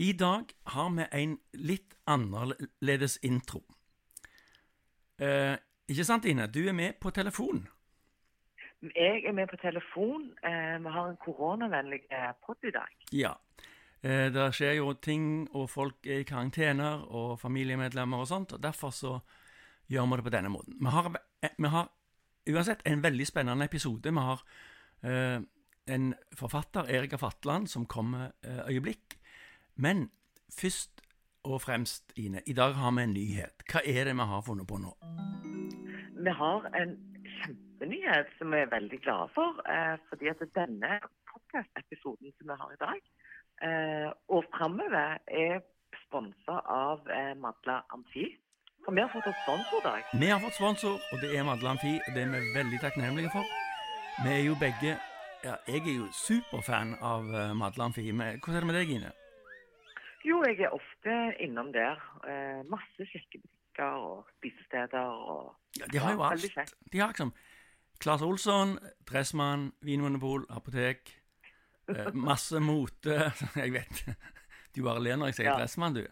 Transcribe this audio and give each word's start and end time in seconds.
I 0.00 0.12
dag 0.12 0.44
har 0.62 0.90
vi 0.96 1.04
en 1.12 1.32
litt 1.52 1.92
annerledes 2.08 3.18
intro. 3.22 3.60
Eh, 5.20 5.58
ikke 5.92 6.06
sant, 6.08 6.24
Ine? 6.24 6.46
Du 6.48 6.62
er 6.64 6.72
med 6.72 6.96
på 7.02 7.12
telefon. 7.12 7.66
Jeg 8.80 9.26
er 9.28 9.36
med 9.36 9.50
på 9.52 9.58
telefon. 9.60 10.30
Eh, 10.40 10.78
vi 10.80 10.94
har 10.94 11.10
en 11.10 11.20
koronavennlig 11.20 12.00
pod 12.46 12.64
i 12.64 12.72
dag. 12.72 12.96
Ja. 13.12 13.34
Eh, 14.00 14.32
det 14.32 14.48
skjer 14.56 14.78
jo 14.78 14.94
ting, 14.96 15.50
og 15.52 15.68
folk 15.68 16.08
er 16.08 16.24
i 16.24 16.28
karantener, 16.32 17.04
og 17.04 17.36
familiemedlemmer 17.44 18.24
og 18.24 18.32
sånt, 18.32 18.56
og 18.56 18.62
derfor 18.62 18.96
så 18.96 19.18
gjør 19.92 20.08
vi 20.08 20.16
det 20.16 20.28
på 20.30 20.36
denne 20.38 20.56
måten. 20.56 20.80
Vi 20.80 20.96
har, 20.96 21.12
eh, 21.42 21.56
vi 21.58 21.68
har 21.76 21.92
uansett 22.48 22.86
en 22.86 23.02
veldig 23.02 23.26
spennende 23.26 23.68
episode. 23.68 24.08
Vi 24.08 24.28
har 24.32 24.44
eh, 25.04 25.40
en 25.86 26.14
forfatter, 26.32 26.88
Erika 26.88 27.18
Fatland, 27.18 27.68
som 27.68 27.86
kommer 27.86 28.32
eh, 28.42 28.64
øyeblikk. 28.70 29.19
Men 29.80 30.10
først 30.60 31.00
og 31.44 31.60
fremst, 31.60 32.12
Ine, 32.16 32.40
i 32.46 32.52
dag 32.52 32.74
har 32.74 32.90
vi 32.96 33.02
en 33.02 33.14
nyhet. 33.16 33.62
Hva 33.70 33.80
er 33.86 34.04
det 34.04 34.14
vi 34.18 34.26
har 34.32 34.42
funnet 34.48 34.66
på 34.68 34.76
nå? 34.84 34.90
Vi 36.24 36.32
har 36.42 36.66
en 36.80 36.92
kjempenyhet 37.38 38.28
som 38.38 38.52
vi 38.52 38.60
er 38.60 38.68
veldig 38.76 39.00
glade 39.06 39.28
for. 39.36 39.62
Eh, 39.74 39.96
fordi 40.08 40.28
at 40.32 40.42
denne 40.60 40.92
podcast-episoden 41.30 42.34
som 42.36 42.50
vi 42.50 42.56
har 42.62 42.70
i 42.76 42.80
dag, 42.86 43.00
eh, 43.68 44.08
og 44.34 44.44
framover, 44.56 45.16
er 45.44 45.62
sponsa 46.04 46.56
av 46.66 47.08
eh, 47.18 47.32
Madla 47.44 47.80
Amfi. 47.94 48.26
For 48.84 48.92
vi 48.96 49.00
har 49.00 49.10
fått 49.12 49.28
et 49.32 49.84
dag. 49.84 50.02
Vi 50.20 50.26
har 50.26 50.40
fått 50.44 50.60
sponsor, 50.60 51.00
og 51.12 51.16
det 51.22 51.30
er 51.38 51.44
Madla 51.44 51.70
Amfi. 51.70 51.94
og 52.06 52.14
Det 52.14 52.22
er 52.22 52.30
vi 52.34 52.52
veldig 52.58 52.80
takknemlige 52.84 53.32
for. 53.32 53.44
Vi 54.24 54.28
er 54.28 54.44
jo 54.44 54.54
begge 54.60 54.98
ja, 55.44 55.54
Jeg 55.68 55.80
er 55.88 55.96
jo 55.96 56.06
superfan 56.12 56.94
av 57.00 57.24
uh, 57.24 57.56
Madla 57.56 57.84
Amfi. 57.84 58.10
Hvordan 58.12 58.56
er 58.56 58.60
det 58.60 58.66
med 58.66 58.76
deg, 58.80 58.90
Ine? 58.90 59.12
Jo, 60.24 60.42
jeg 60.46 60.60
er 60.60 60.74
ofte 60.76 61.14
innom 61.40 61.72
der. 61.72 62.00
Eh, 62.28 62.60
masse 62.68 63.06
kjekke 63.08 63.40
butikker 63.40 63.94
og 64.04 64.26
spisesteder 64.36 65.06
og 65.32 65.54
Ja, 65.78 65.86
de 65.92 65.98
har 65.98 66.12
jo 66.12 66.22
alt. 66.26 66.42
kjekt. 66.52 66.74
De 66.92 66.98
har 66.98 67.08
liksom 67.14 67.32
Claes 68.00 68.22
Olsson, 68.22 68.78
Dressmann, 69.08 69.72
Vinmonopol, 69.82 70.44
apotek. 70.50 71.14
eh, 71.88 72.12
masse 72.28 72.60
mote. 72.60 73.32
Jeg 73.56 73.72
vet 73.72 74.04
Du 74.76 74.82
bare 74.84 75.00
ler 75.02 75.16
når 75.16 75.26
jeg 75.32 75.34
sier 75.34 75.46
Ja. 75.50 75.56
Dressmann, 75.58 75.94
du. 75.94 76.04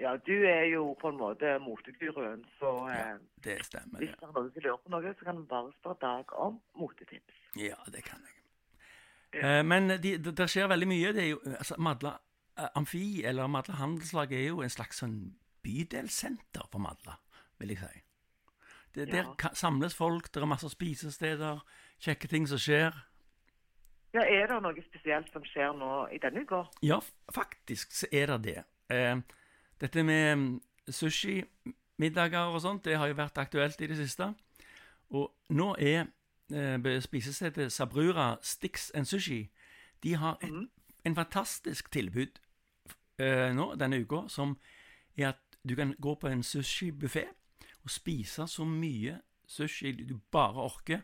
Ja, 0.00 0.16
du 0.16 0.32
er 0.48 0.64
jo 0.72 0.94
på 0.98 1.08
en 1.12 1.18
måte 1.20 1.58
moteguruen, 1.60 2.44
så 2.58 2.88
eh, 2.88 2.96
Ja, 2.96 3.18
det 3.44 3.58
stemmer. 3.66 3.98
hvis 4.00 4.10
det. 4.10 4.22
er 4.22 4.32
noen 4.32 4.50
som 4.52 4.62
lurer 4.64 4.78
på 4.82 4.90
noe, 4.94 5.12
så 5.18 5.24
kan 5.28 5.36
du 5.36 5.44
bare 5.46 5.72
spørre 5.80 5.98
Dag 6.00 6.32
om 6.38 6.60
motetips. 6.74 7.34
Ja, 7.56 7.76
det 7.92 8.02
kan 8.04 8.18
jeg. 8.24 8.38
Eh, 9.42 9.62
men 9.64 9.88
de, 10.02 10.16
det, 10.18 10.32
det 10.36 10.48
skjer 10.50 10.66
veldig 10.68 10.88
mye. 10.88 11.12
Det 11.12 11.22
er 11.22 11.28
jo, 11.30 11.38
altså, 11.58 11.76
Madla 11.78 12.10
eh, 12.16 12.20
Amfi, 12.74 13.24
eller 13.24 13.46
Madla 13.46 13.74
Handelslag, 13.74 14.32
er 14.32 14.48
jo 14.48 14.62
en 14.62 14.70
slags 14.70 15.02
sånn 15.02 15.34
bydelsenter 15.62 16.66
for 16.70 16.82
Madla, 16.82 17.18
vil 17.58 17.74
jeg 17.74 17.78
si. 17.78 18.02
Det, 18.94 19.08
Ja. 19.08 19.22
Der 19.38 19.54
samles 19.54 19.94
folk, 19.94 20.34
det 20.34 20.42
er 20.42 20.46
masse 20.46 20.68
spisesteder, 20.68 21.62
kjekke 22.00 22.28
ting 22.28 22.48
som 22.48 22.58
skjer. 22.58 22.92
Ja, 24.14 24.20
Er 24.20 24.46
det 24.46 24.62
noe 24.62 24.82
spesielt 24.84 25.32
som 25.32 25.44
skjer 25.44 25.72
nå 25.72 26.08
i 26.12 26.18
denne 26.18 26.42
uka? 26.42 26.64
Ja, 26.82 26.98
faktisk 27.32 27.92
så 27.92 28.06
er 28.12 28.26
det 28.26 28.42
det. 28.44 28.64
Eh, 28.90 29.16
dette 29.80 30.02
med 30.04 30.60
sushimiddager 30.88 30.92
sushi, 30.92 31.44
middager 31.98 32.52
og 32.52 32.60
sånt, 32.60 32.84
det 32.84 32.98
har 32.98 33.06
jo 33.06 33.14
vært 33.14 33.38
aktuelt 33.38 33.80
i 33.80 33.86
det 33.86 33.96
siste. 33.96 34.34
Og 35.10 35.32
nå 35.48 35.74
er 35.78 36.06
eh, 36.52 37.00
spisestedet 37.00 37.72
Sabrura 37.72 38.36
Stix 38.42 38.90
and 38.94 39.04
Sushi 39.06 39.50
De 40.02 40.14
har 40.14 40.38
et, 40.42 40.68
en 41.04 41.14
fantastisk 41.14 41.90
tilbud 41.90 42.40
eh, 43.18 43.52
nå 43.54 43.74
denne 43.80 44.00
uka, 44.02 44.28
som 44.28 44.56
er 45.16 45.28
at 45.32 45.58
du 45.68 45.74
kan 45.78 45.94
gå 46.00 46.14
på 46.14 46.28
en 46.28 46.42
sushibuffé 46.42 47.26
og 47.82 47.90
spise 47.90 48.46
så 48.48 48.64
mye 48.64 49.20
sushi 49.46 49.92
du 49.92 50.16
bare 50.32 50.62
orker 50.62 51.02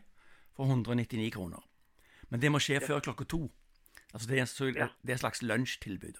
for 0.55 0.65
199 0.65 1.31
kroner. 1.33 1.63
Men 2.29 2.41
det 2.41 2.51
må 2.51 2.59
skje 2.59 2.79
før 2.81 2.99
klokka 2.99 3.25
to. 3.25 3.51
Altså 4.13 4.29
det 4.29 4.39
er, 4.39 4.45
så, 4.45 4.65
Ja. 4.65 4.87
det 5.01 5.09
er 5.09 5.13
et 5.13 5.19
slags 5.19 5.41
lunsjtilbud. 5.41 6.19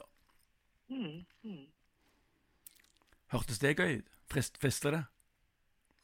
Mm, 0.90 1.26
mm. 1.44 1.66
Hørtes 3.32 3.60
det 3.60 3.78
gøy 3.78 3.98
ut? 4.00 4.10
Frist, 4.30 4.58
frister 4.62 4.92
det? 4.92 5.04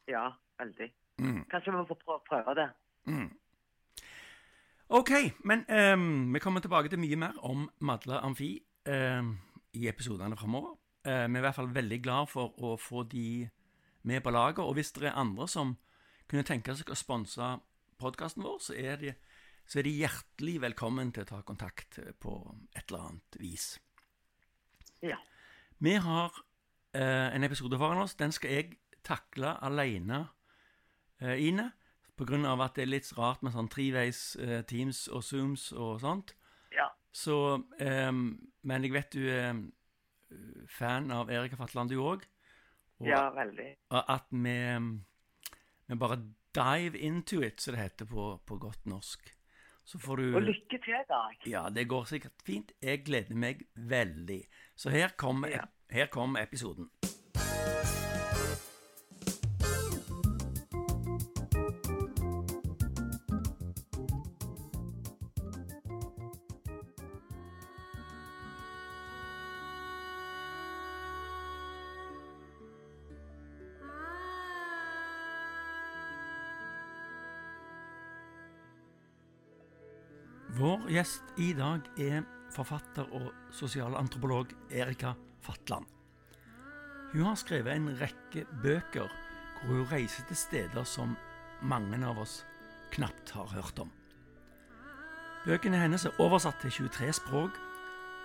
Ja, 0.08 0.30
veldig. 0.60 0.94
Mm. 1.18 1.46
Kanskje 1.50 1.72
vi 1.72 1.78
må 1.78 1.84
prøve, 1.86 2.20
prøve 2.28 2.56
det. 2.56 2.70
Ok, 4.90 5.12
men 5.44 5.66
um, 5.94 6.34
vi 6.34 6.40
kommer 6.40 6.62
tilbake 6.62 6.90
til 6.90 7.00
mye 7.00 7.16
mer 7.16 7.38
om 7.42 7.70
Madla 7.80 8.20
Amfi 8.22 8.60
ehm, 8.86 9.32
i 9.76 9.88
episodene 9.92 10.38
framover. 10.40 10.76
Eh, 11.06 11.26
vi 11.28 11.38
er 11.38 11.44
i 11.44 11.46
hvert 11.46 11.58
fall 11.60 11.74
veldig 11.76 12.02
glad 12.04 12.32
for 12.32 12.56
å 12.64 12.76
få 12.82 13.04
de 13.12 13.48
med 14.06 14.24
på 14.24 14.34
laget. 14.34 14.64
Og 14.64 14.74
hvis 14.78 14.94
det 14.96 15.10
er 15.10 15.20
andre 15.20 15.48
som 15.52 15.76
kunne 16.30 16.46
tenke 16.48 16.76
seg 16.76 16.90
å 16.90 16.98
sponse 16.98 17.56
podkasten 18.02 18.44
vår, 18.46 18.60
så 18.64 18.76
er, 18.78 18.98
de, 19.02 19.14
så 19.68 19.80
er 19.80 19.88
de 19.88 19.96
hjertelig 20.00 20.60
velkommen 20.64 21.14
til 21.14 21.26
å 21.26 21.30
ta 21.30 21.42
kontakt 21.46 22.00
på 22.22 22.36
et 22.76 22.86
eller 22.88 23.10
annet 23.10 23.40
vis. 23.42 23.68
Ja. 25.06 25.20
Vi 25.84 25.96
har 26.02 26.34
eh, 26.96 27.36
en 27.36 27.44
episode 27.44 27.78
foran 27.78 28.04
oss. 28.04 28.16
Den 28.16 28.34
skal 28.36 28.52
jeg 28.52 28.78
takle 29.06 29.56
alene, 29.64 30.28
eh, 31.22 31.48
Ine. 31.48 31.72
Av 32.16 32.62
at 32.64 32.78
det 32.78 32.86
er 32.86 32.94
litt 32.94 33.10
rart 33.18 33.42
med 33.44 33.52
sånn 33.52 33.68
treveis 33.68 34.38
eh, 34.40 34.62
Teams 34.64 35.10
og 35.12 35.24
Zooms 35.28 35.72
og 35.76 36.00
sånt. 36.00 36.32
Så 37.16 37.36
eh, 37.80 38.12
Men 38.12 38.84
jeg 38.84 38.92
vet 38.96 39.14
du 39.16 39.22
er 39.32 39.52
eh, 39.54 40.66
fan 40.68 41.12
av 41.16 41.30
Erika 41.32 41.56
Fatland, 41.60 41.90
du 41.94 42.00
òg. 42.02 42.26
Og 43.00 43.08
Ja, 43.08 43.30
veldig. 43.36 43.70
at 43.92 44.28
vi, 44.32 44.56
vi 45.88 45.96
bare 46.00 46.18
dive 46.56 46.98
into 47.00 47.42
it, 47.44 47.60
som 47.62 47.76
det 47.76 47.82
heter 47.84 48.06
på, 48.08 48.28
på 48.48 48.58
godt 48.60 48.86
norsk. 48.88 49.32
Så 49.86 50.00
får 50.02 50.18
du 50.18 50.36
Og 50.36 50.42
lykke 50.42 50.80
til, 50.82 50.96
Dag. 51.10 51.36
ja, 51.46 51.68
det 51.70 51.84
går 51.92 52.08
sikkert 52.10 52.42
fint. 52.48 52.72
Jeg 52.82 53.04
gleder 53.06 53.36
meg 53.38 53.66
veldig. 53.76 54.42
Så 54.76 54.90
her 54.90 55.12
kommer, 55.18 55.52
Ja. 55.54 55.66
her 55.92 56.08
kommer 56.08 56.42
episoden. 56.42 56.90
I 81.38 81.52
dag 81.52 81.84
er 82.00 82.24
forfatter 82.56 83.10
og 83.12 83.32
sosialantropolog 83.52 84.54
Erika 84.72 85.12
Fatland. 85.44 85.86
Hun 87.12 87.26
har 87.28 87.36
skrevet 87.36 87.76
en 87.76 87.90
rekke 88.00 88.46
bøker 88.64 89.10
hvor 89.66 89.82
hun 89.82 89.90
reiser 89.92 90.24
til 90.30 90.38
steder 90.40 90.86
som 90.88 91.18
mange 91.62 92.00
av 92.08 92.22
oss 92.24 92.38
knapt 92.96 93.34
har 93.36 93.52
hørt 93.52 93.80
om. 93.84 93.92
Bøkene 95.46 95.82
hennes 95.82 96.06
er 96.08 96.22
oversatt 96.24 96.62
til 96.64 96.88
23 96.88 97.12
språk, 97.20 97.58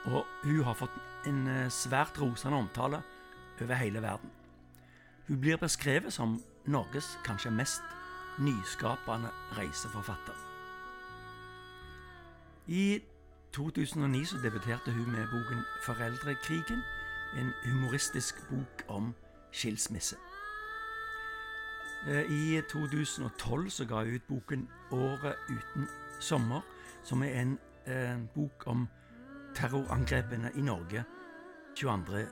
og 0.07 0.23
hun 0.45 0.63
har 0.65 0.79
fått 0.79 0.95
en 1.29 1.43
eh, 1.51 1.73
svært 1.73 2.17
rosende 2.21 2.63
omtale 2.63 3.03
over 3.61 3.81
hele 3.81 4.03
verden. 4.03 4.31
Hun 5.27 5.43
blir 5.43 5.59
beskrevet 5.61 6.15
som 6.15 6.39
Norges 6.71 7.17
kanskje 7.27 7.53
mest 7.53 7.83
nyskapende 8.41 9.35
reiseforfatter. 9.59 10.50
I 12.71 13.01
2009 13.53 14.25
så 14.25 14.37
debuterte 14.43 14.93
hun 14.93 15.11
med 15.13 15.27
boken 15.27 15.59
'Foreldrekrigen', 15.83 16.83
en 17.39 17.53
humoristisk 17.65 18.49
bok 18.49 18.85
om 18.89 19.15
skilsmisse. 19.53 20.17
Eh, 22.09 22.31
I 22.31 22.61
2012 22.69 23.71
så 23.71 23.85
ga 23.85 23.95
hun 23.95 24.15
ut 24.15 24.23
boken 24.29 24.69
'Året 24.91 25.35
uten 25.49 25.89
sommer', 26.21 26.61
som 27.03 27.23
er 27.23 27.41
en 27.41 27.59
eh, 27.87 28.19
bok 28.35 28.67
om 28.67 28.89
terrorangrepene 29.55 30.51
i 30.55 30.61
Norge 30.61 31.05
22. 31.77 32.27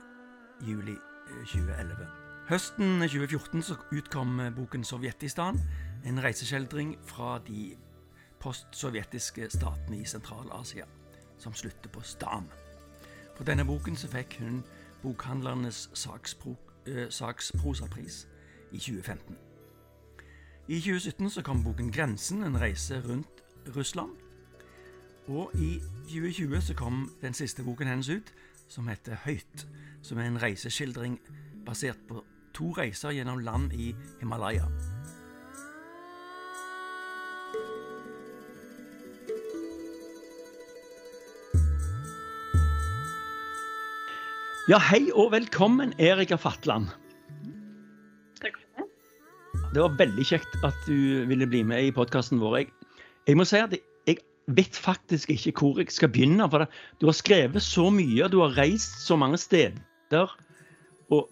juli 0.67 0.91
eh, 1.29 1.45
2011. 1.45 2.07
Høsten 2.49 3.01
2014 3.01 3.61
så 3.61 3.75
utkom 3.91 4.39
eh, 4.39 4.55
boken 4.55 4.83
'Sovjetistan', 4.83 5.59
en 6.05 6.23
reiseskildring 6.23 6.97
fra 7.05 7.39
de 7.47 7.77
postsovjetiske 8.39 9.49
statene 9.49 9.99
i 9.99 10.05
Sentral-Asia, 10.05 10.85
som 11.37 11.53
slutter 11.53 11.89
på 11.89 12.01
stan. 12.01 12.47
For 13.35 13.43
denne 13.47 13.65
boken 13.65 13.95
så 13.95 14.07
fikk 14.11 14.39
hun 14.39 14.63
Bokhandlernes 15.03 15.89
sakspro, 15.93 16.55
eh, 16.87 17.07
saksprosapris 17.09 18.27
i 18.71 18.77
2015. 18.77 19.37
I 20.67 20.79
2017 20.79 21.29
så 21.29 21.41
kom 21.41 21.63
boken 21.63 21.91
'Grensen 21.91 22.43
en 22.43 22.61
reise 22.61 23.01
rundt 23.01 23.43
Russland'. 23.67 24.19
Og 25.27 25.51
i 25.55 25.79
2020 26.03 26.61
så 26.61 26.73
kom 26.73 27.15
den 27.21 27.33
siste 27.33 27.63
boken 27.63 27.87
hennes 27.87 28.09
ut, 28.09 28.33
som 28.67 28.87
heter 28.87 29.15
Høyt, 29.15 29.67
som 30.01 30.17
er 30.17 30.21
en 30.23 30.41
reiseskildring 30.41 31.19
basert 31.65 31.97
på 32.07 32.23
to 32.53 32.71
reiser 32.71 33.09
gjennom 33.09 33.39
land 33.39 33.73
i 33.73 33.95
Himalaya. 34.19 34.65
Ja, 44.69 44.77
hei 44.85 45.07
og 45.17 45.31
velkommen, 45.33 45.95
Erika 45.97 46.37
Fatland. 46.37 46.91
Takk 48.37 48.59
for 48.59 48.83
det. 48.83 49.63
Det 49.73 49.81
var 49.81 49.95
veldig 49.97 50.25
kjekt 50.29 50.57
at 50.67 50.83
du 50.85 51.23
ville 51.25 51.47
bli 51.49 51.63
med 51.65 51.87
i 51.87 51.93
podkasten 51.95 52.37
vår. 52.37 52.57
Jeg, 52.59 52.67
jeg, 53.25 53.39
må 53.39 53.47
si 53.49 53.57
at 53.57 53.73
jeg 53.73 54.19
vet 54.59 54.77
faktisk 54.77 55.33
ikke 55.33 55.55
hvor 55.57 55.81
jeg 55.81 55.89
skal 55.95 56.13
begynne. 56.13 56.45
For 56.53 56.61
det, 56.61 56.69
du 57.01 57.07
har 57.09 57.17
skrevet 57.17 57.65
så 57.65 57.87
mye, 57.89 58.29
du 58.29 58.43
har 58.43 58.53
reist 58.61 59.01
så 59.07 59.17
mange 59.17 59.41
steder. 59.41 60.37
Og 61.09 61.25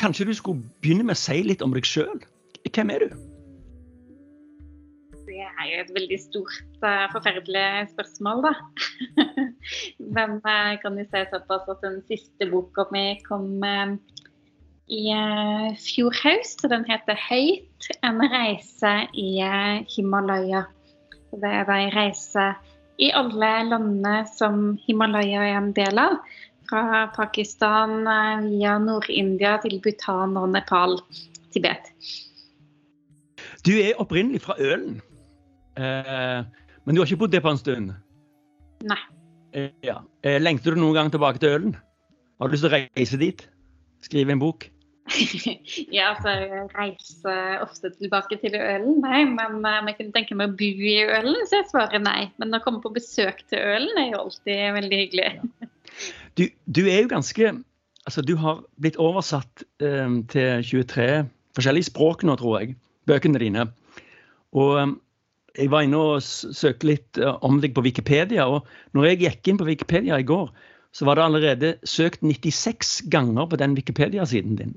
kanskje 0.00 0.30
du 0.30 0.32
skulle 0.40 0.64
begynne 0.80 1.04
med 1.04 1.18
å 1.18 1.24
si 1.26 1.42
litt 1.44 1.60
om 1.60 1.76
deg 1.76 1.84
sjøl? 1.84 2.24
Hvem 2.70 2.96
er 2.96 3.04
du? 3.04 3.33
Er 5.64 5.70
jo 5.70 5.80
et 5.80 5.92
veldig 5.96 6.16
stort, 6.20 6.56
uh, 6.84 7.06
forferdelig 7.14 7.88
spørsmål, 7.94 8.42
da. 8.44 8.50
Men 10.16 10.40
kan 10.82 10.98
vi 10.98 11.06
si 11.08 11.22
såpass 11.30 11.70
at 11.72 11.80
den 11.80 12.02
siste 12.10 12.48
boka 12.50 12.84
mi 12.92 13.16
kom 13.24 13.64
uh, 13.64 13.94
i 14.92 15.08
fjor 15.80 16.12
høst. 16.20 16.66
Den 16.68 16.84
heter 16.84 17.16
'Høyt 17.16 17.88
en 18.04 18.20
reise 18.20 18.92
i 19.16 19.40
Himalaya'. 19.88 20.66
Det 21.32 21.50
er 21.50 21.72
ei 21.72 21.88
reise 21.96 22.52
i 23.00 23.08
alle 23.16 23.52
landene 23.70 24.26
som 24.36 24.76
Himalaya 24.84 25.48
er 25.48 25.56
en 25.62 25.72
del 25.72 25.98
av. 25.98 26.20
Fra 26.68 27.08
Pakistan 27.16 28.04
via 28.44 28.76
Nord-India 28.78 29.56
til 29.64 29.80
Bhutan 29.80 30.36
og 30.36 30.52
Nepal, 30.52 31.00
Tibet. 31.52 31.90
Du 33.64 33.72
er 33.72 33.96
opprinnelig 34.00 34.44
fra 34.44 34.56
Ølen. 34.60 35.00
Eh, 35.76 36.44
men 36.84 36.94
du 36.94 37.00
har 37.00 37.08
ikke 37.08 37.22
bodd 37.24 37.34
der 37.34 37.42
på 37.44 37.54
en 37.54 37.60
stund? 37.60 37.94
Nei. 38.84 39.00
Eh, 39.54 39.72
ja. 39.86 40.00
eh, 40.26 40.40
lengter 40.42 40.74
du 40.74 40.82
noen 40.82 40.96
gang 40.98 41.10
tilbake 41.14 41.42
til 41.42 41.56
Ølen? 41.56 41.74
Har 42.40 42.50
du 42.50 42.56
lyst 42.56 42.66
til 42.66 42.72
å 42.72 42.78
reise 42.78 43.20
dit? 43.20 43.44
Skrive 44.04 44.34
en 44.34 44.42
bok? 44.42 44.68
ja, 45.92 46.14
altså 46.14 46.32
jeg 46.32 46.64
reiser 46.72 47.60
ofte 47.62 47.90
tilbake 47.98 48.38
til 48.40 48.56
Ølen, 48.58 48.98
nei. 49.04 49.22
Men 49.28 49.60
om 49.60 49.90
jeg 49.90 49.98
kunne 49.98 50.16
tenke 50.16 50.36
meg 50.38 50.52
å 50.52 50.56
bo 50.58 50.70
i 50.90 50.96
Ølen, 51.04 51.38
så 51.48 51.60
jeg 51.60 51.70
svarer 51.70 52.02
nei. 52.02 52.30
Men 52.40 52.56
å 52.56 52.62
komme 52.64 52.82
på 52.84 52.92
besøk 52.94 53.44
til 53.52 53.62
Ølen 53.62 54.00
er 54.00 54.10
jo 54.12 54.24
alltid 54.24 54.64
veldig 54.78 55.00
hyggelig. 55.04 55.30
Ja. 55.62 55.70
Du, 56.34 56.48
du, 56.66 56.82
er 56.90 57.04
jo 57.04 57.12
ganske 57.12 57.54
Altså, 58.04 58.20
du 58.20 58.34
har 58.36 58.58
blitt 58.82 58.98
oversatt 59.00 59.62
um, 59.80 60.18
til 60.28 60.60
23 60.66 61.22
forskjellige 61.56 61.88
språk 61.88 62.24
nå, 62.26 62.34
tror 62.36 62.58
jeg. 62.60 62.74
Bøkene 63.08 63.40
dine. 63.40 63.64
Og 64.52 64.74
um, 64.76 64.98
jeg 65.54 65.70
var 65.70 65.84
inne 65.86 66.00
og 66.00 66.22
søkte 66.24 66.88
litt 66.88 67.20
uh, 67.22 67.36
om 67.46 67.60
deg 67.62 67.74
på 67.76 67.84
Wikipedia. 67.86 68.46
og 68.46 68.66
når 68.92 69.10
jeg 69.10 69.20
gikk 69.22 69.48
inn 69.48 69.60
på 69.60 69.68
Wikipedia 69.68 70.18
i 70.18 70.26
går, 70.26 70.50
så 70.94 71.06
var 71.06 71.18
det 71.18 71.24
allerede 71.24 71.70
søkt 71.84 72.22
96 72.22 73.02
ganger 73.10 73.46
på 73.50 73.58
den 73.58 73.74
Wikipedia-siden 73.74 74.56
din. 74.56 74.74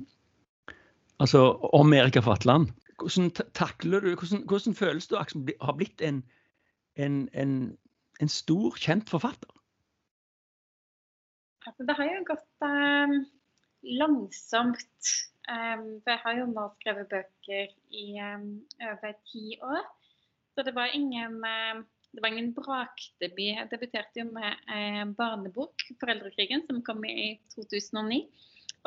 Altså 1.19 1.57
om 1.73 1.93
Erika 1.93 2.21
Fatland. 2.21 2.69
Hvordan 2.97 3.29
takler 3.53 3.99
du, 3.99 4.15
hvordan, 4.15 4.43
hvordan 4.49 4.75
føles 4.75 5.07
det 5.07 5.17
å 5.17 5.65
ha 5.65 5.73
blitt 5.77 6.01
en, 6.01 6.23
en, 6.97 7.29
en, 7.33 7.53
en, 8.21 8.29
stor, 8.29 8.77
kjent 8.81 9.09
forfatter? 9.09 9.51
Altså, 11.67 11.85
det 11.85 11.97
har 11.99 12.09
jo 12.09 12.23
gått 12.25 12.65
um, 12.65 13.15
langsomt. 14.01 15.13
Um, 15.47 16.01
for 16.01 16.15
jeg 16.15 16.21
har 16.23 16.39
jo 16.39 16.47
nå 16.49 16.65
skrevet 16.79 17.11
bøker 17.13 17.69
i 17.93 18.07
um, 18.33 18.49
over 18.89 19.13
ti 19.29 19.59
år. 19.61 19.85
Så 20.57 20.63
det 20.65 20.73
var 20.73 20.89
ingen, 20.97 21.37
uh, 21.45 21.83
det 22.17 22.23
var 22.23 22.31
ingen 22.33 22.49
brakdebut. 22.57 23.43
Jeg 23.53 23.69
debuterte 23.69 24.23
jo 24.23 24.25
med 24.33 24.57
uh, 24.65 25.03
barnebok, 25.13 25.83
'Foreldrekrigen', 26.01 26.65
som 26.65 26.81
kom 26.81 27.05
i 27.05 27.35
2009. 27.53 28.23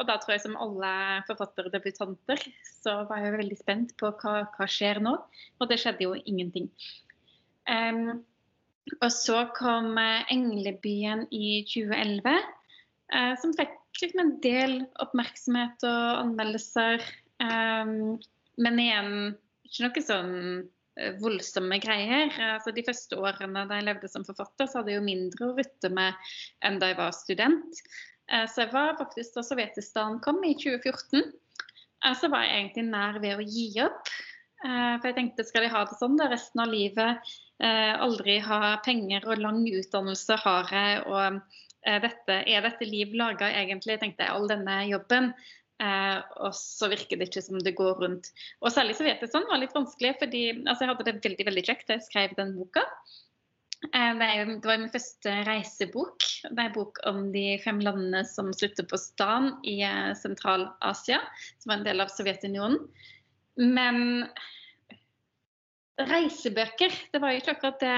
Og 0.00 0.08
da 0.08 0.16
tror 0.18 0.34
jeg 0.34 0.42
som 0.46 0.56
alle 0.58 0.90
forfatterdebutanter, 1.28 2.42
så 2.82 3.04
var 3.06 3.22
jeg 3.22 3.36
veldig 3.36 3.58
spent 3.60 3.94
på 4.00 4.10
hva, 4.18 4.34
hva 4.56 4.66
skjer 4.66 4.98
nå. 5.04 5.12
Og 5.60 5.70
det 5.70 5.78
skjedde 5.78 6.08
jo 6.08 6.16
ingenting. 6.24 6.66
Um, 7.70 8.24
og 8.98 9.10
så 9.14 9.44
kom 9.54 9.94
uh, 9.94 10.26
'Englebyen' 10.26 11.28
i 11.30 11.62
2011, 11.70 12.34
eh, 13.14 13.34
som 13.38 13.54
fikk 13.54 13.78
liksom 14.02 14.24
en 14.24 14.34
del 14.42 14.76
oppmerksomhet 15.04 15.86
og 15.86 16.24
anmeldelser. 16.24 17.06
Um, 17.38 18.18
men 18.58 18.82
igjen 18.82 19.12
ikke 19.68 19.86
noe 19.86 20.02
sånn 20.02 20.34
voldsomme 21.20 21.78
greier. 21.80 22.32
Altså, 22.50 22.72
de 22.74 22.84
første 22.84 23.16
årene 23.20 23.62
da 23.70 23.78
jeg 23.78 23.86
levde 23.86 24.10
som 24.10 24.24
forfatter, 24.26 24.68
så 24.68 24.80
hadde 24.80 24.92
jeg 24.94 25.00
jo 25.00 25.06
mindre 25.06 25.46
å 25.48 25.54
rutte 25.56 25.90
med 25.94 26.32
enn 26.66 26.80
da 26.82 26.90
jeg 26.90 26.98
var 26.98 27.14
student. 27.16 27.82
Eh, 28.32 28.46
så 28.46 28.64
jeg 28.64 28.72
var 28.74 28.98
faktisk 28.98 29.36
da 29.36 29.44
Sovjetistan 29.44 30.18
kom 30.24 30.42
i 30.46 30.54
2014, 30.58 31.22
eh, 32.04 32.16
så 32.18 32.30
var 32.30 32.46
jeg 32.46 32.58
egentlig 32.58 32.86
nær 32.90 33.18
ved 33.22 33.38
å 33.38 33.46
gi 33.46 33.70
opp. 33.84 34.10
Eh, 34.60 34.94
for 35.00 35.08
jeg 35.08 35.16
tenkte 35.16 35.46
skal 35.48 35.66
jeg 35.66 35.74
ha 35.74 35.86
det 35.88 35.98
sånn 35.98 36.18
da 36.20 36.28
resten 36.30 36.62
av 36.64 36.74
livet, 36.74 37.32
aldri 37.60 38.38
ha 38.40 38.78
penger 38.80 39.26
og 39.28 39.36
lang 39.36 39.58
utdannelse 39.68 40.38
har 40.40 40.70
jeg, 40.72 41.02
og 41.12 41.42
dette, 42.00 42.38
er 42.48 42.62
dette 42.64 42.86
liv 42.88 43.12
laga 43.12 43.50
egentlig, 43.52 43.98
tenkte 44.00 44.24
jeg, 44.24 44.32
all 44.32 44.48
denne 44.48 44.78
jobben. 44.88 45.28
Eh, 45.80 46.18
og 46.44 46.52
så 46.56 46.90
virker 46.92 47.16
det 47.16 47.30
ikke 47.30 47.42
som 47.44 47.60
det 47.64 47.76
går 47.78 48.02
rundt. 48.02 48.28
Og 48.60 48.72
særlig 48.74 48.98
Sovjetistan 48.98 49.48
var 49.48 49.62
litt 49.62 49.74
vanskelig, 49.76 50.12
fordi 50.20 50.44
altså, 50.60 50.84
jeg 50.84 50.92
hadde 50.92 51.08
det 51.08 51.18
veldig 51.24 51.48
veldig 51.48 51.66
kjekt 51.70 51.88
da 51.88 51.96
jeg 51.96 52.06
skrev 52.08 52.36
den 52.36 52.52
boka. 52.58 52.84
Eh, 53.88 54.12
det 54.20 54.68
var 54.68 54.82
min 54.82 54.92
første 54.92 55.34
reisebok. 55.48 56.26
Det 56.44 56.52
er 56.52 56.68
en 56.68 56.76
bok 56.76 57.00
om 57.08 57.22
de 57.32 57.46
fem 57.64 57.80
landene 57.84 58.22
som 58.28 58.52
slutter 58.52 58.88
på 58.90 59.00
stan 59.00 59.54
i 59.64 59.80
eh, 59.86 60.12
Sentral-Asia, 60.20 61.22
som 61.62 61.72
var 61.72 61.80
en 61.80 61.88
del 61.88 62.04
av 62.04 62.12
Sovjetunionen. 62.12 62.82
Men 63.60 64.26
reisebøker, 66.00 66.92
det 67.12 67.20
var 67.20 67.32
jo 67.32 67.40
ikke 67.40 67.56
akkurat 67.56 67.80
det 67.82 67.96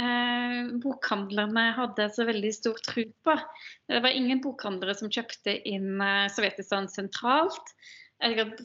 eh, 0.00 0.60
bokhandlerne 0.82 1.66
hadde 1.76 2.08
så 2.14 2.26
veldig 2.28 2.52
stor 2.54 2.78
tro 2.86 3.04
på. 3.26 3.38
Det 3.90 4.02
var 4.04 4.16
ingen 4.16 4.40
bokhandlere 4.44 4.94
som 4.98 5.12
kjøpte 5.12 5.58
inn 5.68 6.00
eh, 6.00 6.30
Sovjetistan 6.32 6.88
sentralt 6.92 7.74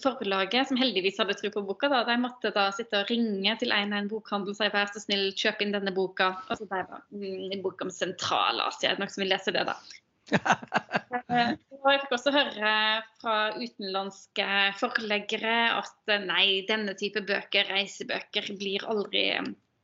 forlaget, 0.03 0.67
som 0.67 0.77
heldigvis 0.77 1.17
hadde 1.19 1.33
tro 1.33 1.49
på 1.51 1.63
boka, 1.65 1.89
da, 1.89 2.03
de 2.05 2.17
måtte 2.21 2.51
da 2.53 2.67
sitte 2.75 3.01
og 3.01 3.09
ringe 3.09 3.55
til 3.59 3.73
en 3.73 3.93
og 3.93 3.99
en 3.99 4.09
bokhandel 4.11 4.53
og 4.53 4.57
si 4.59 4.69
vær 4.73 4.91
så 4.93 5.01
snill, 5.01 5.31
kjøp 5.33 5.63
inn 5.63 5.73
denne 5.73 5.93
boka. 5.95 6.35
Og 6.49 6.59
så 6.59 6.67
de 6.67 6.81
var 6.83 7.05
mm, 7.09 7.57
bok 7.63 7.81
om 7.85 7.93
Sentral-Asia. 7.93 8.91
Er 8.91 8.97
det 8.97 9.03
noen 9.03 9.13
som 9.13 9.23
vil 9.23 9.33
lese 9.33 9.55
det, 9.55 9.65
da? 9.69 9.77
Eh, 11.27 11.49
og 11.83 11.89
jeg 11.91 11.99
fikk 12.05 12.13
også 12.15 12.31
høre 12.31 12.69
fra 13.19 13.33
utenlandske 13.59 14.45
forleggere 14.79 15.55
at 15.75 16.11
eh, 16.13 16.21
nei, 16.23 16.45
denne 16.69 16.93
type 16.95 17.19
bøker, 17.27 17.67
reisebøker, 17.67 18.47
blir 18.55 18.85
aldri 18.87 19.25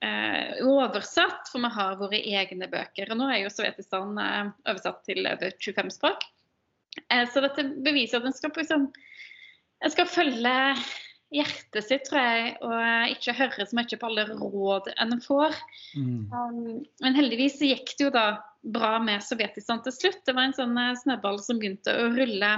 eh, 0.04 0.62
oversatt, 0.68 1.50
for 1.52 1.64
vi 1.64 1.72
har 1.78 1.98
våre 2.02 2.20
egne 2.20 2.70
bøker. 2.72 3.12
Og 3.12 3.20
nå 3.20 3.30
er 3.32 3.44
jo 3.44 3.54
Sovjetistan 3.54 4.20
eh, 4.22 4.52
oversatt 4.68 5.04
til 5.08 5.24
over 5.24 5.56
25 5.58 5.96
språk. 5.98 6.28
Eh, 7.08 7.26
så 7.30 7.44
dette 7.44 7.70
beviser 7.86 8.22
at 8.22 8.30
en 8.30 8.38
skal 8.38 8.54
liksom 8.58 8.92
skal 9.92 10.08
følge 10.08 10.54
hjertet 11.34 11.88
sitt, 11.88 12.06
tror 12.08 12.22
jeg, 12.22 12.56
og 12.62 13.14
ikke 13.16 13.36
høre 13.38 13.66
så 13.66 13.78
mye 13.78 14.00
på 14.00 14.10
alle 14.10 14.26
råd 14.30 14.90
en 15.02 15.16
får. 15.24 15.56
Mm. 15.98 16.18
Um, 16.30 16.58
men 17.04 17.18
heldigvis 17.18 17.60
gikk 17.64 17.96
det 17.98 18.08
jo 18.08 18.12
da 18.14 18.26
bra 18.76 18.96
med 19.04 19.24
Sovjetistan 19.26 19.82
til 19.86 19.96
slutt. 19.96 20.22
Det 20.28 20.36
var 20.38 20.48
en 20.48 20.58
sånn 20.58 20.78
eh, 20.80 20.94
snøball 21.02 21.42
som 21.44 21.60
begynte 21.62 21.96
å 22.00 22.12
rulle. 22.14 22.54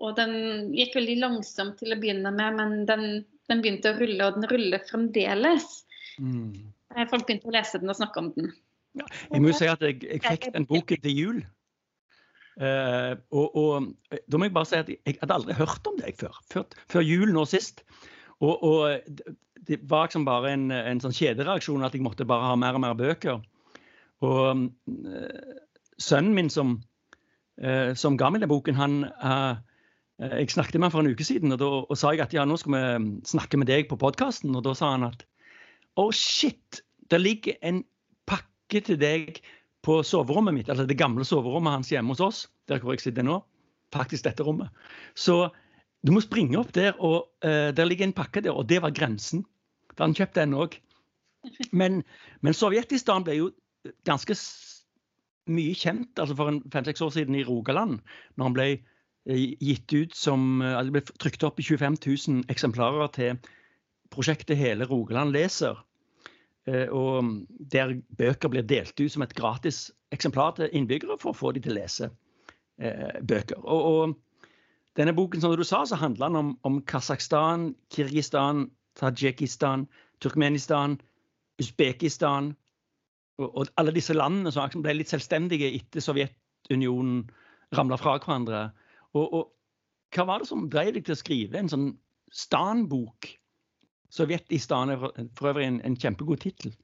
Og 0.00 0.14
den 0.16 0.34
gikk 0.76 0.94
veldig 0.96 1.16
langsomt 1.20 1.80
til 1.80 1.92
å 1.92 2.00
begynne 2.00 2.32
med, 2.32 2.60
men 2.60 2.76
den, 2.88 3.06
den 3.50 3.64
begynte 3.64 3.92
å 3.92 3.98
rulle, 3.98 4.28
og 4.28 4.38
den 4.38 4.48
ruller 4.52 4.84
fremdeles. 4.88 5.66
Mm. 6.20 6.70
Eh, 6.96 7.06
folk 7.10 7.26
begynte 7.28 7.50
å 7.50 7.54
lese 7.54 7.80
den 7.80 7.92
og 7.92 7.98
snakke 7.98 8.22
om 8.22 8.30
den. 8.34 8.50
Ja, 8.98 9.06
jeg 9.30 9.42
må 9.42 9.52
jo 9.52 9.58
si 9.60 9.68
at 9.70 9.82
jeg, 9.84 10.00
jeg 10.02 10.22
fikk 10.24 10.50
den 10.56 10.66
boken 10.66 11.02
til 11.04 11.14
jul. 11.14 11.40
Uh, 12.60 13.14
og, 13.32 13.54
og, 13.56 14.16
da 14.28 14.36
må 14.36 14.48
jeg 14.48 14.52
bare 14.52 14.68
si 14.68 14.76
at 14.76 14.88
jeg 14.90 15.16
hadde 15.22 15.36
aldri 15.36 15.54
hørt 15.56 15.86
om 15.88 15.96
deg 16.00 16.18
før. 16.18 16.34
Før, 16.50 16.66
før 16.92 17.06
jul 17.06 17.30
nå 17.32 17.46
sist. 17.48 17.84
Og, 18.42 18.58
og, 18.66 19.30
det 19.68 19.78
var 19.88 20.08
liksom 20.08 20.26
bare 20.26 20.50
en, 20.56 20.66
en 20.74 21.00
sånn 21.00 21.14
kjedereaksjon 21.14 21.84
at 21.86 21.94
jeg 21.94 22.02
måtte 22.02 22.26
bare 22.28 22.50
ha 22.50 22.58
mer 22.58 22.76
og 22.76 22.82
mer 22.82 22.98
bøker. 22.98 23.40
Og 24.26 24.66
uh, 24.66 25.56
sønnen 26.02 26.36
min 26.36 26.52
som, 26.52 26.80
uh, 27.62 27.92
som, 27.96 28.18
ga 28.20 28.32
meg 28.32 28.44
den 28.44 28.52
boken, 28.52 28.80
han 28.80 29.02
Jeg 30.20 30.50
snakket 30.52 30.76
med 30.76 30.90
han 30.90 30.92
for 30.92 31.00
en 31.00 31.14
uke 31.14 31.24
siden, 31.24 31.54
og 31.54 31.62
da 31.62 31.96
sa 31.96 32.10
jeg 32.12 32.20
at 32.20 32.34
ja, 32.36 32.42
nå 32.44 32.58
skal 32.60 32.74
vi 32.74 33.12
snakke 33.24 33.56
med 33.56 33.70
deg 33.70 33.86
på 33.88 33.96
podkasten. 33.96 34.52
Og 34.52 34.66
da 34.66 34.74
sa 34.76 34.90
han 34.92 35.06
at 35.06 35.22
å, 35.98 36.10
shit! 36.14 36.82
Det 37.10 37.18
ligger 37.18 37.56
en 37.66 37.82
pakke 38.30 38.82
til 38.86 38.98
deg 39.00 39.40
på 39.82 40.00
soverommet 40.06 40.54
mitt, 40.54 40.68
altså 40.70 40.86
det 40.86 40.98
gamle 41.00 41.24
soverommet 41.26 41.78
hans 41.78 41.90
hjemme 41.90 42.14
hos 42.14 42.22
oss, 42.22 42.42
der 42.68 42.82
hvor 42.82 42.94
jeg 42.94 43.02
sitter 43.02 43.26
nå, 43.26 43.40
faktisk 43.94 44.28
dette 44.28 44.44
rommet. 44.46 44.70
Så 45.18 45.48
du 46.06 46.12
må 46.14 46.22
springe 46.24 46.58
opp 46.60 46.72
der, 46.76 46.94
og 47.00 47.32
uh, 47.44 47.72
der 47.74 47.88
ligger 47.88 48.06
en 48.06 48.16
pakke 48.16 48.44
der, 48.44 48.54
og 48.54 48.68
det 48.70 48.82
var 48.84 48.94
grensen. 48.94 49.42
Da 49.96 50.06
han 50.06 50.14
kjøpte 50.16 50.44
den 50.44 50.56
òg. 50.56 50.76
Men, 51.72 52.02
men 52.44 52.56
Sovjetistan 52.56 53.24
ble 53.24 53.38
jo 53.38 53.48
ganske 54.04 54.36
mye 55.50 55.74
kjent 55.74 56.20
altså 56.20 56.36
for 56.36 56.60
fem-seks 56.72 57.02
år 57.04 57.14
siden 57.14 57.38
i 57.38 57.44
Rogaland, 57.46 58.02
når 58.36 58.48
han 58.48 58.56
ble 58.56 58.66
eh, 58.70 59.56
gitt 59.56 59.92
ut 59.96 60.16
som 60.16 60.60
altså 60.60 60.90
Det 60.90 60.96
ble 60.98 61.18
trykt 61.24 61.46
opp 61.48 61.60
i 61.60 61.64
25 61.64 61.96
000 62.04 62.52
eksemplarer 62.52 63.12
til 63.16 63.40
prosjektet 64.10 64.58
Hele 64.58 64.86
Rogaland 64.90 65.32
leser. 65.34 65.78
Eh, 66.68 66.88
og 66.92 67.46
der 67.72 67.96
bøker 68.18 68.52
blir 68.52 68.66
delt 68.66 68.98
ut 69.00 69.12
som 69.12 69.24
et 69.24 69.34
gratis 69.34 69.88
eksemplar 70.12 70.56
til 70.56 70.72
innbyggere 70.76 71.16
for 71.20 71.32
å 71.32 71.38
få 71.38 71.52
dem 71.56 71.64
til 71.64 71.74
å 71.74 71.78
lese 71.80 72.10
eh, 72.82 73.20
bøker. 73.22 73.62
Og, 73.64 73.86
og, 73.92 74.18
denne 74.98 75.14
boken 75.14 75.40
som 75.40 75.54
du 75.56 75.62
sa, 75.64 75.84
så 75.86 75.96
handler 75.96 76.28
den 76.28 76.36
om, 76.36 76.50
om 76.66 76.80
Kasakhstan, 76.82 77.70
Kirgistan, 77.94 78.66
Tadsjikistan, 78.98 79.86
Turkmenistan, 80.20 80.98
Usbekistan 81.62 82.50
og, 83.38 83.48
og, 83.48 83.70
alle 83.80 83.94
disse 83.96 84.16
landene 84.16 84.52
som 84.52 84.82
ble 84.82 84.98
litt 84.98 85.12
selvstendige 85.12 85.70
etter 85.78 86.04
Sovjetunionen 86.04 87.22
ramla 87.76 87.96
fra 88.00 88.18
hverandre. 88.18 88.66
Og, 89.14 89.24
og, 89.24 89.50
hva 90.14 90.26
var 90.26 90.42
det 90.42 90.50
som 90.50 90.66
drev 90.68 90.92
deg 90.96 91.06
til 91.06 91.14
å 91.14 91.20
skrive 91.20 91.60
en 91.60 91.70
sånn 91.70 91.90
Stan-bok 92.34 93.30
Sovjetistan 94.10 94.90
er 94.90 95.02
for 95.38 95.52
øvrig 95.52 95.66
en, 95.70 95.80
en 95.86 95.96
kjempegod 95.96 96.42
tittel. 96.42 96.74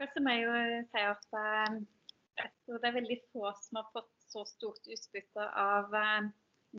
Først 0.00 0.20
må 0.24 0.32
jeg 0.32 0.44
jo 0.46 0.52
si 0.88 1.02
at 1.04 1.34
eh, 1.40 1.80
jeg 2.40 2.50
tror 2.64 2.78
det 2.80 2.88
er 2.88 2.96
veldig 2.96 3.16
få 3.32 3.50
som 3.60 3.80
har 3.80 3.90
fått 3.92 4.12
så 4.32 4.44
stort 4.48 4.86
utbytte 4.88 5.48
av 5.60 5.96
eh, 5.96 6.30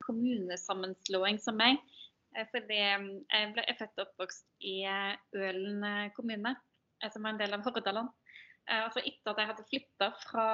kommunesammenslåing 0.08 1.38
som 1.44 1.60
meg. 1.62 1.78
Eh, 2.34 2.48
fordi 2.54 2.80
jeg 2.80 3.52
ble 3.54 3.68
født 3.78 4.02
og 4.02 4.08
oppvokst 4.08 4.48
i 4.66 4.78
Ølen 5.38 5.86
kommune, 6.18 6.56
som 7.04 7.26
er 7.26 7.36
en 7.36 7.44
del 7.44 7.58
av 7.58 7.68
Hordaland. 7.68 8.10
Eh, 8.72 8.80
altså 8.86 9.02
etter 9.04 9.34
at 9.34 9.42
jeg 9.42 9.50
hadde 9.50 9.66
flytta 9.68 10.08
fra 10.22 10.46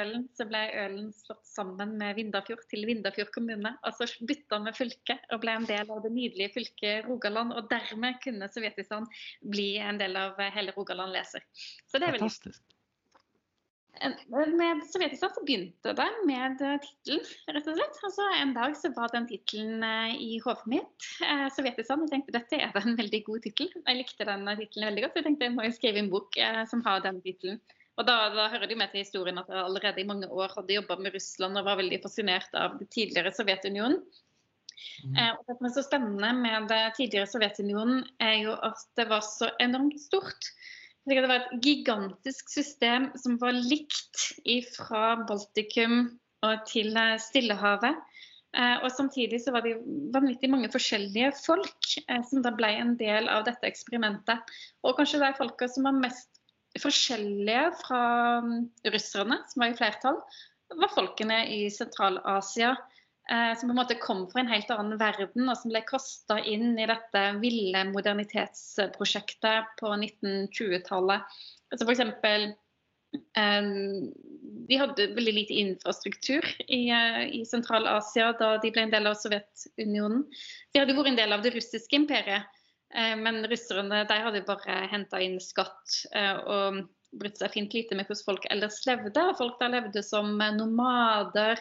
Ølen, 0.00 0.26
så 0.36 0.44
ble 0.48 0.60
Ølen 0.82 1.08
slått 1.16 1.46
sammen 1.48 1.96
med 2.00 2.18
Vindafjord 2.18 2.64
til 2.68 2.84
Vindafjord 2.88 3.32
kommune. 3.34 3.72
Og 3.82 3.96
så 3.96 4.08
bytta 4.28 4.60
med 4.64 4.76
fylke 4.76 5.16
og 5.32 5.40
ble 5.44 5.56
en 5.56 5.68
del 5.68 5.92
av 5.94 6.02
det 6.04 6.12
nydelige 6.12 6.52
fylket 6.58 7.08
Rogaland. 7.08 7.56
Og 7.56 7.70
dermed 7.72 8.20
kunne 8.24 8.50
Sovjetistan 8.52 9.08
bli 9.54 9.74
en 9.80 10.00
del 10.00 10.18
av 10.20 10.40
hele 10.54 10.76
Rogaland 10.76 11.16
leser. 11.16 11.46
Så 11.88 11.96
det 11.96 12.10
er 12.10 12.18
veldig 12.18 12.28
Fantastisk. 12.28 12.73
Med 14.00 14.80
Sovjetistan 14.90 15.30
så 15.34 15.42
begynte 15.46 15.92
det 15.96 16.08
med 16.26 16.58
tittelen, 16.58 17.22
rett 17.54 17.68
og 17.70 17.76
slett. 17.78 18.00
Altså, 18.08 18.26
en 18.40 18.54
dag 18.56 18.74
så 18.78 18.90
var 18.96 19.12
den 19.14 19.28
tittelen 19.30 19.84
eh, 19.86 20.16
i 20.18 20.40
hodet 20.44 20.66
mitt. 20.70 21.06
Eh, 21.22 21.46
Sovjetistan. 21.54 22.02
Jeg 22.04 22.12
tenkte 22.16 22.34
dette 22.34 22.58
er 22.58 22.74
en 22.80 22.98
veldig 22.98 23.22
god 23.28 23.46
tittel. 23.46 23.70
Jeg 23.76 24.00
likte 24.00 24.26
den 24.28 24.50
tittelen 24.58 24.90
veldig 24.90 25.06
godt. 25.06 25.14
Så 25.14 25.22
jeg 25.22 25.28
tenkte 25.28 25.48
jeg 25.48 25.56
må 25.56 25.68
jo 25.68 25.76
skrive 25.78 26.02
en 26.02 26.12
bok 26.12 26.36
eh, 26.40 26.60
som 26.70 26.82
har 26.86 27.04
den 27.06 27.22
tittelen. 27.24 27.62
Og 27.94 28.06
da, 28.08 28.16
da, 28.34 28.48
hører 28.50 28.66
det 28.66 28.76
med 28.78 28.90
til 28.90 29.04
historien 29.04 29.38
at 29.38 29.50
jeg 29.50 29.62
allerede 29.62 30.02
i 30.02 30.08
mange 30.08 30.26
år 30.26 30.52
hadde 30.56 30.74
jobba 30.74 30.96
med 30.98 31.14
Russland 31.14 31.60
og 31.60 31.66
var 31.68 31.78
veldig 31.78 32.00
fascinert 32.02 32.56
av 32.58 32.78
det 32.80 32.88
tidligere 32.94 33.30
Sovjetunionen. 33.36 34.00
Mm. 35.04 35.14
Eh, 35.14 35.30
og 35.36 35.44
det 35.46 35.56
som 35.58 35.68
er 35.68 35.74
så 35.76 35.84
spennende 35.86 36.30
med 36.40 36.66
det 36.72 36.82
tidligere 36.98 37.30
Sovjetunionen, 37.30 38.02
er 38.18 38.40
jo 38.42 38.56
at 38.66 38.82
det 38.98 39.06
var 39.12 39.22
så 39.26 39.50
enormt 39.62 40.00
stort. 40.02 40.50
Det 41.04 41.20
var 41.20 41.36
et 41.36 41.64
gigantisk 41.64 42.48
system 42.48 43.10
som 43.20 43.36
var 43.40 43.52
likt 43.56 44.22
fra 44.72 45.14
Baltikum 45.28 46.06
og 46.44 46.62
til 46.68 46.96
eh, 46.96 47.16
Stillehavet. 47.20 47.98
Eh, 48.54 48.76
og 48.86 48.88
samtidig 48.94 49.40
så 49.42 49.52
var 49.52 49.66
det 49.66 49.74
vanvittig 50.14 50.48
mange 50.52 50.70
forskjellige 50.72 51.32
folk 51.42 51.90
eh, 52.06 52.22
som 52.28 52.44
da 52.44 52.54
ble 52.56 52.70
en 52.78 52.94
del 53.00 53.28
av 53.32 53.44
dette 53.48 53.68
eksperimentet. 53.68 54.54
Og 54.86 54.96
kanskje 54.96 55.20
de 55.20 55.32
folka 55.36 55.68
som 55.68 55.88
var 55.88 55.98
mest 55.98 56.40
forskjellige 56.80 57.66
fra 57.82 58.02
mm, 58.46 58.56
russerne, 58.94 59.40
som 59.50 59.64
var 59.64 59.74
i 59.74 59.78
flertall, 59.78 60.20
var 60.74 60.94
folkene 60.94 61.42
i 61.52 61.66
Sentral-Asia 61.70 62.72
som 63.24 63.70
på 63.70 63.72
en 63.72 63.78
måte 63.78 63.96
kom 63.96 64.26
fra 64.28 64.42
en 64.42 64.50
helt 64.50 64.68
annen 64.74 64.98
verden, 65.00 65.46
og 65.48 65.56
som 65.56 65.70
ble 65.72 65.80
kasta 65.88 66.36
inn 66.44 66.74
i 66.76 66.88
dette 66.90 67.22
ville 67.40 67.84
modernitetsprosjektet 67.88 69.70
på 69.80 69.94
1920-tallet. 69.96 71.38
Altså 71.72 71.88
eksempel, 71.88 72.50
eh, 73.40 73.70
de 74.68 74.78
hadde 74.80 75.08
veldig 75.16 75.34
lite 75.34 75.56
infrastruktur 75.60 76.44
i, 76.66 76.88
eh, 76.90 77.22
i 77.38 77.44
Sentral-Asia 77.48 78.32
da 78.38 78.56
de 78.62 78.70
ble 78.72 78.86
en 78.86 78.92
del 78.94 79.08
av 79.10 79.16
Sovjetunionen. 79.20 80.24
De 80.72 80.82
hadde 80.82 80.96
vært 80.96 81.12
en 81.12 81.20
del 81.20 81.36
av 81.36 81.44
det 81.44 81.54
russiske 81.54 81.96
imperiet, 81.96 82.48
eh, 82.94 83.14
men 83.20 83.44
russerne 83.50 84.04
de 84.08 84.20
hadde 84.26 84.44
bare 84.46 84.84
henta 84.92 85.20
inn 85.22 85.40
skatt 85.42 86.04
eh, 86.12 86.36
og 86.36 86.84
brutt 87.14 87.38
seg 87.38 87.52
fint 87.54 87.74
lite 87.74 87.94
med 87.94 88.08
hvordan 88.08 88.26
folk 88.26 88.46
ellers 88.50 88.80
levde. 88.88 89.26
Folk 89.38 89.60
der 89.60 89.74
levde 89.76 90.02
som 90.02 90.36
nomader. 90.56 91.60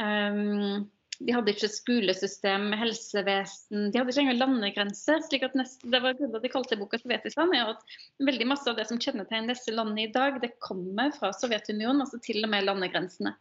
Um, 0.00 0.88
de 1.20 1.34
hadde 1.36 1.52
ikke 1.52 1.68
skolesystem, 1.68 2.70
helsevesen, 2.80 3.90
de 3.92 3.98
hadde 3.98 4.12
ikke 4.12 4.22
engang 4.22 4.38
landegrenser. 4.40 5.20
slik 5.26 5.44
at 5.44 5.56
nest, 5.58 5.82
det 5.84 6.00
var 6.00 6.16
grunnen 6.16 6.38
at 6.38 6.44
de 6.46 6.52
kalte 6.52 6.78
boka 6.80 6.96
Sovjetistan, 7.00 7.52
er 7.52 7.74
at 7.74 7.98
veldig 8.24 8.46
masse 8.48 8.68
av 8.70 8.78
det 8.78 8.86
som 8.88 9.00
kjennetegner 9.00 9.52
disse 9.52 9.74
landene 9.74 10.06
i 10.06 10.12
dag, 10.14 10.38
det 10.40 10.54
kommer 10.64 11.12
fra 11.16 11.34
Sovjetunionen, 11.36 12.00
altså 12.06 12.22
til 12.24 12.40
og 12.46 12.52
med 12.54 12.64
landegrensene. 12.64 13.34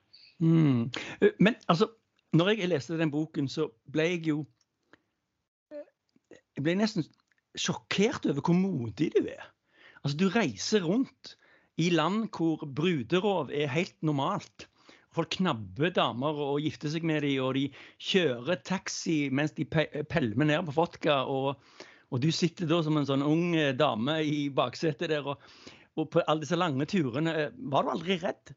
Mm. 0.43 0.89
Men 1.39 1.55
altså, 1.71 1.87
når 2.35 2.51
jeg 2.53 2.71
leste 2.73 2.99
den 2.99 3.13
boken, 3.15 3.47
så 3.51 3.69
ble 3.91 4.11
jeg 4.13 4.25
jo 4.33 4.43
Jeg 6.59 6.63
ble 6.65 6.73
nesten 6.75 7.05
sjokkert 7.55 8.25
over 8.27 8.43
hvor 8.43 8.57
modig 8.57 9.13
du 9.15 9.23
er. 9.23 9.45
Altså, 10.03 10.17
du 10.19 10.27
reiser 10.33 10.83
rundt 10.83 11.37
i 11.79 11.87
land 11.95 12.27
hvor 12.35 12.65
bruderov 12.67 13.53
er 13.55 13.71
helt 13.71 13.95
normalt. 14.03 14.67
Folk 15.15 15.31
knabber 15.39 15.89
damer 15.95 16.37
og 16.43 16.59
gifter 16.61 16.91
seg 16.93 17.05
med 17.07 17.23
dem, 17.25 17.39
og 17.41 17.55
de 17.57 17.65
kjører 18.11 18.59
taxi 18.61 19.17
mens 19.33 19.55
de 19.57 19.65
pelmer 19.65 20.45
ned 20.45 20.67
på 20.67 20.75
vodka. 20.75 21.23
Og, 21.25 21.55
og, 22.11 22.17
du 22.21 22.29
sitter 22.35 22.69
da 22.69 22.77
som 22.85 22.99
en 22.99 23.07
sånn 23.09 23.25
ung 23.25 23.55
eh, 23.57 23.73
dame 23.77 24.19
i 24.21 24.47
baksetet 24.53 25.09
der. 25.09 25.25
Og, 25.25 25.41
og 25.97 26.11
på 26.13 26.21
alle 26.25 26.45
disse 26.45 26.59
lange 26.59 26.85
turene, 26.89 27.33
eh, 27.33 27.55
var 27.73 27.87
du 27.87 27.93
aldri 27.95 28.19
redd? 28.21 28.53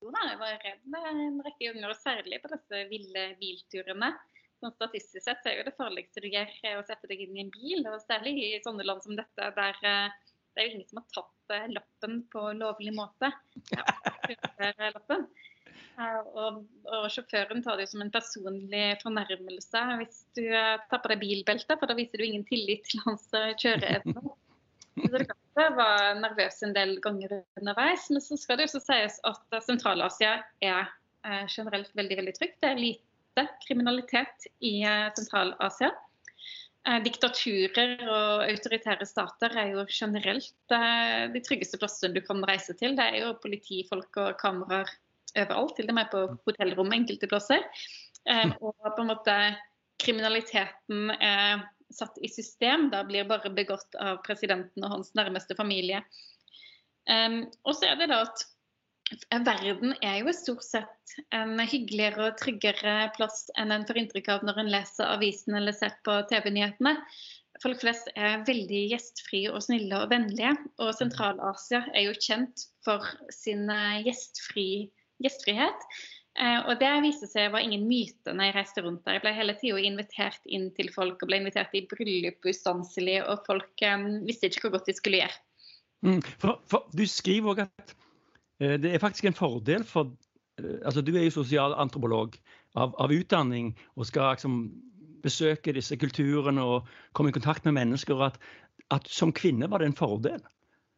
Jo 0.00 0.14
da, 0.14 0.24
jeg 0.30 0.40
var 0.40 0.56
redd 0.64 0.86
med 0.88 1.08
en 1.10 1.38
rekke 1.44 1.66
ganger, 1.66 1.92
og 1.92 2.00
særlig 2.00 2.40
på 2.40 2.52
disse 2.54 2.82
ville 2.88 3.26
bilturene. 3.42 4.14
Sånn 4.60 4.74
statistisk 4.76 5.24
sett 5.24 5.44
så 5.44 5.52
er 5.52 5.60
jo 5.60 5.68
det 5.68 5.76
farligste 5.76 6.24
du 6.24 6.28
gjør 6.32 6.80
å 6.80 6.86
sette 6.88 7.08
deg 7.08 7.20
inn 7.24 7.36
i 7.36 7.44
en 7.44 7.52
bil, 7.52 7.84
og 7.84 8.00
særlig 8.06 8.32
i 8.46 8.50
sånne 8.64 8.88
land 8.88 9.04
som 9.04 9.16
dette, 9.16 9.52
der 9.60 9.84
eh, 9.84 10.18
det 10.56 10.64
er 10.64 10.66
jo 10.66 10.72
ingen 10.78 10.88
som 10.88 11.02
har 11.02 11.12
tatt 11.14 11.70
lappen 11.70 12.16
på 12.32 12.48
lovlig 12.58 12.92
måte. 12.96 13.30
Ja, 13.70 13.84
lappen. 14.96 15.28
Og, 15.98 16.60
og, 16.88 17.06
sjåføren 17.12 17.62
tar 17.64 17.80
det 17.80 17.88
som 17.90 18.02
en 18.04 18.12
personlig 18.12 18.84
fornærmelse 19.02 19.82
hvis 20.00 20.22
du 20.38 20.44
eh, 20.46 20.78
tar 20.90 21.02
på 21.02 21.10
deg 21.12 21.20
bilbeltet, 21.22 21.76
for 21.76 21.90
da 21.90 21.96
viser 21.98 22.20
du 22.20 22.26
ingen 22.26 22.46
tillit 22.48 22.86
til 22.88 23.02
hans 23.04 23.26
eh, 23.36 23.52
kjøreevne. 23.60 24.22
Jeg 25.60 25.74
var 25.76 26.14
nervøs 26.20 26.60
en 26.64 26.74
del 26.76 26.96
ganger 27.04 27.40
underveis. 27.58 28.06
Men 28.12 28.22
så 28.24 28.38
skal 28.40 28.58
det 28.58 28.68
også 28.68 28.80
sies 28.84 29.18
at 29.28 29.58
Sentral-Asia 29.66 30.38
er 30.64 30.86
eh, 31.26 31.44
generelt 31.50 31.92
veldig 31.98 32.20
veldig 32.22 32.36
trygt. 32.38 32.60
Det 32.62 32.70
er 32.70 32.80
lite 32.80 33.46
kriminalitet 33.66 34.48
i 34.64 34.80
Sentral-Asia. 35.16 35.92
Diktaturer 37.04 37.98
og 38.08 38.46
autoritære 38.46 39.04
stater 39.04 39.52
er 39.60 39.74
jo 39.74 39.82
generelt 39.92 40.72
de 40.72 41.42
tryggeste 41.44 41.76
plassene 41.76 42.16
du 42.16 42.22
kan 42.24 42.40
reise 42.48 42.72
til. 42.78 42.96
Det 42.96 43.04
er 43.04 43.18
jo 43.20 43.34
politifolk 43.42 44.16
og 44.22 44.38
kameraer 44.40 44.88
overalt, 45.36 45.76
til 45.78 45.90
og 45.90 45.98
med 45.98 46.10
på 46.12 46.22
hotellrom 46.48 46.94
enkelte 46.96 47.28
plasser. 47.30 47.66
Um, 48.28 48.54
og 48.60 48.74
på 48.84 49.04
en 49.04 49.12
måte 49.12 49.36
kriminaliteten 50.00 51.12
er 51.16 51.66
satt 51.94 52.18
i 52.22 52.30
system, 52.30 52.88
da 52.92 53.02
blir 53.06 53.28
bare 53.28 53.50
begått 53.52 53.96
av 54.00 54.20
presidenten 54.26 54.84
og 54.86 54.96
hans 54.98 55.12
nærmeste 55.18 55.56
familie. 55.58 56.02
Um, 57.10 57.42
og 57.64 57.74
så 57.76 57.90
er 57.90 58.00
det 58.00 58.10
da 58.12 58.22
at 58.28 58.46
verden 59.46 59.96
er 60.06 60.20
jo 60.20 60.32
stort 60.36 60.62
sett 60.62 61.16
en 61.34 61.58
hyggeligere 61.58 62.28
og 62.28 62.38
tryggere 62.38 63.10
plass 63.16 63.48
enn 63.58 63.74
en 63.74 63.86
får 63.88 63.98
inntrykk 64.04 64.30
av 64.36 64.46
når 64.46 64.62
en 64.62 64.70
leser 64.70 65.10
avisen 65.10 65.56
eller 65.58 65.74
ser 65.74 65.96
på 66.06 66.14
TV-nyhetene. 66.30 66.94
Folk 67.60 67.82
flest 67.82 68.08
er 68.14 68.44
veldig 68.46 68.84
gjestfrie 68.92 69.50
og 69.50 69.64
snille 69.66 69.98
og 69.98 70.12
vennlige. 70.12 70.54
Og 70.80 70.94
Sentral-Asia 70.96 71.82
er 71.90 72.06
jo 72.06 72.14
kjent 72.16 72.64
for 72.86 73.04
sin 73.34 73.66
gjestfri 74.06 74.68
gjestfrihet. 75.22 75.86
Eh, 76.38 76.60
og 76.70 76.78
det 76.78 76.90
viste 77.04 77.26
seg 77.26 77.50
var 77.54 77.64
ingen 77.64 77.88
myte 77.88 78.32
når 78.32 78.48
jeg 78.50 78.56
reiste 78.56 78.84
rundt 78.84 79.02
der. 79.06 79.18
Jeg 79.18 79.24
ble 79.24 79.32
hele 79.34 79.56
tida 79.58 79.82
invitert 79.82 80.44
inn 80.46 80.68
til 80.76 80.90
folk 80.94 81.20
og 81.20 81.30
ble 81.30 81.40
invitert 81.42 81.74
i 81.74 81.84
bryllup 81.90 82.46
ustanselig, 82.48 83.18
og 83.26 83.42
folk 83.48 83.86
um, 83.88 84.06
visste 84.28 84.50
ikke 84.50 84.68
hvor 84.68 84.78
godt 84.78 84.90
de 84.92 84.96
skulle 84.96 85.22
gjøre. 85.24 85.40
Mm, 86.06 86.20
for, 86.40 86.60
for, 86.70 86.86
du 86.96 87.02
skriver 87.10 87.52
òg 87.52 87.64
at 87.66 87.94
uh, 88.62 88.76
det 88.80 88.94
er 88.94 89.02
faktisk 89.02 89.28
en 89.28 89.36
fordel 89.36 89.84
for 89.84 90.14
altså 90.60 91.00
Du 91.00 91.14
er 91.16 91.22
jo 91.24 91.32
sosialantropolog 91.32 92.34
av, 92.76 92.92
av 93.00 93.12
utdanning 93.14 93.70
og 93.96 94.04
skal 94.04 94.34
liksom 94.34 94.58
besøke 95.24 95.72
disse 95.72 95.96
kulturene 95.96 96.60
og 96.60 96.88
komme 97.16 97.32
i 97.32 97.36
kontakt 97.36 97.64
med 97.64 97.78
mennesker. 97.78 98.20
at, 98.20 98.36
at 98.92 99.08
som 99.08 99.32
kvinne 99.32 99.70
var 99.70 99.80
det 99.80 99.88
en 99.88 99.96
fordel. 99.96 100.42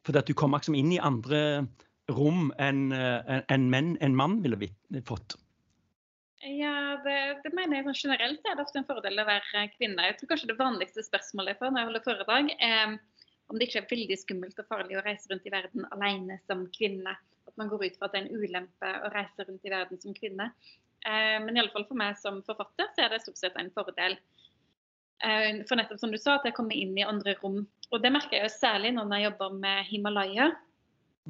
Fordi 0.03 0.19
at 0.19 0.27
du 0.27 0.35
kom 0.35 0.57
liksom 0.57 0.75
inn 0.75 0.91
i 0.93 0.99
andre 0.99 1.63
rom 2.17 2.51
enn 2.63 2.91
en, 2.93 3.43
en, 3.49 3.71
menn, 3.73 3.97
en 4.05 4.17
mann 4.17 4.41
ville 4.45 4.71
fått. 5.09 5.37
Ja, 6.43 6.99
det, 7.05 7.19
det, 7.45 7.53
mener 7.55 7.79
jeg 7.79 7.95
generelt 8.03 8.47
er 8.51 8.57
det 8.59 8.65
ofte 8.65 8.81
en 8.81 8.89
fordel 8.89 9.21
å 9.23 9.27
være 9.29 9.69
kvinne. 9.77 10.09
Jeg 10.09 10.17
tror 10.19 10.33
kanskje 10.33 10.49
det 10.51 10.59
vanligste 10.59 11.05
spørsmålet 11.07 11.55
jeg 11.55 11.61
får 11.61 11.71
når 11.71 11.81
jeg 11.81 11.91
holder 11.91 12.07
foredrag, 12.09 12.55
er 12.59 12.97
om 13.53 13.59
det 13.59 13.69
ikke 13.69 13.83
er 13.83 13.91
veldig 13.91 14.17
skummelt 14.19 14.59
og 14.59 14.69
farlig 14.71 14.97
å 14.99 15.05
reise 15.07 15.31
rundt 15.31 15.47
i 15.47 15.53
verden 15.53 15.87
alene 15.95 16.39
som 16.49 16.65
kvinne. 16.75 17.15
At 17.47 17.59
man 17.61 17.71
går 17.71 17.85
ut 17.85 17.99
fra 18.01 18.09
at 18.09 18.17
det 18.17 18.23
er 18.23 18.27
en 18.27 18.43
ulempe 18.43 18.91
å 19.07 19.11
reise 19.15 19.47
rundt 19.47 19.69
i 19.69 19.73
verden 19.75 20.03
som 20.03 20.17
kvinne. 20.17 20.49
Eh, 21.07 21.39
men 21.45 21.55
i 21.55 21.63
alle 21.63 21.75
fall 21.75 21.87
for 21.87 21.99
meg 21.99 22.19
som 22.19 22.41
forfatter 22.47 22.91
så 22.91 23.05
er 23.05 23.13
det 23.13 23.23
stort 23.23 23.39
sett 23.39 23.59
en 23.61 23.71
fordel. 23.75 24.19
Eh, 25.23 25.63
for 25.69 25.79
nettopp 25.79 26.03
som 26.03 26.11
du 26.11 26.19
sa, 26.19 26.41
at 26.41 26.49
jeg 26.49 26.57
kommer 26.59 26.75
inn 26.75 26.97
i 26.99 27.07
andre 27.07 27.37
rom. 27.43 27.63
Og 27.93 28.03
det 28.03 28.11
merker 28.15 28.39
jeg 28.39 28.49
jo 28.49 28.55
særlig 28.57 28.95
når 28.97 29.15
jeg 29.15 29.29
jobber 29.29 29.59
med 29.63 29.87
Himalaya. 29.91 30.51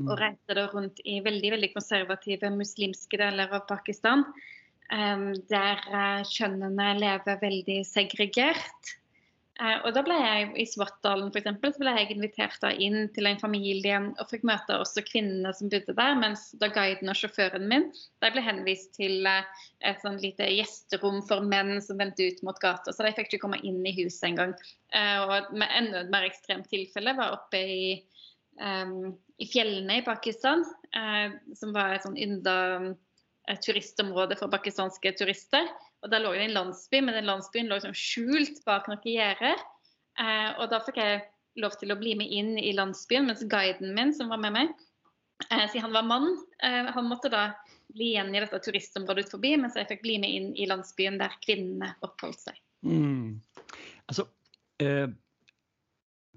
Og 0.01 0.17
reiste 0.17 0.57
da 0.57 0.67
rundt 0.73 1.03
i 1.05 1.19
veldig 1.25 1.53
veldig 1.57 1.69
konservative 1.75 2.49
muslimske 2.55 3.19
deler 3.21 3.53
av 3.53 3.67
Pakistan. 3.69 4.25
Der 4.93 5.85
uh, 5.89 6.25
kjønnene 6.29 6.91
lever 6.99 7.39
veldig 7.41 7.79
segregert. 7.89 8.97
Uh, 9.61 9.85
og 9.85 9.93
da 9.97 10.03
ble 10.05 10.17
jeg 10.17 10.47
I 10.63 10.65
Svartdalen 10.69 11.29
for 11.29 11.41
eksempel, 11.41 11.73
så 11.73 11.83
ble 11.83 11.93
jeg 11.99 12.15
invitert 12.15 12.65
inn 12.73 13.07
til 13.13 13.29
en 13.29 13.41
familie 13.41 13.99
og 14.17 14.31
fikk 14.31 14.47
møte 14.49 14.79
også 14.81 15.05
kvinnene 15.07 15.53
som 15.57 15.71
bodde 15.73 15.97
der. 15.97 16.17
Mens 16.21 16.49
da 16.61 16.69
guiden 16.73 17.13
og 17.13 17.21
sjåføren 17.21 17.69
min 17.69 17.89
de 17.93 18.33
ble 18.33 18.45
henvist 18.45 18.93
til 18.97 19.29
uh, 19.29 19.45
et 19.85 20.01
sånn 20.05 20.21
lite 20.25 20.49
gjesterom 20.49 21.21
for 21.29 21.45
menn 21.45 21.79
som 21.85 22.01
vendte 22.01 22.29
ut 22.29 22.45
mot 22.49 22.61
gata. 22.65 22.93
Så 22.93 23.05
de 23.05 23.13
fikk 23.17 23.33
ikke 23.33 23.45
komme 23.47 23.61
inn 23.61 23.81
i 23.85 23.97
huset 24.03 24.33
engang. 24.33 24.57
Og 24.93 25.55
med 25.57 25.71
enda 25.73 26.03
mer 26.13 26.27
ekstremt 26.29 26.69
tilfelle 26.69 27.15
var 27.17 27.33
oppe 27.39 27.61
i, 27.65 27.87
um, 28.61 29.13
i 29.41 29.47
fjellene 29.49 30.01
i 30.01 30.05
Pakistan, 30.07 30.63
som 31.57 31.73
var 31.73 31.95
et 31.95 32.05
sånn 32.05 32.19
ynda 32.21 32.55
et 33.51 33.63
turistområde 33.65 34.37
for 34.39 34.53
pakistanske 34.53 35.13
turister. 35.19 35.67
Og 36.03 36.11
Der 36.11 36.23
lå 36.23 36.33
det 36.35 36.47
en 36.47 36.57
landsby, 36.57 37.01
men 37.01 37.17
den 37.17 37.27
landsbyen 37.27 37.71
lå 37.71 37.79
liksom 37.79 37.97
skjult 37.97 38.63
bak 38.67 38.89
noen 38.91 39.03
gjerder. 39.07 39.59
Eh, 40.21 40.51
og 40.61 40.71
da 40.71 40.83
fikk 40.85 41.01
jeg 41.01 41.25
lov 41.63 41.75
til 41.81 41.93
å 41.93 41.99
bli 41.99 42.15
med 42.19 42.31
inn 42.33 42.55
i 42.59 42.73
landsbyen, 42.77 43.27
mens 43.29 43.43
guiden 43.51 43.95
min 43.97 44.15
som 44.17 44.31
var 44.33 44.41
med 44.41 44.55
meg, 44.57 44.73
siden 45.51 45.89
han 45.89 45.97
var 45.97 46.07
mann, 46.07 46.29
han 46.63 47.09
måtte 47.11 47.29
da 47.33 47.49
bli 47.93 48.13
igjen 48.13 48.31
i 48.33 48.41
dette 48.41 48.61
turistområdet 48.63 49.27
ut 49.27 49.35
forbi, 49.35 49.51
mens 49.61 49.77
jeg 49.77 49.89
fikk 49.91 50.05
bli 50.05 50.15
med 50.23 50.33
inn 50.33 50.47
i 50.57 50.69
landsbyen 50.71 51.19
der 51.21 51.35
kvinnene 51.45 51.91
oppholdt 52.07 52.41
seg. 52.47 52.61
Mm. 52.87 53.43
Altså, 54.07 54.29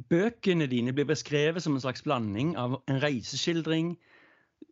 bøkene 0.10 0.68
dine 0.68 0.94
blir 0.94 1.08
beskrevet 1.08 1.64
som 1.64 1.76
en 1.76 1.82
slags 1.82 2.04
blanding 2.04 2.56
av 2.60 2.82
en 2.88 3.02
reiseskildring, 3.04 3.96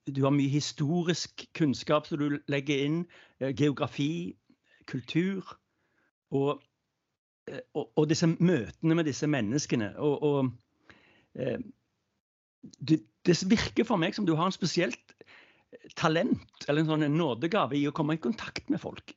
du 0.08 0.24
har 0.24 0.34
mye 0.36 0.52
historisk 0.52 1.46
kunnskap 1.56 2.08
som 2.08 2.20
du 2.20 2.40
legger 2.52 2.86
inn. 2.86 3.00
Eh, 3.40 3.54
geografi, 3.56 4.36
kultur. 4.88 5.56
Og, 6.32 6.62
eh, 7.48 7.64
og, 7.74 7.92
og 7.96 8.10
disse 8.10 8.28
møtene 8.28 8.96
med 8.96 9.08
disse 9.08 9.28
menneskene. 9.28 9.94
Og, 10.00 10.52
eh, 11.40 11.60
det, 12.80 13.00
det, 13.26 13.40
virker 13.50 13.88
for 13.88 14.00
meg 14.00 14.16
som 14.16 14.28
du 14.28 14.36
har 14.36 14.50
en 14.50 14.56
spesielt 14.56 15.16
talent 16.00 16.68
eller 16.68 16.84
en 16.84 16.92
sånn 16.92 17.18
nådegave 17.18 17.76
i 17.80 17.88
å 17.88 17.96
komme 17.96 18.16
i 18.16 18.24
kontakt 18.24 18.70
med 18.70 18.82
folk. 18.84 19.16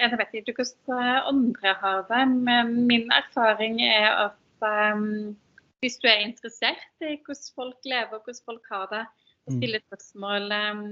Jeg 0.00 0.16
vet 0.16 0.36
ikke 0.38 0.62
hvordan 0.62 1.26
andre 1.28 1.72
har 1.82 2.04
det, 2.08 2.20
men 2.46 2.86
min 2.88 3.10
erfaring 3.12 3.82
er 3.84 4.08
at 4.26 4.39
um, 4.66 5.36
hvis 5.80 5.98
du 6.00 6.08
er 6.10 6.26
interessert 6.26 7.04
i 7.04 7.16
hvordan 7.24 7.48
folk 7.56 7.88
lever 7.88 8.16
og 8.16 8.26
hvordan 8.26 8.46
folk 8.46 8.70
har 8.72 8.86
det, 8.92 9.06
og 9.48 9.56
stiller 9.56 9.80
stille 9.80 9.80
spørsmål, 9.88 10.52
um, 10.52 10.84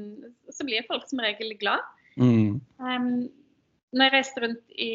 så 0.54 0.66
blir 0.66 0.88
folk 0.88 1.06
som 1.10 1.22
regel 1.22 1.54
glad. 1.60 1.84
Mm. 2.16 2.58
Um, 2.80 3.28
når 3.92 4.08
jeg 4.08 4.14
reiste 4.16 4.42
rundt 4.44 4.74
i, 4.74 4.90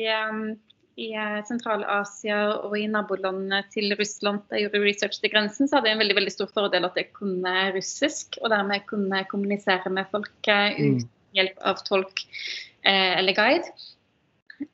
i 1.02 1.08
uh, 1.18 1.40
Sentral-Asia 1.48 2.40
og 2.68 2.76
i 2.78 2.88
nabolandene 2.90 3.64
til 3.74 3.96
Russland 4.00 4.44
da 4.50 4.60
jeg 4.60 4.68
gjorde 4.68 4.84
research 4.84 5.22
til 5.22 5.34
grensen, 5.34 5.70
så 5.70 5.78
hadde 5.78 5.92
jeg 5.92 5.98
en 5.98 6.04
veldig, 6.04 6.20
veldig 6.20 6.36
stor 6.36 6.52
fordel 6.54 6.90
at 6.90 7.00
jeg 7.00 7.14
kunne 7.16 7.56
russisk, 7.78 8.38
og 8.42 8.52
dermed 8.54 8.86
kunne 8.90 9.24
kommunisere 9.32 9.94
med 9.94 10.10
folk 10.12 10.34
uten 10.44 11.02
mm. 11.02 11.10
hjelp 11.38 11.66
av 11.72 11.82
tolk 11.88 12.26
uh, 12.26 13.14
eller 13.20 13.38
guide. 13.38 13.74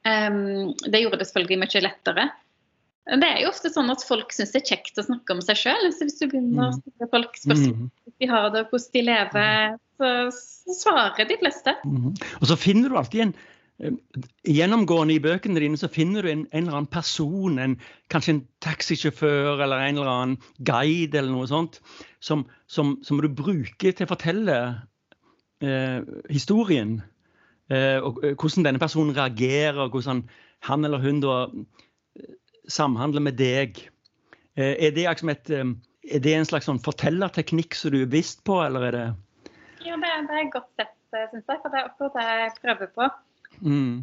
Um, 0.05 0.75
det 0.87 1.01
gjorde 1.01 1.19
det 1.19 1.27
selvfølgelig 1.29 1.63
mye 1.63 1.83
lettere. 1.83 2.29
Det 3.09 3.25
er 3.25 3.41
jo 3.41 3.49
ofte 3.49 3.71
sånn 3.73 3.89
at 3.89 4.03
folk 4.05 4.33
syns 4.35 4.51
det 4.53 4.61
er 4.61 4.71
kjekt 4.75 4.99
å 5.01 5.05
snakke 5.07 5.33
om 5.35 5.43
seg 5.43 5.57
sjøl. 5.57 5.87
Hvis 5.89 6.19
du 6.19 6.25
begynner 6.27 6.67
å 6.67 6.69
mm. 6.69 6.79
stille 6.81 7.07
folk 7.13 7.37
spørsmål 7.41 7.71
om 7.73 7.85
hvordan 7.89 8.17
de 8.19 8.29
har 8.29 8.49
det, 8.53 8.65
hvordan 8.69 8.95
de 8.95 9.05
lever, 9.07 9.77
så, 9.99 10.09
svarer 10.79 11.29
de 11.29 11.37
fleste. 11.41 11.73
Mm. 11.85 12.11
Og 12.13 12.51
så 12.51 12.59
finner 12.59 12.91
du 12.91 12.99
alltid 12.99 13.23
en 13.25 13.33
eh, 13.81 13.95
Gjennomgående 14.49 15.15
i 15.15 15.23
bøkene 15.23 15.63
dine 15.63 15.79
så 15.79 15.89
finner 15.91 16.25
du 16.25 16.31
en, 16.31 16.45
en 16.51 16.61
eller 16.61 16.77
annen 16.81 16.91
person, 16.91 17.57
en, 17.63 17.77
kanskje 18.13 18.35
en 18.35 18.43
taxisjåfør 18.63 19.63
eller 19.65 19.87
en 19.87 20.01
eller 20.01 20.11
annen 20.13 20.37
guide 20.57 21.17
eller 21.19 21.33
noe 21.33 21.49
sånt, 21.49 21.79
som, 22.23 22.45
som, 22.69 22.97
som 23.05 23.21
du 23.23 23.29
bruker 23.31 23.95
til 23.95 24.05
å 24.05 24.11
fortelle 24.11 24.59
eh, 25.65 25.99
historien. 26.29 26.99
Eh, 27.69 27.97
og 27.97 28.21
og, 28.21 28.35
hvordan 28.35 28.69
denne 28.69 28.81
personen 28.81 29.17
reagerer, 29.17 29.89
hvordan 29.89 30.25
han 30.67 30.85
eller 30.85 31.01
hun 31.01 31.21
da 31.23 31.35
samhandle 32.71 33.23
med 33.23 33.37
deg. 33.39 33.81
Eh, 34.59 34.75
er 34.87 34.93
det, 34.95 35.07
et, 35.07 35.49
eh, 35.49 35.73
er 36.15 36.23
det 36.23 36.35
en 36.35 36.47
slags 36.47 36.69
sånn 36.69 36.81
fortellerteknikk 36.83 37.75
som 37.77 37.93
du 37.93 38.01
er 38.03 38.09
bevisst 38.09 38.43
på, 38.47 38.59
eller 38.65 38.89
er 38.89 38.97
det 38.97 39.07
Ja, 39.85 39.95
det, 39.95 40.13
det 40.29 40.37
er 40.37 40.53
godt 40.53 40.71
sett, 40.75 40.97
eh, 41.15 41.27
syns 41.31 41.45
jeg. 41.45 41.61
For 41.61 41.69
det 41.69 41.79
er 41.81 41.91
akkurat 41.91 42.17
det 42.17 42.25
jeg 42.29 42.55
prøver 42.63 42.89
på. 42.95 43.09
Mm. 43.63 43.93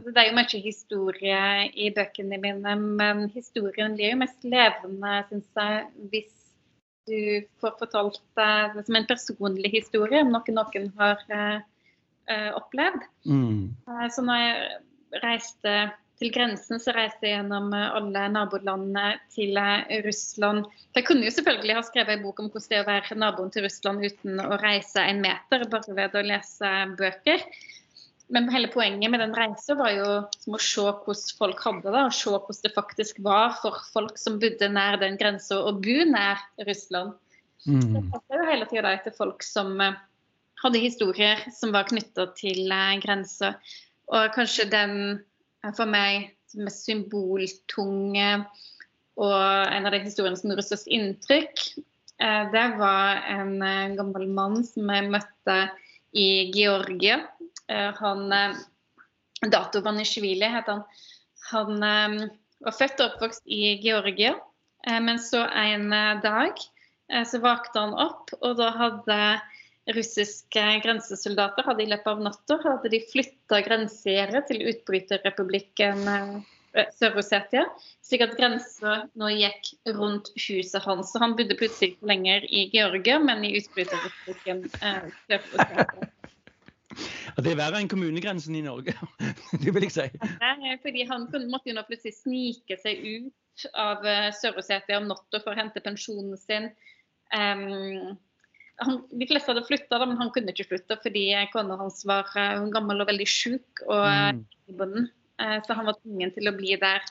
Det 0.00 0.20
er 0.22 0.28
jo 0.28 0.36
mye 0.36 0.60
historie 0.62 1.40
i 1.74 1.88
bøkene 1.90 2.38
mine, 2.38 2.76
men 3.00 3.24
historien 3.34 3.96
blir 3.96 4.12
jo 4.12 4.20
mest 4.20 4.46
levende, 4.46 5.16
syns 5.30 5.48
jeg, 5.58 5.88
hvis 6.12 6.36
du 7.10 7.48
får 7.58 7.74
fortalt 7.80 8.20
det 8.38 8.84
som 8.86 8.96
en 8.96 9.08
personlig 9.08 9.72
historie 9.72 10.22
noe 10.28 10.54
noen 10.54 10.92
har 11.00 11.24
opplevd. 12.54 13.02
Mm. 13.26 13.74
Så 14.14 14.22
når 14.22 14.38
jeg 14.44 15.24
reiste 15.24 15.74
til 16.20 16.32
grensen 16.34 16.80
så 16.82 16.92
reiste 16.94 17.24
jeg 17.24 17.38
gjennom 17.38 17.72
eh, 17.76 17.88
alle 17.96 18.26
nabolandene 18.34 19.16
til 19.32 19.56
eh, 19.56 20.00
Russland. 20.04 20.66
Jeg 20.96 21.06
kunne 21.08 21.24
jo 21.24 21.32
selvfølgelig 21.32 21.76
ha 21.78 21.84
skrevet 21.86 22.16
en 22.16 22.24
bok 22.26 22.42
om 22.42 22.50
hvordan 22.52 22.68
det 22.68 22.78
er 22.78 22.84
å 22.84 22.90
være 22.90 23.18
naboen 23.22 23.52
til 23.54 23.64
Russland 23.64 24.04
uten 24.04 24.42
å 24.44 24.58
reise 24.60 25.04
en 25.04 25.22
meter, 25.24 25.64
bare 25.72 25.96
ved 25.96 26.18
å 26.20 26.24
lese 26.26 26.72
bøker. 27.00 27.46
Men 28.30 28.46
hele 28.52 28.68
poenget 28.70 29.10
med 29.10 29.24
den 29.24 29.32
reisen 29.34 29.80
var 29.80 29.94
jo 29.96 30.10
som 30.36 30.54
å 30.54 30.60
se 30.62 30.84
hvordan 30.84 31.38
folk 31.40 31.64
hadde 31.66 31.88
det, 31.88 32.04
og 32.04 32.14
se 32.14 32.34
hvordan 32.36 32.60
det 32.66 32.74
faktisk 32.76 33.24
var 33.26 33.56
for 33.62 33.80
folk 33.94 34.20
som 34.20 34.38
bodde 34.42 34.68
nær 34.70 35.00
den 35.00 35.18
grensa, 35.18 35.58
å 35.64 35.72
bo 35.74 36.04
nær 36.12 36.44
Russland. 36.68 37.16
Mm. 37.64 37.96
Jeg 37.96 38.36
jo 38.36 38.44
hele 38.48 38.68
tida 38.68 38.92
etter 38.92 39.16
folk 39.16 39.42
som 39.44 39.72
eh, 39.80 39.96
hadde 40.60 40.84
historier 40.84 41.42
som 41.56 41.72
var 41.72 41.88
knytta 41.88 42.28
til 42.36 42.68
grensa. 43.02 43.54
Og 44.10 44.32
kanskje 44.34 44.68
den 44.68 44.94
for 45.76 45.88
meg 45.90 46.30
mest 46.58 46.86
symboltunge 46.88 48.28
og 49.20 49.36
en 49.74 49.86
av 49.86 49.92
de 49.92 50.02
historiene 50.06 50.38
som 50.38 50.50
gjorde 50.50 50.64
størst 50.64 50.90
inntrykk, 50.92 51.62
eh, 52.22 52.42
det 52.54 52.66
var 52.80 53.20
en 53.28 53.54
eh, 53.62 53.94
gammel 53.98 54.26
mann 54.32 54.62
som 54.64 54.88
jeg 54.92 55.10
møtte 55.12 55.58
i 56.16 56.50
Georgia. 56.54 57.20
Eh, 57.68 57.90
han 58.00 58.56
Dato 59.52 59.82
Banishvili 59.84 60.48
het 60.52 60.68
han. 60.68 60.84
Han 61.50 61.80
var 61.80 62.74
født 62.76 63.00
og 63.00 63.06
oppvokst 63.14 63.48
i 63.48 63.72
Georgia, 63.80 64.34
men 65.02 65.16
så 65.18 65.40
en 65.48 65.88
dag 66.22 66.60
så 67.26 67.40
vakte 67.42 67.80
han 67.80 67.96
opp, 67.98 68.28
og 68.38 68.58
da 68.60 68.68
hadde 68.76 69.16
russiske 69.96 70.62
grensesoldater 70.84 71.66
hadde 71.66 71.84
i 71.84 71.90
løpet 71.90 72.12
av 72.12 72.22
natta 72.24 72.58
hadde 72.64 72.92
de 72.92 73.02
flytta 73.10 73.60
grensegjerdet 73.66 74.46
til 74.50 74.64
utbryterrepublikken 74.72 76.08
eh, 76.14 76.86
Sør-Ossetia, 76.94 77.64
slik 78.06 78.22
at 78.26 78.36
grensa 78.38 79.00
nå 79.18 79.32
gikk 79.34 79.72
rundt 79.96 80.30
huset 80.36 80.84
hans. 80.86 81.10
Så 81.10 81.22
han 81.22 81.34
bodde 81.38 81.58
plutselig 81.58 81.94
ikke 81.94 82.10
lenger 82.12 82.46
i 82.46 82.68
Georgia, 82.72 83.18
men 83.22 83.42
i 83.46 83.56
utbryterrepublikken 83.58 84.64
eh, 84.80 85.12
Sør-Ossetia. 85.26 86.10
Det 87.40 87.52
er 87.52 87.58
verre 87.58 87.78
enn 87.78 87.88
kommunegrensen 87.88 88.56
i 88.58 88.64
Norge, 88.64 88.92
det 89.62 89.70
vil 89.72 89.84
jeg 89.86 89.92
si. 89.94 90.06
Fordi 90.82 91.04
han 91.06 91.28
måtte 91.30 91.70
jo 91.70 91.76
nå 91.76 91.84
plutselig 91.86 92.16
snike 92.16 92.76
seg 92.82 93.04
ut 93.06 93.66
av 93.78 94.02
uh, 94.02 94.26
Sør-Ossetia 94.34 94.98
om 94.98 95.06
natta 95.08 95.38
for 95.38 95.52
å 95.52 95.58
hente 95.58 95.82
pensjonen 95.84 96.34
sin. 96.40 96.66
Um, 97.30 98.18
han, 98.80 99.00
de 99.10 99.28
fleste 99.28 99.52
hadde 99.52 99.66
flytta, 99.66 100.00
men 100.04 100.18
han 100.20 100.32
kunne 100.34 100.52
ikke 100.54 100.68
flytte 100.72 100.98
fordi 101.02 101.24
kona 101.52 101.78
hans 101.80 102.02
var 102.08 102.28
uh, 102.34 102.66
gammel 102.74 103.02
og 103.02 103.10
veldig 103.10 103.26
sjuk. 103.28 103.82
Og, 103.86 104.04
mm. 104.74 105.08
uh, 105.42 105.58
så 105.66 105.76
han 105.78 105.88
var 105.88 105.98
tvungen 106.00 106.34
til 106.36 106.50
å 106.50 106.54
bli 106.56 106.76
der 106.80 107.04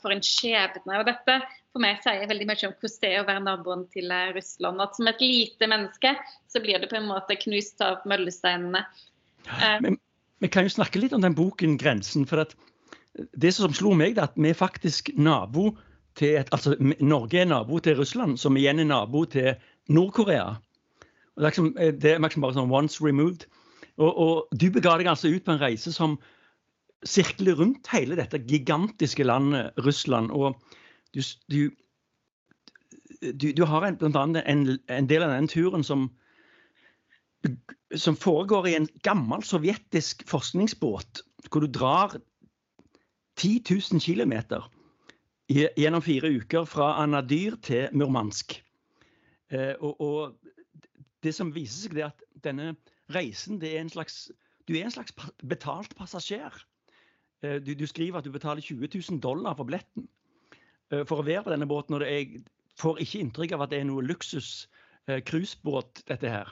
for 0.00 0.14
en 0.14 0.22
skjebne. 0.24 1.00
Og 1.00 1.08
dette 1.08 1.40
for 1.74 1.82
meg 1.82 2.02
sier 2.04 2.28
veldig 2.30 2.46
mye 2.50 2.68
om 2.68 2.76
hvordan 2.76 3.00
det 3.02 3.10
er 3.10 3.22
å 3.22 3.28
være 3.28 3.44
naboen 3.46 3.88
til 3.94 4.14
Russland. 4.36 4.82
At 4.84 4.98
som 4.98 5.10
et 5.10 5.24
lite 5.24 5.70
menneske 5.70 6.14
så 6.52 6.62
blir 6.62 6.78
det 6.82 6.92
på 6.92 7.00
en 7.00 7.10
måte 7.10 7.38
knust 7.46 7.82
av 7.82 8.04
møllesteinene. 8.08 8.84
Men, 9.82 9.98
vi 10.42 10.50
kan 10.52 10.66
jo 10.66 10.72
snakke 10.74 11.00
litt 11.00 11.14
om 11.16 11.22
den 11.24 11.34
boken 11.36 11.78
'Grensen'. 11.78 12.26
for 12.28 12.44
det 13.14 13.52
som 13.54 13.74
slo 13.74 13.94
meg, 13.94 14.18
er 14.18 14.28
at 14.28 14.36
vi 14.36 14.50
er 14.50 14.58
faktisk 14.58 15.10
nabo 15.16 15.72
til 16.18 16.38
et, 16.38 16.50
altså 16.54 16.74
Norge 17.00 17.40
er 17.40 17.48
nabo 17.50 17.78
til 17.82 17.98
Russland, 17.98 18.38
som 18.38 18.56
igjen 18.58 18.82
er 18.82 18.90
nabo 18.90 19.24
til 19.30 19.54
Nord-Korea. 19.88 20.56
Det 21.34 21.42
er, 21.42 21.48
liksom, 21.50 21.72
eh, 21.78 21.92
det 21.92 22.14
er 22.14 22.22
liksom 22.22 22.44
bare 22.44 22.56
sånn 22.56 22.72
once 22.72 23.02
removed. 23.02 23.46
Og, 23.96 24.10
og, 24.10 24.58
du 24.58 24.68
bega 24.74 24.96
deg 24.98 25.10
altså 25.10 25.30
ut 25.30 25.44
på 25.46 25.54
en 25.54 25.62
reise 25.62 25.92
som 25.94 26.18
sirkler 27.04 27.58
rundt 27.58 27.90
hele 27.92 28.16
dette 28.18 28.40
gigantiske 28.48 29.26
landet 29.26 29.74
Russland. 29.84 30.32
Og 30.34 30.56
du, 31.14 31.22
du, 31.52 31.70
du, 33.32 33.48
du 33.52 33.64
har 33.68 33.86
en, 33.86 33.98
blant 34.00 34.18
annet 34.18 34.46
en, 34.50 34.66
en, 34.88 35.10
del 35.10 35.26
av 35.26 35.34
den 35.34 35.50
turen 35.50 35.84
som, 35.86 36.08
som 37.94 38.16
foregår 38.16 38.70
i 38.70 38.76
en 38.78 38.88
gammel 39.06 39.44
sovjetisk 39.46 40.24
forskningsbåt, 40.30 41.22
hvor 41.50 41.66
du 41.66 41.70
drar 41.70 42.16
10 43.36 43.60
000 43.92 44.00
km 44.00 44.34
gjennom 45.50 46.02
fire 46.02 46.30
uker 46.38 46.64
fra 46.64 46.94
Anadyr 47.02 47.58
til 47.62 47.88
Murmansk. 47.92 48.56
Eh, 49.52 49.74
og, 49.80 50.00
og, 50.00 50.43
det 51.24 51.34
som 51.36 51.52
viser 51.54 51.88
seg, 51.88 51.98
er 51.98 52.10
at 52.12 52.24
denne 52.44 52.74
reisen 53.12 53.60
det 53.62 53.74
er 53.76 53.88
slags 53.92 54.28
Du 54.68 54.74
er 54.76 54.86
en 54.86 54.94
slags 54.94 55.12
betalt 55.44 55.92
passasjer. 55.96 56.54
Eh, 57.44 57.58
du, 57.60 57.74
du 57.76 57.86
skriver 57.86 58.18
at 58.18 58.24
du 58.24 58.32
betaler 58.32 58.64
20 58.64 58.88
000 58.88 59.20
dollar 59.20 59.56
for 59.58 59.68
billetten 59.68 60.06
eh, 60.90 61.04
for 61.04 61.20
å 61.20 61.26
være 61.26 61.44
på 61.44 61.52
denne 61.52 61.68
båten. 61.68 61.96
Og 61.96 62.06
jeg 62.06 62.44
får 62.80 63.02
ikke 63.04 63.20
inntrykk 63.20 63.56
av 63.56 63.66
at 63.66 63.74
det 63.74 63.82
er 63.82 63.90
noe 63.90 64.04
luksus 64.04 64.68
cruisebåt, 65.04 66.00
dette 66.08 66.30
her. 66.32 66.48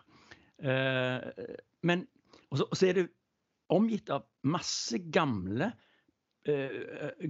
Men 1.81 2.03
og 2.53 2.59
så, 2.61 2.67
er 2.85 2.99
det 2.99 3.05
omgitt 3.73 4.11
av 4.13 4.27
masse 4.45 4.99
gamle 5.09 5.71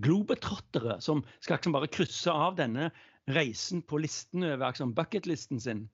globetrottere 0.03 0.97
som 1.05 1.23
skal 1.39 1.61
liksom 1.61 1.77
bare 1.77 1.93
krysse 1.95 2.35
av 2.35 2.57
denne 2.59 2.91
reisen 3.31 3.83
på 3.83 4.01
listen 4.03 4.45
over 4.45 4.67
liksom 4.67 4.95
bucketlisten 4.95 5.61
sin. 5.61 5.89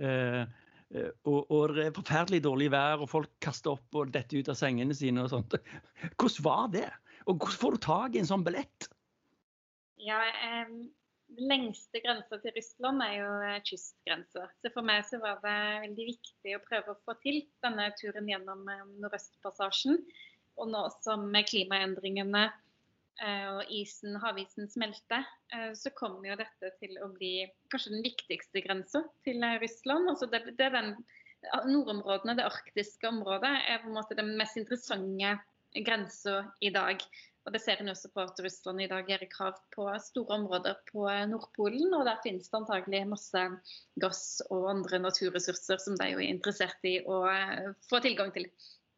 Eh, 0.00 0.44
og, 0.94 1.40
og, 1.50 1.72
det 1.74 1.88
er 1.88 1.96
forferdelig 1.96 2.42
dårlig 2.44 2.68
vær, 2.74 3.02
og 3.02 3.10
folk 3.10 3.32
kaster 3.42 3.74
opp 3.74 3.98
og 3.98 4.12
detter 4.14 4.38
ut 4.38 4.50
av 4.52 4.58
sengene 4.58 4.94
sine 4.94 5.24
og 5.24 5.32
sånt. 5.32 5.56
Hvordan 6.18 6.44
var 6.46 6.68
det? 6.74 6.90
Og 7.26 7.40
hvordan 7.40 7.58
får 7.58 7.74
du 7.74 7.80
tak 7.82 8.14
i 8.14 8.20
en 8.22 8.28
sånn 8.28 8.44
billett? 8.46 8.86
Ja, 9.98 10.20
eh, 10.30 10.68
lengste 11.42 11.98
grensa 12.04 12.38
til 12.38 12.54
Russland 12.54 13.02
er 13.02 13.16
jo 13.16 13.32
eh, 13.48 13.56
kystgrensa. 13.66 14.44
Så 14.62 14.70
for 14.70 14.86
meg 14.86 15.02
så 15.08 15.18
var 15.24 15.40
det 15.42 15.56
veldig 15.88 16.06
viktig 16.12 16.54
å 16.54 16.62
prøve 16.68 16.94
å 16.94 17.00
få 17.02 17.16
til 17.24 17.40
denne 17.66 17.88
turen 17.98 18.30
gjennom 18.30 18.62
Nordøstpassasjen. 19.02 19.98
Og 20.62 20.70
nå 20.70 20.84
som 21.02 21.26
med 21.34 21.50
klimaendringene 21.50 22.46
Eh, 22.46 22.65
og 23.56 23.70
isen, 23.72 24.16
havisen 24.20 24.68
smelter, 24.68 25.24
eh, 25.54 25.70
så 25.78 25.92
kommer 25.96 26.30
jo 26.30 26.38
dette 26.40 26.72
til 26.80 26.98
å 27.00 27.08
bli 27.14 27.46
kanskje 27.72 27.94
den 27.94 28.04
viktigste 28.04 28.62
grensa 28.64 29.04
til 29.24 29.40
eh, 29.44 29.56
Russland. 29.62 30.10
Altså 30.12 30.28
det, 30.32 30.42
det 30.58 30.68
er 30.68 30.74
den, 30.74 30.90
nordområdene, 31.70 32.36
det 32.36 32.48
arktiske 32.48 33.08
området, 33.08 33.52
er 33.70 33.80
på 33.82 33.88
en 33.88 33.96
måte 33.96 34.18
den 34.18 34.34
mest 34.36 34.58
interessante 34.60 35.36
grensa 35.86 36.42
i 36.60 36.72
dag. 36.74 37.00
Og 37.46 37.52
Det 37.54 37.60
ser 37.62 37.78
en 37.78 37.92
også 37.92 38.10
på 38.10 38.24
at 38.26 38.40
Russland 38.42 38.82
i 38.82 38.88
dag 38.90 39.06
gjør 39.06 39.22
krav 39.30 39.58
på 39.70 39.84
store 40.02 40.34
områder 40.40 40.80
på 40.88 41.04
Nordpolen. 41.30 41.94
Og 41.94 42.02
der 42.08 42.18
finnes 42.24 42.50
det 42.50 42.58
antagelig 42.58 43.04
masse 43.06 43.42
gass 44.02 44.24
og 44.48 44.66
andre 44.72 44.98
naturressurser 45.04 45.78
som 45.78 45.94
de 46.00 46.08
er 46.10 46.24
interessert 46.26 46.82
i 46.90 46.96
å 47.06 47.20
få 47.86 48.02
tilgang 48.02 48.34
til. 48.34 48.48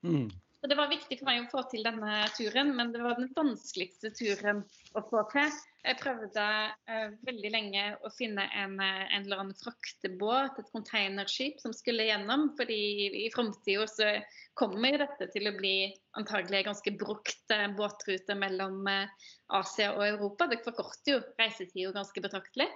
Mm. 0.01 0.31
Så 0.61 0.66
Det 0.66 0.75
var 0.75 0.88
viktig 0.90 1.21
for 1.21 1.29
meg 1.29 1.44
å 1.44 1.51
få 1.53 1.61
til 1.71 1.85
denne 1.87 2.14
turen, 2.35 2.73
men 2.75 2.88
det 2.90 2.99
var 2.99 3.14
den 3.14 3.29
vanskeligste 3.37 4.11
turen 4.11 4.64
å 4.99 5.03
få 5.07 5.21
til. 5.31 5.53
Jeg 5.87 5.99
prøvde 6.01 6.47
uh, 6.90 7.12
veldig 7.29 7.53
lenge 7.55 7.85
å 8.03 8.11
finne 8.16 8.42
en, 8.59 8.75
eh, 8.83 9.05
en, 9.07 9.23
eller 9.23 9.44
annen 9.44 9.61
fraktebåt, 9.61 10.59
et 10.59 10.73
containerskip, 10.75 11.61
som 11.62 11.73
skulle 11.77 12.09
gjennom. 12.09 12.49
fordi 12.59 12.81
i, 13.07 13.29
framtida 13.31 13.87
så 13.87 14.11
kommer 14.59 14.99
dette 15.05 15.31
til 15.31 15.47
å 15.47 15.55
bli 15.55 15.92
antagelig 16.18 16.64
en 16.64 16.68
ganske 16.73 16.94
brukt 17.05 17.55
uh, 17.55 17.68
båtrute 17.79 18.35
mellom 18.35 18.83
uh, 18.90 19.31
Asia 19.61 19.94
og 19.94 20.03
Europa. 20.09 20.51
Det 20.51 20.64
forkorter 20.66 21.14
jo 21.14 21.23
reisetida 21.38 21.94
ganske 21.94 22.25
betraktelig. 22.27 22.66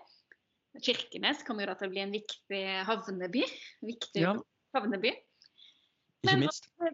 Kirkenes 0.79 1.42
kommer 1.42 1.66
jo 1.66 1.73
da 1.75 1.81
til 1.83 1.90
å 1.90 1.97
bli 1.97 2.07
en 2.07 2.14
viktig 2.14 2.64
havneby. 2.87 3.42
Viktig 3.90 4.23
ja. 4.23 4.38
havneby. 4.79 5.16
Men 6.27 6.45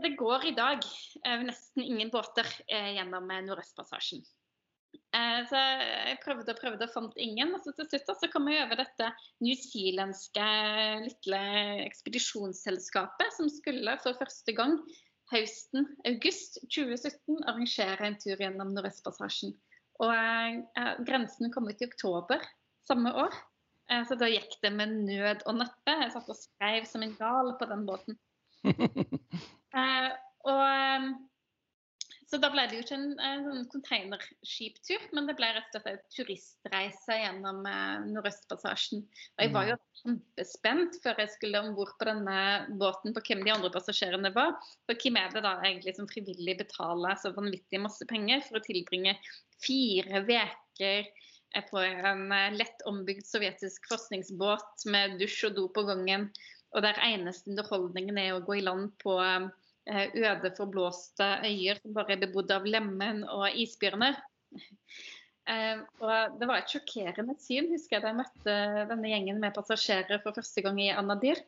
det 0.03 0.14
går 0.17 0.47
i 0.49 0.55
dag 0.57 0.85
eh, 1.27 1.41
nesten 1.45 1.85
ingen 1.85 2.11
båter 2.12 2.49
eh, 2.67 2.95
gjennom 2.97 3.31
eh, 3.31 3.45
Nordøstpassasjen. 3.47 4.25
Så 5.49 5.57
jeg 5.57 6.17
prøvde 6.21 6.53
og 6.53 6.59
prøvde 6.61 6.85
og 6.85 6.93
fant 6.93 7.14
ingen. 7.21 7.55
Og 7.57 7.62
så 7.64 7.73
til 7.77 7.87
slutt 7.88 8.21
så 8.21 8.29
kom 8.33 8.49
jeg 8.49 8.64
over 8.64 8.81
dette 8.81 9.09
newzealandske 9.45 10.49
lille 11.05 11.41
ekspedisjonsselskapet 11.87 13.37
som 13.37 13.49
skulle 13.53 13.95
for 14.03 14.17
første 14.21 14.53
gang 14.57 14.77
høsten 15.33 15.88
august 16.09 16.61
2017 16.73 17.43
arrangere 17.49 18.09
en 18.09 18.19
tur 18.21 18.41
gjennom 18.41 18.73
Nordøstpassasjen. 18.77 19.55
Og 20.05 20.12
eh, 20.14 20.93
grensen 21.07 21.53
kom 21.55 21.69
ut 21.69 21.83
i 21.83 21.88
oktober 21.88 22.45
samme 22.88 23.12
år. 23.25 23.35
Eh, 23.91 24.05
så 24.09 24.17
da 24.19 24.31
gikk 24.31 24.59
det 24.62 24.73
med 24.77 24.95
nød 25.09 25.45
og 25.51 25.61
neppe. 25.61 25.97
Jeg 26.05 26.14
satt 26.14 26.31
og 26.33 26.38
skrev 26.38 26.87
som 26.88 27.05
en 27.05 27.17
gal 27.19 27.55
på 27.61 27.69
den 27.71 27.85
båten. 27.88 28.19
eh, 29.79 30.11
og, 30.49 30.62
ehm, 30.62 31.11
så 32.29 32.37
da 32.37 32.51
ble 32.53 32.66
det 32.68 32.77
jo 32.77 32.83
ikke 32.85 32.97
en, 32.99 33.12
en 33.25 33.44
sånn 33.47 33.68
containerskiptur, 33.73 35.05
men 35.16 35.31
det 35.31 35.35
ble 35.38 35.49
rett 35.57 35.77
og 35.79 35.81
slett 35.81 36.03
en 36.03 36.11
turistreise 36.12 37.16
gjennom 37.16 37.62
eh, 37.64 38.03
Nordøstpassasjen. 38.05 39.01
Og 39.07 39.44
jeg 39.44 39.53
var 39.55 39.71
jo 39.71 39.77
mm. 39.79 39.87
kjempespent 40.03 40.99
før 41.05 41.23
jeg 41.23 41.33
skulle 41.33 41.62
om 41.64 41.71
bord 41.79 41.94
på 41.97 42.09
denne 42.11 42.42
båten 42.83 43.16
på 43.16 43.23
hvem 43.31 43.47
de 43.47 43.55
andre 43.55 43.73
passasjerene 43.73 44.33
var. 44.37 44.59
For 44.85 45.01
hvem 45.01 45.16
er 45.23 45.33
det 45.33 45.44
da 45.47 45.55
egentlig 45.62 45.97
som 45.97 46.11
frivillig 46.11 46.59
betaler 46.61 47.16
så 47.16 47.33
vanvittig 47.37 47.81
masse 47.81 48.05
penger 48.12 48.44
for 48.44 48.61
å 48.61 48.64
tilbringe 48.66 49.16
fire 49.64 50.21
uker 50.29 51.09
eh, 51.09 51.64
på 51.71 51.81
en 51.81 52.29
eh, 52.29 52.53
lett 52.61 52.85
ombygd 52.92 53.25
sovjetisk 53.25 53.88
forskningsbåt 53.88 54.85
med 54.92 55.16
dusj 55.23 55.49
og 55.49 55.57
do 55.57 55.68
på 55.73 55.88
gangen 55.88 56.29
og 56.76 56.85
der 56.85 56.98
eneste 57.07 57.50
underholdningen 57.50 58.18
er 58.20 58.35
å 58.35 58.42
gå 58.44 58.59
i 58.59 58.64
land 58.64 58.90
på 59.02 59.16
eh, 59.24 60.09
øde, 60.14 60.52
forblåste 60.57 61.28
øyer 61.46 61.81
som 61.81 61.94
bare 61.96 62.16
er 62.16 62.24
bebodd 62.26 62.52
av 62.54 62.68
lemen 62.68 63.24
og 63.28 63.48
isbjørner. 63.54 64.18
Eh, 65.48 65.78
og 66.04 66.35
det 66.37 66.44
var 66.44 66.61
et 66.61 66.68
sjokkerende 66.68 67.33
syn, 67.40 67.70
husker 67.72 67.94
jeg 67.94 68.02
da 68.04 68.11
jeg 68.11 68.18
møtte 68.18 68.57
denne 68.90 69.09
gjengen 69.09 69.38
med 69.40 69.54
passasjerer 69.57 70.20
for 70.20 70.37
første 70.37 70.61
gang 70.61 70.76
i 70.85 70.90
Anadir. 70.92 71.40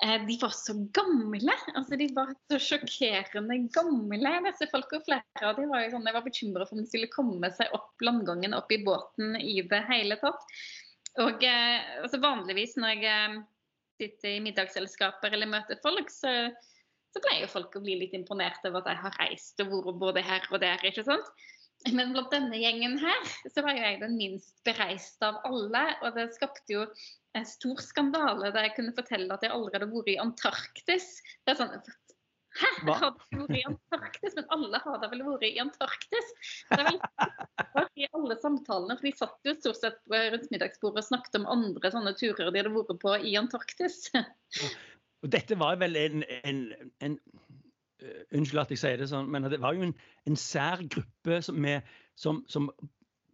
Eh, 0.00 0.14
de 0.24 0.38
var 0.40 0.54
så 0.56 0.72
gamle! 0.96 1.52
altså 1.74 1.98
De 2.00 2.06
var 2.16 2.32
så 2.48 2.56
sjokkerende 2.64 3.58
gamle, 3.74 4.32
disse 4.46 4.70
folka. 4.72 5.02
Flere 5.04 5.50
av 5.50 5.60
dem 5.60 5.68
var 5.68 5.84
jo 5.84 5.92
sånn, 5.98 6.08
jeg 6.08 6.16
var 6.16 6.24
bekymra 6.30 6.64
for 6.64 6.78
om 6.78 6.80
de 6.80 6.88
skulle 6.88 7.12
komme 7.12 7.52
seg 7.58 7.76
opp 7.76 8.08
landgangen, 8.08 8.56
opp 8.56 8.72
i 8.72 8.80
båten 8.88 9.36
i 9.36 9.58
det 9.68 9.84
hele 9.90 10.16
tatt. 10.24 10.48
Og 11.20 11.44
altså 11.44 12.24
Vanligvis 12.24 12.78
når 12.80 13.04
jeg 13.04 13.36
sitter 13.98 14.36
i 14.36 14.42
middagsselskaper 14.44 15.34
eller 15.34 15.50
møte 15.50 15.78
folk, 15.82 16.10
så, 16.14 16.32
så 17.12 17.22
pleier 17.24 17.50
folk 17.50 17.76
å 17.76 17.84
bli 17.84 17.98
litt 18.00 18.16
imponert 18.16 18.64
over 18.68 18.82
at 18.82 18.92
jeg 18.92 19.02
har 19.04 19.20
reist 19.22 19.64
og 19.64 19.72
vært 19.76 20.02
både 20.02 20.26
her 20.26 20.50
og 20.52 20.62
der. 20.64 20.84
ikke 20.86 21.06
sant? 21.06 21.30
Men 21.94 22.10
blant 22.14 22.32
denne 22.34 22.58
gjengen 22.58 22.96
her, 22.98 23.30
så 23.54 23.62
var 23.62 23.76
jo 23.76 23.84
jeg 23.84 24.00
den 24.00 24.16
minst 24.18 24.56
bereiste 24.66 25.28
av 25.28 25.38
alle. 25.46 25.84
Og 26.02 26.16
det 26.16 26.26
skapte 26.34 26.74
jo 26.74 26.84
en 27.38 27.46
stor 27.46 27.78
skandale 27.84 28.50
da 28.54 28.64
jeg 28.66 28.74
kunne 28.78 28.96
fortelle 28.96 29.30
at 29.34 29.44
jeg 29.46 29.54
allerede 29.54 29.86
har 29.86 29.92
vært 29.92 30.10
i 30.10 30.18
Antarktis. 30.22 31.08
Det 31.46 31.54
er 31.54 31.60
sånn, 31.60 31.76
Hæ? 32.56 32.68
Hva? 32.86 32.94
Har 33.02 33.14
du 33.14 33.40
vært 33.42 33.56
i 33.58 33.64
Antarktis? 33.68 34.34
Men 34.38 34.48
alle 34.54 34.80
har 34.82 35.00
da 35.02 35.10
vel 35.12 35.24
vært 35.26 35.46
i 35.46 35.60
Antarktis? 35.62 36.30
Det 36.70 36.78
er 36.78 36.88
vel 36.88 36.98
i 38.02 38.08
alle 38.16 38.38
samtalene, 38.40 38.96
for 38.98 39.08
De 39.08 39.14
satt 39.18 39.48
jo 39.48 39.54
stort 39.58 39.80
sett 39.82 40.00
rundt 40.08 40.50
middagsbordet 40.54 41.04
og 41.04 41.08
snakket 41.10 41.40
om 41.40 41.48
andre 41.52 41.92
sånne 41.94 42.14
turer 42.18 42.50
de 42.50 42.62
hadde 42.62 42.74
vært 42.74 43.02
på 43.02 43.16
i 43.30 43.36
Antarktis. 43.40 44.00
Og 45.22 45.32
dette 45.34 45.58
var 45.58 45.78
vel 45.80 45.98
en, 45.98 46.24
en, 46.46 46.60
en 47.04 47.16
uh, 47.18 48.20
Unnskyld 48.38 48.62
at 48.62 48.74
jeg 48.74 48.82
sier 48.82 49.00
det 49.00 49.10
sånn, 49.10 49.30
men 49.32 49.48
det 49.50 49.60
var 49.62 49.76
jo 49.76 49.88
en, 49.88 49.96
en 50.30 50.38
sær 50.38 50.84
gruppe 50.86 51.42
som, 51.44 51.58
med, 51.62 51.86
som, 52.18 52.44
som 52.50 52.70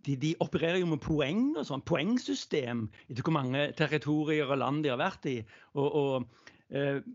de, 0.05 0.17
de, 0.21 0.33
opererer 0.45 0.81
jo 0.81 0.89
med 0.89 1.03
poeng 1.05 1.53
og 1.55 1.67
sånn, 1.69 1.85
poengsystem 1.87 2.87
etter 3.07 3.25
hvor 3.25 3.37
mange 3.37 3.69
territorier 3.79 4.51
og 4.51 4.61
land 4.61 4.85
de 4.85 4.93
har 4.93 5.01
vært 5.01 5.29
i. 5.31 5.39
Og, 5.77 5.87
og 5.87 6.11
eh, 6.19 6.51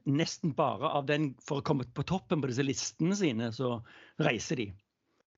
nesten 0.05 0.53
bare 0.55 0.91
av 0.99 1.07
den, 1.09 1.31
for 1.43 1.59
å 1.59 1.65
komme 1.65 1.87
på 1.95 2.05
toppen 2.07 2.41
på 2.41 2.49
disse 2.51 2.63
listene 2.63 3.15
sine, 3.17 3.49
så 3.55 3.79
reiser 4.21 4.61
de. 4.61 4.67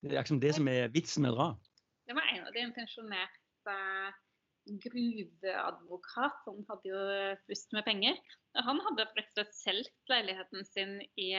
Det 0.01 0.11
er 0.11 0.19
liksom 0.19 0.41
det 0.41 0.55
som 0.57 0.67
er 0.67 0.91
vitsen 0.93 1.25
med 1.25 1.33
å 1.33 1.37
dra. 1.37 1.47
Det 2.09 2.17
var 2.17 2.27
en 2.33 2.47
av 2.49 2.55
de 2.55 2.65
pensjonerte 2.75 3.77
gruveadvokat. 4.83 6.43
som 6.43 6.65
hadde 6.69 6.89
jo 6.89 7.01
flust 7.45 7.71
med 7.73 7.85
penger. 7.85 8.17
Han 8.67 8.81
hadde 8.87 9.07
slett 9.31 9.55
solgt 9.55 10.11
leiligheten 10.11 10.65
sin 10.65 10.99
i 11.15 11.31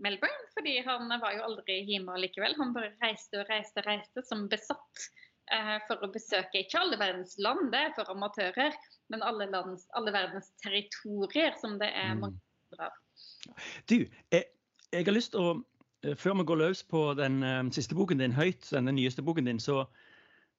Melbourne, 0.00 0.46
fordi 0.54 0.78
han 0.86 1.08
var 1.20 1.34
jo 1.36 1.46
aldri 1.48 1.80
hjemme 1.88 2.16
likevel. 2.20 2.54
Han 2.60 2.74
bare 2.76 2.94
reiste 3.02 3.40
og 3.40 3.50
reiste 3.50 3.82
og 3.82 3.88
reiste 3.88 4.24
som 4.26 4.46
besatt 4.52 5.04
uh, 5.52 5.76
for 5.88 6.00
å 6.00 6.12
besøke 6.12 6.62
ikke 6.62 6.80
alle 6.80 7.00
verdens 7.00 7.36
land, 7.42 7.68
det 7.74 7.82
er 7.84 7.94
for 7.98 8.12
amatører, 8.12 8.76
men 9.10 9.24
alle, 9.26 9.48
lands, 9.50 9.86
alle 9.98 10.12
verdens 10.14 10.52
territorier, 10.62 11.56
som 11.60 11.78
det 11.80 11.90
er 11.90 12.14
mm. 12.14 12.22
mange 12.26 12.86
av. 12.86 12.94
Du, 13.90 13.96
jeg, 14.30 14.44
jeg, 14.92 15.04
har 15.06 15.14
lyst 15.16 15.34
til 15.34 15.42
å 15.42 15.50
eh, 16.04 16.14
Før 16.16 16.36
vi 16.38 16.46
går 16.50 16.60
løs 16.60 16.84
på 16.86 17.02
den 17.18 17.42
uh, 17.42 17.64
siste 17.74 17.96
boken 17.98 18.22
din, 18.22 18.36
Høyt, 18.36 18.68
den 18.70 18.94
nyeste 18.94 19.24
boken 19.26 19.50
din, 19.50 19.60
så 19.60 19.82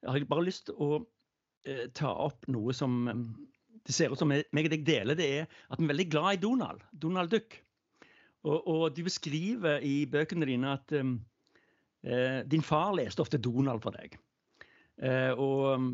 har 0.07 0.17
jeg 0.17 0.29
bare 0.29 0.45
lyst 0.49 0.67
til 0.69 0.77
å 0.81 0.89
uh, 1.01 1.85
ta 1.97 2.11
opp 2.27 2.47
noe 2.51 2.75
som 2.75 3.07
det 3.87 3.95
ser 3.95 4.13
ut 4.13 4.19
som 4.19 4.29
meg 4.29 4.45
og 4.67 4.71
deg 4.73 4.85
deler, 4.85 5.17
det 5.17 5.27
er 5.39 5.45
at 5.71 5.79
vi 5.79 5.87
er 5.87 5.93
veldig 5.93 6.07
glad 6.13 6.37
i 6.37 6.41
Donald. 6.41 6.83
Donald 6.93 7.31
Duck. 7.33 7.57
Og, 8.45 8.67
og 8.67 8.83
du 8.95 9.03
beskriver 9.05 9.81
i 9.85 10.03
bøkene 10.09 10.47
dine 10.49 10.75
at 10.75 10.93
um, 10.97 11.15
eh, 12.05 12.41
din 12.49 12.65
far 12.65 12.93
leste 12.97 13.21
ofte 13.21 13.41
Donald 13.41 13.83
for 13.83 13.93
deg. 13.97 14.17
Eh, 15.01 15.31
og 15.33 15.87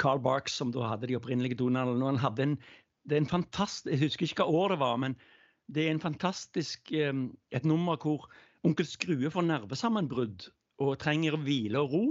Carl 0.00 0.20
Barks, 0.24 0.56
som 0.56 0.72
da 0.74 0.88
hadde 0.88 1.10
de 1.10 1.18
opprinnelige 1.18 1.58
Donald, 1.60 2.00
han 2.02 2.20
hadde 2.20 2.46
en, 2.46 2.56
det 3.08 3.16
er 3.16 3.24
en 3.24 3.34
fantastisk, 3.34 3.90
Jeg 3.92 4.02
husker 4.04 4.26
ikke 4.26 4.44
hva 4.44 4.62
år 4.64 4.74
det 4.74 4.80
var, 4.80 4.96
men 5.02 5.16
det 5.70 5.86
er 5.86 5.94
en 5.94 6.02
fantastisk 6.02 6.90
um, 7.10 7.28
et 7.54 7.66
nummer 7.68 7.98
hvor 8.00 8.26
onkel 8.66 8.86
Skrue 8.88 9.30
får 9.30 9.46
nervesammenbrudd 9.46 10.48
og 10.80 10.98
trenger 11.00 11.36
hvile 11.40 11.80
og 11.80 11.92
ro. 11.92 12.04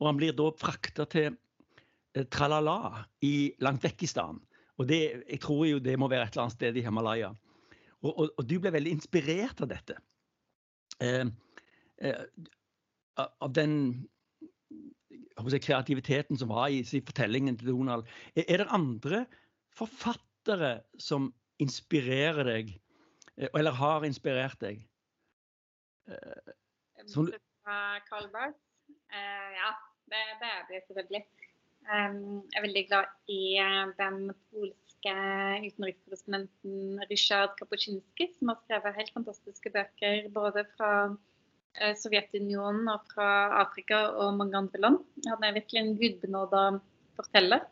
Og 0.00 0.08
han 0.08 0.18
blir 0.18 0.34
da 0.36 0.48
frakta 0.58 1.06
til 1.10 1.30
eh, 1.30 2.26
Tralala 2.32 3.04
i, 3.24 3.52
langt 3.62 3.84
vekk 3.84 4.04
i 4.04 4.10
staden. 4.10 4.40
Og 4.80 4.88
det, 4.90 5.00
jeg 5.28 5.40
tror 5.44 5.66
jo 5.68 5.82
det 5.82 5.94
må 6.00 6.08
være 6.10 6.26
et 6.26 6.34
eller 6.34 6.46
annet 6.46 6.56
sted 6.56 6.80
i 6.80 6.84
Himalaya. 6.84 7.30
Og, 8.02 8.10
og, 8.10 8.32
og 8.34 8.48
du 8.48 8.56
ble 8.60 8.72
veldig 8.74 8.96
inspirert 8.96 9.62
av 9.64 9.70
dette. 9.70 9.96
Eh, 11.04 11.28
eh, 12.02 12.24
av 13.20 13.52
den 13.54 13.76
kreativiteten 15.62 16.38
som 16.38 16.48
var 16.48 16.68
i, 16.68 16.82
fortellingen 16.84 17.58
til 17.58 17.72
Donald. 17.72 18.06
Er, 18.36 18.58
det 18.62 18.68
andre 18.70 19.24
forfattere 19.74 20.80
som 20.98 21.32
inspirerer 21.58 22.44
deg, 22.44 22.74
eh, 23.36 23.48
eller 23.54 23.72
har 23.72 24.04
inspirert 24.04 24.60
deg? 24.60 24.84
Eh, 26.08 26.52
som, 27.06 27.30
Carl 27.64 28.30
Barth? 28.32 28.58
Uh, 29.14 29.50
ja, 29.54 29.70
det, 30.10 30.20
det, 30.40 30.48
er 30.50 30.62
det 30.68 30.82
selvfølgelig. 30.86 31.24
Um, 31.84 32.40
jeg 32.48 32.58
er 32.58 32.64
veldig 32.64 32.82
glad 32.88 33.10
i 33.28 33.42
den 33.98 34.32
polske 34.50 35.14
utenrikskorrespondenten 35.68 37.02
Ryszard 37.10 37.52
Kapuczynski, 37.58 38.30
som 38.38 38.52
har 38.52 38.60
skrevet 38.62 38.98
helt 38.98 39.12
fantastiske 39.12 39.72
bøker 39.74 40.28
både 40.32 40.64
fra 40.76 40.90
eh, 41.04 41.16
Sovjetunionen 41.98 42.86
og 42.92 43.08
fra 43.10 43.28
Afrika 43.60 44.04
og 44.14 44.36
mange 44.38 44.58
andre 44.58 44.80
land. 44.80 44.98
Han 45.26 45.46
er 45.46 45.56
virkelig 45.56 45.80
en 45.80 45.96
gudbenåda 45.98 46.64
forteller. 47.18 47.64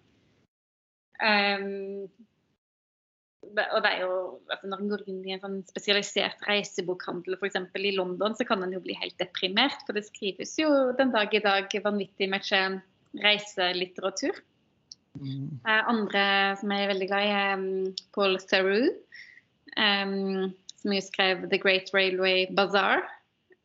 Um, 1.23 2.09
og 3.43 3.79
det 3.85 3.91
er 3.91 4.01
jo, 4.05 4.15
altså 4.51 4.69
Når 4.71 4.81
en 4.81 4.91
går 4.93 5.03
inn 5.11 5.21
i 5.27 5.35
en 5.35 5.43
sånn 5.43 5.59
spesialisert 5.67 6.45
reisebokhandel 6.49 7.37
f.eks. 7.37 7.59
i 7.79 7.95
London, 7.97 8.37
så 8.39 8.47
kan 8.49 8.63
en 8.65 8.73
jo 8.75 8.81
bli 8.83 8.97
helt 8.99 9.19
deprimert. 9.21 9.83
For 9.87 9.99
det 9.99 10.07
skrives 10.07 10.55
jo 10.61 10.71
den 10.99 11.13
dag 11.15 11.35
i 11.35 11.43
dag 11.43 11.75
vanvittig 11.85 12.31
mye 12.33 12.63
reiselitteratur. 13.23 14.39
Mm. 15.21 15.61
Uh, 15.67 15.83
andre 15.91 16.25
som 16.61 16.73
jeg 16.73 16.85
er 16.85 16.93
veldig 16.95 17.09
glad 17.11 17.27
i, 17.27 17.33
er 17.37 17.57
um, 17.59 17.67
Paul 18.17 18.39
Theroux, 18.41 18.95
um, 19.77 20.55
som 20.81 20.95
jo 20.95 21.03
skrev 21.05 21.45
'The 21.49 21.61
Great 21.61 21.93
Railway 21.93 22.47
Bazaar'. 22.49 23.05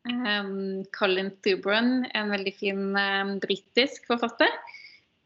Um, 0.06 0.84
Colin 0.94 1.32
Thubron, 1.44 2.04
en 2.14 2.30
veldig 2.32 2.52
fin 2.56 2.84
um, 2.96 3.34
britisk 3.42 4.06
forfatter. 4.08 4.52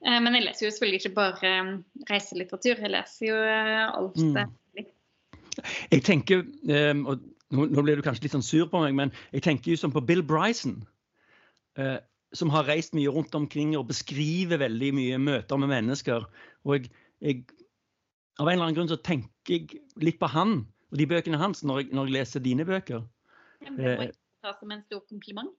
Uh, 0.03 0.19
men 0.25 0.35
jeg 0.39 0.47
leser 0.47 0.67
jo 0.67 0.73
selvfølgelig 0.73 1.03
ikke 1.03 1.19
bare 1.19 1.53
um, 1.61 1.75
reiselitteratur, 2.11 2.81
jeg 2.81 2.95
leser 2.95 3.29
jo 3.29 3.37
uh, 3.37 3.85
alt 3.93 4.19
det. 4.19 4.47
Mm. 4.49 4.89
Jeg 5.93 6.03
tenker, 6.07 6.47
og 7.05 7.21
nå 7.53 7.83
blir 7.85 7.99
du 8.01 8.03
kanskje 8.03 8.25
litt 8.25 8.35
sånn 8.35 8.47
sur 8.47 8.71
på 8.73 8.81
meg, 8.81 8.97
men 8.97 9.13
jeg 9.37 9.45
tenker 9.45 9.75
jo 9.75 9.83
som 9.83 9.93
på 9.93 10.01
Bill 10.09 10.25
Bryson. 10.25 10.81
Uh, 11.77 12.01
som 12.33 12.49
har 12.53 12.65
reist 12.65 12.95
mye 12.97 13.13
rundt 13.13 13.35
omkring 13.37 13.75
og 13.77 13.91
beskriver 13.91 14.61
veldig 14.63 14.89
mye 14.97 15.19
møter 15.21 15.61
med 15.61 15.69
mennesker. 15.69 16.25
Og 16.65 16.79
jeg, 16.79 16.89
jeg, 17.21 17.43
av 18.41 18.49
en 18.49 18.55
eller 18.55 18.71
annen 18.71 18.79
grunn 18.79 18.89
så 18.89 18.97
tenker 19.05 19.53
jeg 19.53 19.83
litt 20.01 20.17
på 20.21 20.31
han 20.33 20.63
og 20.93 21.01
de 21.01 21.09
bøkene 21.09 21.41
hans 21.41 21.61
når 21.65 21.83
jeg, 21.83 21.91
når 21.97 22.09
jeg 22.09 22.17
leser 22.17 22.45
dine 22.45 22.67
bøker. 22.69 23.05
Ja, 23.63 23.75
det 23.77 23.93
ta 24.43 24.55
som 24.59 24.75
en 24.75 24.83
stor 24.87 25.05
kompliment. 25.09 25.53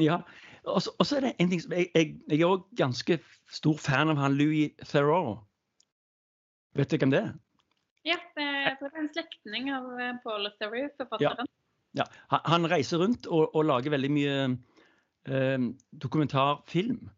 Ja. 0.00 0.20
Og 0.68 0.82
så 0.82 1.16
er 1.16 1.24
det 1.24 1.32
en 1.40 1.50
ting 1.50 1.62
som 1.62 1.72
Jeg, 1.72 1.88
jeg, 1.94 2.16
jeg 2.28 2.40
er 2.40 2.50
òg 2.50 2.66
ganske 2.76 3.18
stor 3.52 3.78
fan 3.80 4.12
av 4.12 4.20
han 4.20 4.36
Louis 4.36 4.74
Theroux. 4.84 5.40
Vet 6.76 6.92
du 6.92 6.98
hvem 7.00 7.14
det 7.14 7.22
er? 7.22 7.34
Ja, 8.06 8.16
det 8.36 8.46
er 8.46 8.98
en 9.00 9.10
slektning 9.10 9.70
av 9.74 9.86
eh, 9.98 10.14
Paul 10.22 10.46
Theroux, 10.60 10.92
forfatteren. 11.00 11.48
Ja. 11.96 12.04
ja. 12.30 12.40
Han 12.46 12.68
reiser 12.70 13.00
rundt 13.02 13.26
og, 13.26 13.48
og 13.56 13.66
lager 13.66 13.94
veldig 13.96 14.10
mye 14.12 14.34
eh, 15.26 15.68
dokumentarfilm, 16.04 17.08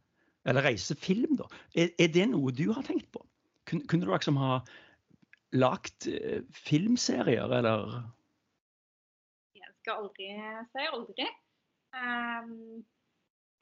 eller 0.48 0.64
reisefilm, 0.64 1.36
da. 1.40 1.48
Er, 1.74 1.90
er, 1.98 2.12
det 2.14 2.28
noe 2.30 2.54
du 2.56 2.70
har 2.72 2.86
tenkt 2.86 3.10
på? 3.12 3.24
Kun, 3.68 3.82
kunne 3.90 4.06
du 4.06 4.14
liksom 4.14 4.38
ha 4.40 4.60
lagd 5.56 6.08
eh, 6.12 6.40
filmserier, 6.54 7.52
eller? 7.58 7.98
Jeg 9.88 9.94
skal 9.94 10.02
aldri 10.04 10.30
si 10.68 10.88
aldri. 10.92 11.26
Um, 11.96 12.80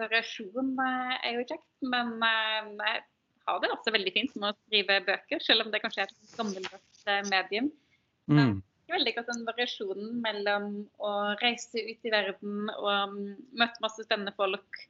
variasjon 0.01 0.73
eh, 0.83 1.13
er 1.29 1.37
jo 1.37 1.45
kjekt, 1.47 1.69
men 1.87 2.17
uh, 2.19 2.73
jeg 2.83 3.05
har 3.47 3.61
det 3.63 3.71
også 3.71 3.95
veldig 3.95 4.13
fint 4.17 4.35
med 4.35 4.51
å 4.51 4.57
skrive 4.65 4.97
bøker, 5.07 5.45
selv 5.45 5.63
om 5.63 5.71
det 5.71 5.81
kanskje 5.85 6.03
er 6.03 6.11
et 6.11 6.39
gammeldags 6.39 7.05
medium. 7.31 7.71
Mm 8.27 8.59
veldig 8.91 9.15
godt 9.17 9.33
den 9.33 9.47
variasjonen 9.47 10.11
mellom 10.23 10.69
å 11.03 11.13
reise 11.41 11.83
ut 11.83 12.07
i 12.07 12.13
verden 12.13 12.71
og 12.77 13.17
møte 13.59 13.83
masse 13.83 14.07
spennende 14.07 14.35
folk. 14.37 14.81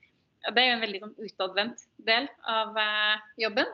Det 0.46 0.62
er 0.62 0.68
jo 0.68 0.76
en 0.76 0.84
veldig 0.84 1.02
sånn, 1.02 1.16
utadvendt 1.26 1.84
del 2.06 2.28
av 2.46 2.76
uh, 2.76 3.16
jobben. 3.40 3.70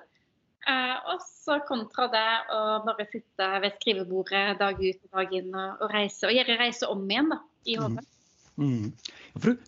Uh, 0.63 0.97
og 1.11 1.25
så 1.27 1.59
kontra 1.67 2.07
det 2.13 2.29
å 2.55 2.61
bare 2.87 3.09
sitte 3.11 3.49
ved 3.65 3.75
skrivebordet 3.81 4.61
dag 4.61 4.79
ut 4.79 5.09
og 5.09 5.17
dag 5.19 5.35
inn 5.35 5.51
og, 5.51 5.83
og 5.83 5.91
reise. 5.93 6.29
Og 6.29 6.37
gjøre 6.37 6.61
reise 6.61 6.89
om 6.89 7.03
igjen 7.11 7.33
da, 7.35 7.41
i 7.65 7.77
mm. 7.77 7.83
hodet. 7.83 8.05
Mm. 8.57 8.63
Mm. 8.63 8.93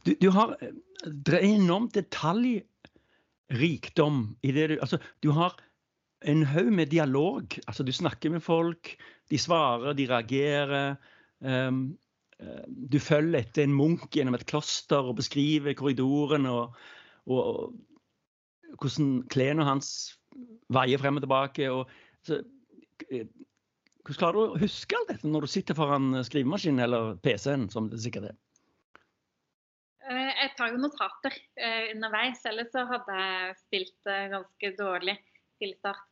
Du, 0.05 0.15
du, 0.21 0.31
har 0.31 0.57
Det 1.05 1.35
er 1.35 1.39
enorm 1.47 1.91
detaljrikdom 1.95 4.37
i 4.43 4.53
det 4.53 4.69
du 4.69 4.79
Altså, 4.81 4.99
du 5.25 5.31
har 5.33 5.57
en 6.25 6.45
haug 6.49 6.73
med 6.73 6.87
dialog. 6.93 7.45
Altså, 7.67 7.83
du 7.85 7.93
snakker 7.93 8.31
med 8.31 8.41
folk, 8.41 8.97
de 9.31 9.39
svarer, 9.39 9.93
de 9.93 10.07
reagerer. 10.09 10.97
Um, 11.41 11.99
du 12.67 12.99
følger 13.01 13.41
etter 13.41 13.63
en 13.65 13.75
munk 13.77 14.11
gjennom 14.13 14.35
et 14.35 14.47
kloster 14.49 15.05
og 15.05 15.17
beskriver 15.21 15.75
korridoren 15.77 16.47
og, 16.51 16.75
og, 17.27 17.45
og 17.45 17.75
hvordan 18.81 19.23
klærne 19.31 19.65
hans 19.65 20.19
veier 20.73 21.01
frem 21.01 21.21
og 21.21 21.25
tilbake. 21.25 21.71
Og, 21.71 21.91
så, 22.27 22.41
eh, 23.11 23.27
hvordan 24.05 24.21
klarer 24.21 24.39
du 24.39 24.55
å 24.55 24.63
huske 24.63 24.97
alt 24.99 25.13
dette 25.13 25.31
når 25.31 25.47
du 25.47 25.53
sitter 25.55 25.79
foran 25.79 26.13
skrivemaskinen 26.27 26.85
eller 26.85 27.15
PC-en, 27.25 27.69
som 27.73 27.89
det 27.93 28.03
sikkert 28.05 28.31
er? 28.33 28.41
Eh, 30.05 30.33
jeg 30.43 30.55
tar 30.59 30.75
jo 30.75 30.83
notater 30.83 31.39
underveis, 31.95 32.43
ellers 32.49 32.73
så 32.75 32.85
hadde 32.91 33.21
jeg 33.21 33.55
spilt 33.63 34.11
ganske 34.35 34.75
dårlig 34.79 35.17
til 35.63 35.73
start 35.79 36.11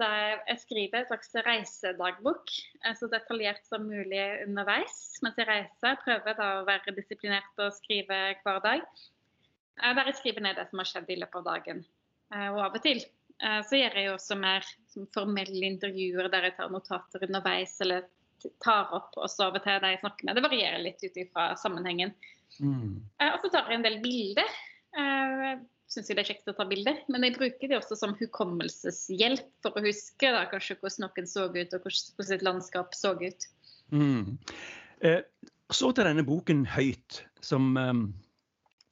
jeg 0.00 0.58
skriver 0.62 1.02
en 1.02 1.08
slags 1.08 1.32
reisedagbok, 1.46 2.52
eh, 2.84 2.94
så 2.96 3.08
detaljert 3.10 3.64
som 3.68 3.86
mulig 3.88 4.22
underveis 4.46 5.20
mens 5.24 5.38
jeg 5.38 5.48
reiser. 5.48 5.98
Prøver 6.04 6.36
da 6.38 6.50
å 6.58 6.66
være 6.68 6.94
disiplinert 6.96 7.60
og 7.60 7.74
skrive 7.76 8.20
hver 8.42 8.60
dag. 8.64 8.84
Jeg 9.80 9.96
bare 9.96 10.16
skriver 10.16 10.44
ned 10.44 10.56
det 10.56 10.68
som 10.70 10.80
har 10.80 10.88
skjedd 10.88 11.10
i 11.10 11.18
løpet 11.20 11.40
av 11.40 11.48
dagen. 11.48 11.84
Eh, 12.34 12.48
og 12.52 12.60
av 12.64 12.78
og 12.78 12.84
til 12.84 13.00
eh, 13.00 13.19
så 13.40 13.78
gjør 13.78 13.94
jeg 13.96 14.10
også 14.12 14.36
mer 14.36 14.66
formelle 15.14 15.64
intervjuer 15.64 16.28
der 16.32 16.48
jeg 16.48 16.56
tar 16.58 16.72
notater 16.72 17.22
underveis 17.24 17.76
eller 17.80 18.04
tar 18.64 18.92
opp 18.96 19.16
også 19.20 19.46
av 19.46 19.58
og 19.58 19.64
til 19.64 19.80
de 19.82 19.92
jeg 19.94 20.00
snakker 20.02 20.28
med. 20.28 20.36
Det 20.36 20.44
varierer 20.44 20.82
litt 20.84 21.02
ut 21.04 21.18
ifra 21.22 21.50
sammenhengen. 21.60 22.12
Mm. 22.60 23.00
Og 23.30 23.38
så 23.42 23.50
tar 23.52 23.68
jeg 23.70 23.80
en 23.80 23.86
del 23.86 23.98
bilder. 24.04 24.56
syns 25.90 26.10
det 26.10 26.18
er 26.22 26.28
kjekt 26.30 26.50
å 26.50 26.56
ta 26.56 26.66
bilder. 26.68 27.00
Men 27.12 27.26
jeg 27.26 27.36
bruker 27.36 27.70
det 27.70 27.78
også 27.78 27.98
som 27.98 28.16
hukommelseshjelp 28.18 29.48
for 29.64 29.76
å 29.76 29.84
huske 29.84 30.32
da, 30.32 30.46
kanskje 30.50 30.78
hvordan 30.80 31.06
noen 31.06 31.30
så 31.30 31.48
ut, 31.48 31.76
og 31.76 31.86
hvordan 31.86 32.34
et 32.36 32.46
landskap 32.46 32.96
så 32.96 33.14
ut. 33.20 33.48
Mm. 33.92 34.38
Eh, 35.00 35.22
så 35.70 35.92
til 35.94 36.06
denne 36.06 36.26
boken 36.26 36.66
'Høyt', 36.66 37.22
som 37.40 37.76
eh, 37.78 37.94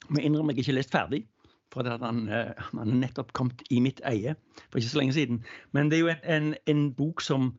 må 0.09 0.23
innrømme 0.23 0.55
jeg 0.55 0.65
ikke 0.65 0.79
lest 0.79 0.95
ferdig. 0.95 1.25
For 1.73 1.85
han, 1.85 2.27
eh, 2.27 2.53
han 2.57 2.81
er 2.81 3.01
nettopp 3.05 3.33
kommet 3.37 3.61
i 3.69 3.81
mitt 3.83 4.01
eie 4.09 4.35
for 4.69 4.79
ikke 4.79 4.93
så 4.93 5.01
lenge 5.01 5.17
siden. 5.17 5.41
Men 5.71 5.91
det 5.91 5.99
er 5.99 6.03
jo 6.03 6.13
en, 6.13 6.23
en, 6.35 6.53
en 6.71 6.85
bok 6.97 7.21
som 7.21 7.51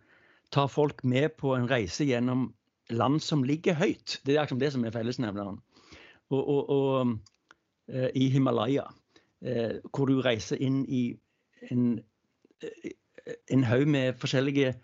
tar 0.55 0.71
folk 0.71 1.05
med 1.07 1.37
på 1.39 1.55
en 1.55 1.69
reise 1.71 2.07
gjennom 2.09 2.49
land 2.91 3.21
som 3.23 3.45
ligger 3.47 3.79
høyt. 3.79 4.19
Det 4.27 4.35
er 4.35 4.43
akkurat 4.43 4.65
det 4.65 4.73
som 4.75 4.85
er 4.85 4.95
fellesnevneren. 4.95 5.61
Og, 6.31 6.41
og, 6.41 6.71
og 6.71 7.13
uh, 7.95 8.09
i 8.19 8.27
Himalaya, 8.35 8.89
uh, 9.47 9.79
hvor 9.95 10.11
du 10.11 10.19
reiser 10.27 10.59
inn 10.63 10.83
i 10.91 11.05
en, 11.71 12.01
en 13.51 13.65
haug 13.67 13.87
med 13.91 14.19
forskjellige 14.19 14.75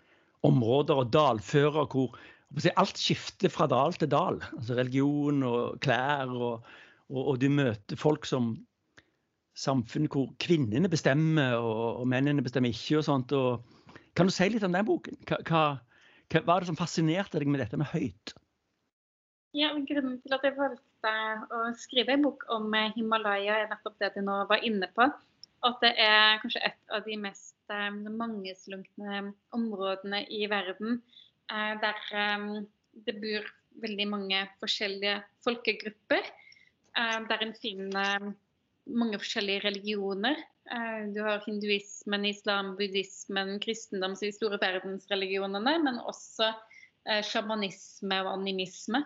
områder 0.47 1.03
og 1.03 1.11
dalfører 1.11 1.87
hvor 1.91 2.15
alt 2.79 2.99
skifter 2.99 3.51
fra 3.51 3.67
dal 3.67 3.95
til 3.99 4.11
dal. 4.11 4.39
Altså 4.55 4.77
religion 4.77 5.43
og 5.43 5.79
klær. 5.83 6.31
Og, 6.31 6.63
og, 7.09 7.21
og 7.21 7.41
du 7.41 7.49
møter 7.51 7.99
folk 7.99 8.25
som 8.25 8.55
samfunn 9.57 10.09
hvor 10.13 10.29
kvinnene 10.41 10.89
bestemmer 10.91 11.57
og, 11.57 12.01
og 12.01 12.09
mennene 12.09 12.45
bestemmer 12.45 12.73
ikke. 12.73 12.99
og 12.99 13.07
sånt. 13.07 13.33
Og, 13.33 13.63
kan 14.17 14.29
du 14.29 14.33
si 14.33 14.49
litt 14.49 14.65
om 14.65 14.75
den 14.75 14.87
boken? 14.87 15.17
Hva, 15.29 15.39
hva, 15.47 15.63
hva 16.33 16.43
var 16.47 16.61
det 16.61 16.69
som 16.71 16.79
fascinerte 16.79 17.39
deg 17.41 17.49
med 17.49 17.63
dette 17.63 17.79
med 17.79 17.89
høyt? 17.93 18.35
Ja, 19.57 19.71
Grunnen 19.73 20.19
til 20.21 20.35
at 20.35 20.43
jeg 20.45 20.57
valgte 20.57 21.13
å 21.55 21.61
skrive 21.79 22.13
en 22.13 22.25
bok 22.27 22.43
om 22.53 22.73
Himalaya, 22.93 23.63
er 23.63 23.71
nettopp 23.71 23.95
det 24.01 24.11
du 24.17 24.21
nå 24.25 24.43
var 24.49 24.61
inne 24.65 24.89
på. 24.93 25.07
At 25.65 25.79
det 25.81 25.93
er 25.97 26.41
kanskje 26.43 26.61
et 26.67 26.93
av 26.93 27.05
de 27.07 27.15
mest 27.17 27.73
eh, 27.73 27.87
mangeslunkne 27.91 29.31
områdene 29.57 30.21
i 30.29 30.43
verden 30.51 30.99
eh, 31.49 31.73
der 31.81 32.03
eh, 32.13 32.45
det 33.07 33.15
bor 33.23 33.47
veldig 33.81 34.07
mange 34.09 34.43
forskjellige 34.61 35.21
folkegrupper. 35.45 36.29
Der 36.97 37.43
en 37.45 37.51
finner 37.53 38.23
mange 38.87 39.19
forskjellige 39.21 39.65
religioner. 39.65 40.39
Eh, 40.71 41.03
du 41.13 41.21
har 41.25 41.43
hinduismen, 41.45 42.25
islam, 42.27 42.75
buddhismen, 42.79 43.57
kristendom, 43.63 44.15
så 44.15 44.27
de 44.27 44.35
store 44.35 44.59
verdensreligionene, 44.61 45.77
men 45.83 46.01
også 46.03 46.49
eh, 46.51 47.23
sjamanisme 47.25 48.21
og 48.25 48.33
animisme. 48.37 49.03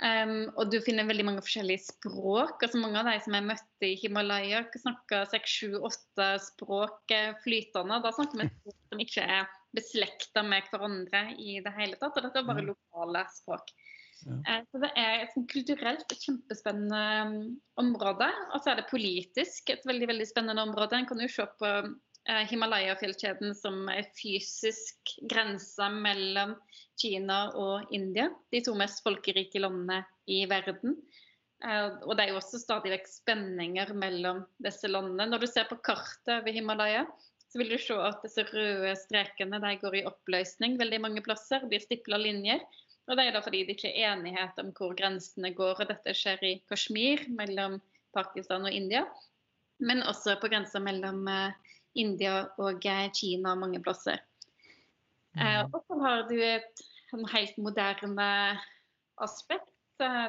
Um, 0.00 0.46
og 0.56 0.70
du 0.72 0.78
finner 0.80 1.04
veldig 1.04 1.26
mange 1.28 1.42
forskjellige 1.44 1.82
språk. 1.90 2.62
altså 2.64 2.78
Mange 2.80 3.02
av 3.02 3.10
de 3.10 3.18
som 3.20 3.34
jeg 3.36 3.44
møtte 3.50 3.84
i 3.84 3.98
Himalaya, 4.00 4.62
snakker 4.72 5.26
seks, 5.28 5.56
sju, 5.60 5.74
åtte 5.76 6.28
språk 6.40 7.12
flytende. 7.44 7.98
Da 8.00 8.12
snakker 8.16 8.40
vi 8.40 8.46
språk 8.48 8.78
som 8.88 9.02
ikke 9.04 9.26
er 9.36 9.50
beslekta 9.76 10.44
med 10.46 10.70
hverandre 10.72 11.26
i 11.36 11.58
det 11.60 11.74
hele 11.76 12.00
tatt. 12.00 12.16
Og 12.16 12.24
dette 12.24 12.40
er 12.40 12.48
bare 12.48 12.64
lokale 12.70 13.26
språk. 13.36 13.74
Ja. 14.26 14.36
Eh, 14.52 14.62
så 14.70 14.82
det 14.82 14.90
er 14.98 15.24
et 15.24 15.34
kulturelt 15.52 16.12
et 16.12 16.22
kjempespennende 16.26 17.02
um, 17.26 17.34
område. 17.80 18.28
Og 18.54 18.62
så 18.62 18.72
er 18.72 18.80
det 18.80 18.90
politisk 18.90 19.72
et 19.72 19.86
veldig 19.88 20.10
veldig 20.12 20.28
spennende 20.28 20.64
område. 20.68 20.98
En 20.98 21.08
kan 21.08 21.22
jo 21.22 21.30
se 21.30 21.46
på 21.60 21.70
eh, 21.70 22.42
Himalaya-fjellkjeden 22.50 23.56
som 23.58 23.88
er 23.92 24.10
fysisk 24.18 25.16
grense 25.30 25.90
mellom 25.94 26.56
Kina 27.00 27.46
og 27.58 27.90
India. 27.96 28.28
De 28.52 28.62
to 28.64 28.76
mest 28.78 29.04
folkerike 29.06 29.62
landene 29.62 30.02
i 30.30 30.44
verden. 30.50 30.98
Eh, 31.64 31.88
og 32.06 32.14
det 32.16 32.26
er 32.26 32.34
jo 32.34 32.40
også 32.40 32.60
stadig 32.62 32.94
vekk 32.94 33.10
spenninger 33.10 33.92
mellom 33.96 34.44
disse 34.64 34.88
landene. 34.88 35.28
Når 35.28 35.44
du 35.44 35.50
ser 35.50 35.68
på 35.68 35.80
kartet 35.84 36.38
over 36.40 36.56
Himalaya, 36.56 37.04
så 37.50 37.58
vil 37.58 37.72
du 37.72 37.80
se 37.82 37.96
at 37.98 38.22
disse 38.22 38.44
røde 38.46 38.92
strekene 39.00 39.58
de 39.62 39.72
går 39.80 39.98
i 39.98 40.06
oppløsning 40.06 40.76
veldig 40.78 41.00
mange 41.02 41.22
plasser. 41.26 41.64
Blir 41.66 41.82
stipla 41.82 42.20
linjer. 42.20 42.62
Og 43.10 43.16
Det 43.18 43.26
er 43.26 43.34
da 43.34 43.42
fordi 43.42 43.64
det 43.66 43.74
ikke 43.74 43.90
er 43.90 44.12
enighet 44.12 44.58
om 44.62 44.70
hvor 44.76 44.94
grensene 44.94 45.50
går. 45.54 45.82
og 45.82 45.88
Dette 45.90 46.14
skjer 46.14 46.44
i 46.46 46.52
Kashmir, 46.70 47.26
mellom 47.34 47.80
Pakistan 48.14 48.68
og 48.68 48.74
India. 48.74 49.02
Men 49.82 50.04
også 50.06 50.36
på 50.38 50.50
grensa 50.52 50.78
mellom 50.78 51.26
eh, 51.28 51.74
India 51.98 52.44
og 52.60 52.78
Kina 52.84 53.10
Kina 53.16 53.56
mange 53.58 53.82
plasser. 53.82 54.22
Mm. 55.34 55.42
Eh, 55.42 55.62
og 55.72 55.82
så 55.88 55.98
har 56.04 56.24
du 56.30 56.36
et 56.38 56.86
en 57.12 57.26
helt 57.26 57.56
moderne 57.58 58.30
aspekt, 59.20 59.66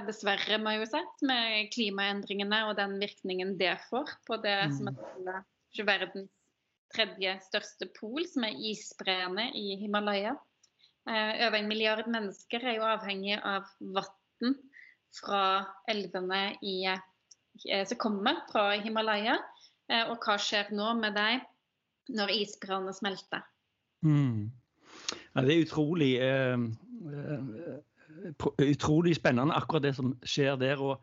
dessverre, 0.08 0.58
må 0.60 0.74
jeg 0.74 0.82
jo 0.82 0.88
si, 0.92 1.02
med 1.30 1.70
klimaendringene 1.72 2.58
og 2.68 2.74
den 2.80 2.98
virkningen 3.00 3.54
det 3.60 3.78
får 3.88 4.10
på 4.28 4.36
det 4.44 4.58
mm. 4.68 4.74
som 4.76 4.90
er 4.92 5.86
verdens 5.88 6.32
tredje 6.92 7.38
største 7.46 7.88
pol, 7.96 8.26
som 8.28 8.44
er 8.44 8.58
isbreene 8.72 9.46
i 9.56 9.78
Himalaya. 9.80 10.34
Eh, 11.10 11.48
over 11.48 11.58
en 11.58 11.68
milliard 11.68 12.08
mennesker 12.12 12.62
er 12.62 12.78
jo 12.78 12.86
avhengig 12.86 13.40
av 13.42 13.66
vann 13.82 14.54
fra 15.18 15.44
elvene 15.90 16.42
i, 16.62 16.86
eh, 16.86 17.86
som 17.90 17.98
kommer 17.98 18.44
fra 18.52 18.72
Himalaya. 18.78 19.40
Eh, 19.90 20.06
og 20.12 20.22
hva 20.22 20.38
skjer 20.38 20.70
nå 20.76 20.94
med 21.00 21.18
dem 21.18 21.42
når 22.14 22.34
isbreene 22.36 22.94
smelter? 22.94 23.42
Mm. 24.06 24.52
Ja, 25.34 25.42
det 25.42 25.56
er 25.56 25.66
utrolig, 25.66 26.12
uh, 26.22 26.60
utrolig 28.60 29.16
spennende, 29.16 29.56
akkurat 29.56 29.84
det 29.86 29.96
som 29.96 30.14
skjer 30.24 30.58
der. 30.60 30.82
Og 30.82 31.02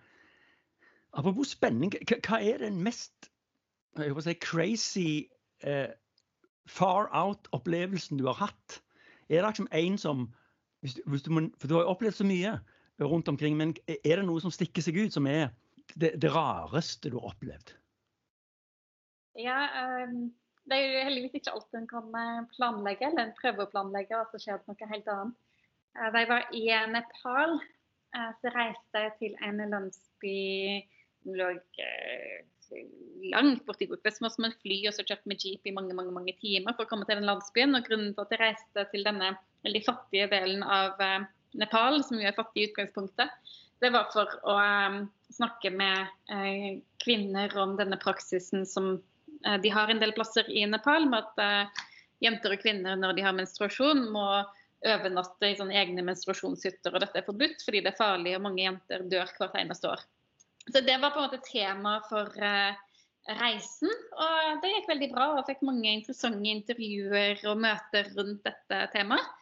apropos 1.13 1.55
spenning, 1.55 1.95
hva 1.95 2.41
er 2.43 2.61
den 2.63 2.83
mest 2.85 3.31
si, 3.97 4.35
crazy 4.43 5.11
uh, 5.67 5.91
far 6.69 7.09
out-opplevelsen 7.13 8.21
du 8.21 8.29
har 8.29 8.39
hatt? 8.47 8.83
Er 9.29 9.43
det 9.43 9.51
liksom 9.51 9.69
en 9.73 9.99
som 10.01 10.29
hvis 10.81 10.95
du, 10.95 11.03
hvis 11.11 11.25
du 11.27 11.33
må, 11.35 11.43
For 11.59 11.69
du 11.69 11.75
har 11.75 11.87
jo 11.87 11.95
opplevd 11.95 12.21
så 12.21 12.27
mye 12.27 12.59
rundt 13.03 13.29
omkring, 13.31 13.57
men 13.57 13.75
er 13.89 14.19
det 14.19 14.27
noe 14.27 14.43
som 14.43 14.53
stikker 14.55 14.83
seg 14.83 14.97
ut, 14.99 15.15
som 15.15 15.27
er 15.31 15.51
det, 15.95 16.17
det 16.23 16.33
rareste 16.35 17.11
du 17.11 17.19
har 17.19 17.33
opplevd? 17.33 17.75
Ja, 19.39 19.59
um, 20.03 20.33
det 20.67 20.79
er 20.79 20.87
jo 20.87 21.05
heldigvis 21.07 21.39
ikke 21.39 21.55
alt 21.55 21.79
en 21.79 21.87
kan 21.91 22.09
eh, 22.19 22.41
planlegge, 22.57 23.07
eller 23.07 23.29
en 23.29 23.37
prøver 23.39 23.65
å 23.65 23.71
planlegge, 23.71 24.19
og 24.19 24.33
så 24.33 24.43
skjer 24.43 24.59
det 24.59 24.73
noe 24.73 24.91
helt 24.91 25.13
annet. 25.15 25.39
Uh, 25.95 26.09
da 26.11 26.23
jeg 26.25 26.31
var 26.33 26.49
i 26.59 26.65
Nepal, 26.91 27.55
uh, 28.19 28.31
så 28.43 28.55
reiste 28.57 29.05
jeg 29.05 29.15
til 29.23 29.39
en 29.47 29.63
landsby 29.63 30.39
som 31.23 31.39
lå 31.39 31.53
langt 33.33 33.65
borti 33.67 33.89
som 33.89 34.47
et 34.47 34.61
fly 34.63 34.79
og 34.89 34.95
så 34.95 35.05
kjørt 35.07 35.27
med 35.27 35.43
jeep 35.43 35.67
i 35.67 35.75
mange 35.75 35.95
mange, 35.97 36.13
mange 36.15 36.35
timer 36.41 36.77
for 36.77 36.87
å 36.87 36.91
komme 36.91 37.07
til 37.09 37.19
den 37.19 37.29
landsbyen. 37.29 37.77
Og 37.77 37.87
grunnen 37.87 38.15
til 38.15 38.25
at 38.25 38.35
jeg 38.35 38.43
reiste 38.43 38.87
til 38.93 39.07
denne 39.07 39.33
veldig 39.67 39.83
fattige 39.87 40.29
delen 40.33 40.63
av 40.63 41.01
eh, 41.03 41.27
Nepal, 41.59 42.03
som 42.05 42.21
jo 42.21 42.29
er 42.29 42.37
fattig 42.37 42.63
i 42.63 42.69
utgangspunktet, 42.71 43.33
det 43.83 43.93
var 43.95 44.11
for 44.13 44.31
å 44.49 44.57
eh, 44.61 45.01
snakke 45.35 45.73
med 45.75 46.13
eh, 46.35 46.79
kvinner 47.05 47.55
om 47.59 47.77
denne 47.79 48.01
praksisen 48.01 48.67
som 48.69 48.99
de 49.39 49.71
har 49.71 49.87
en 49.87 50.01
del 50.03 50.11
plasser 50.17 50.49
i 50.51 50.65
Nepal, 50.67 51.05
med 51.07 51.23
at 51.23 51.69
jenter 52.19 52.57
og 52.57 52.59
kvinner 52.59 52.97
når 52.99 53.13
de 53.15 53.23
har 53.23 53.37
menstruasjon, 53.37 54.01
må 54.11 54.25
overnatte 54.83 55.47
i 55.47 55.55
sånne 55.55 55.77
egne 55.79 56.03
menstruasjonshytter. 56.09 56.91
Og 56.91 57.05
dette 57.05 57.21
er 57.21 57.27
forbudt 57.27 57.63
fordi 57.63 57.85
det 57.85 57.93
er 57.93 58.01
farlig, 58.01 58.33
og 58.35 58.43
mange 58.49 58.65
jenter 58.65 59.05
dør 59.07 59.31
hvert 59.39 59.55
eneste 59.61 59.93
år. 59.93 60.03
Så 60.73 60.83
det 60.85 60.99
var 61.01 61.15
på 61.15 61.21
en 61.21 61.29
måte 61.29 61.41
tema 61.47 61.99
for 62.09 62.33
uh, 62.43 62.77
reisen. 63.41 63.93
Og 64.17 64.63
det 64.63 64.73
gikk 64.75 64.89
veldig 64.91 65.11
bra 65.15 65.29
og 65.37 65.47
fikk 65.49 65.65
mange 65.67 65.91
interessante 65.91 66.53
intervjuer 66.53 67.45
og 67.49 67.63
møter 67.65 68.11
rundt 68.17 68.43
dette 68.47 68.83
temaet. 68.95 69.37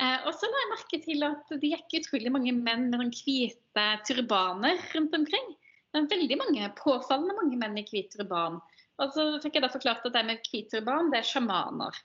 Uh, 0.00 0.24
og 0.24 0.32
så 0.32 0.48
la 0.48 0.60
jeg 0.62 0.70
merke 0.70 1.00
til 1.04 1.26
at 1.26 1.50
det 1.60 1.72
gikk 1.74 1.98
utrolig 2.00 2.32
mange 2.32 2.54
menn 2.56 2.86
med 2.88 2.96
noen 2.96 3.12
hvite 3.12 3.88
turbaner 4.08 4.80
rundt 4.94 5.18
omkring. 5.18 5.50
Men 5.92 6.08
veldig 6.08 6.38
mange, 6.40 6.70
påfallende 6.78 7.36
mange 7.36 7.58
menn 7.60 7.76
i 7.76 7.84
hvit 7.84 8.14
turban. 8.14 8.56
Og 9.02 9.12
så 9.12 9.26
fikk 9.42 9.58
jeg 9.58 9.64
da 9.66 9.72
forklart 9.72 10.06
at 10.08 10.16
de 10.16 10.22
med 10.24 10.40
hvit 10.48 10.70
turban, 10.72 11.10
det 11.12 11.20
er 11.20 11.28
sjamaner. 11.28 11.98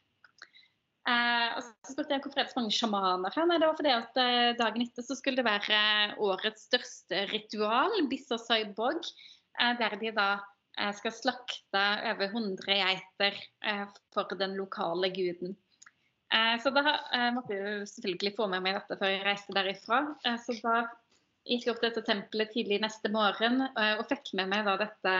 Eh, 1.07 1.51
og 1.55 1.63
så 1.63 1.93
spurte 1.93 2.11
jeg 2.11 2.23
hvorfor 2.25 2.41
er 2.41 2.47
det 2.47 2.51
så 2.51 2.59
mange 2.59 2.75
sjamaner 2.75 3.35
her. 3.35 3.45
Nei, 3.47 3.57
det 3.61 3.69
var 3.69 3.77
fordi 3.79 3.93
at 3.95 4.17
eh, 4.19 4.55
Dagen 4.59 4.83
etter 4.83 5.05
så 5.07 5.15
skulle 5.15 5.39
det 5.39 5.47
være 5.47 5.77
eh, 5.77 6.17
årets 6.19 6.65
største 6.67 7.21
ritual, 7.31 7.95
Bissasai 8.11 8.65
eh, 8.67 9.73
der 9.79 9.97
de 10.01 10.13
da 10.15 10.29
skal 10.93 11.09
slakte 11.09 11.83
over 12.05 12.27
100 12.27 12.67
geiter 12.69 13.37
for 14.13 14.35
den 14.37 14.51
lokale 14.59 15.09
guden. 15.09 15.55
så 16.61 16.69
da 16.69 16.83
måtte 17.33 17.55
jeg 17.55 17.87
selvfølgelig 17.89 18.35
få 18.37 18.45
med 18.51 18.61
meg 18.61 18.77
dette 18.77 18.97
før 18.99 19.09
jeg 19.09 19.23
reiste 19.25 19.55
derifra. 19.57 20.03
så 20.21 20.53
da 20.61 20.75
gikk 21.49 21.65
jeg 21.65 21.73
opp 21.73 21.81
til 21.81 21.89
dette 21.89 22.05
tempelet 22.05 22.53
tidlig 22.53 22.77
neste 22.83 23.09
morgen 23.09 23.63
og 23.65 24.03
fikk 24.11 24.35
med 24.37 24.53
meg 24.53 24.69
da 24.69 24.75
dette 24.83 25.15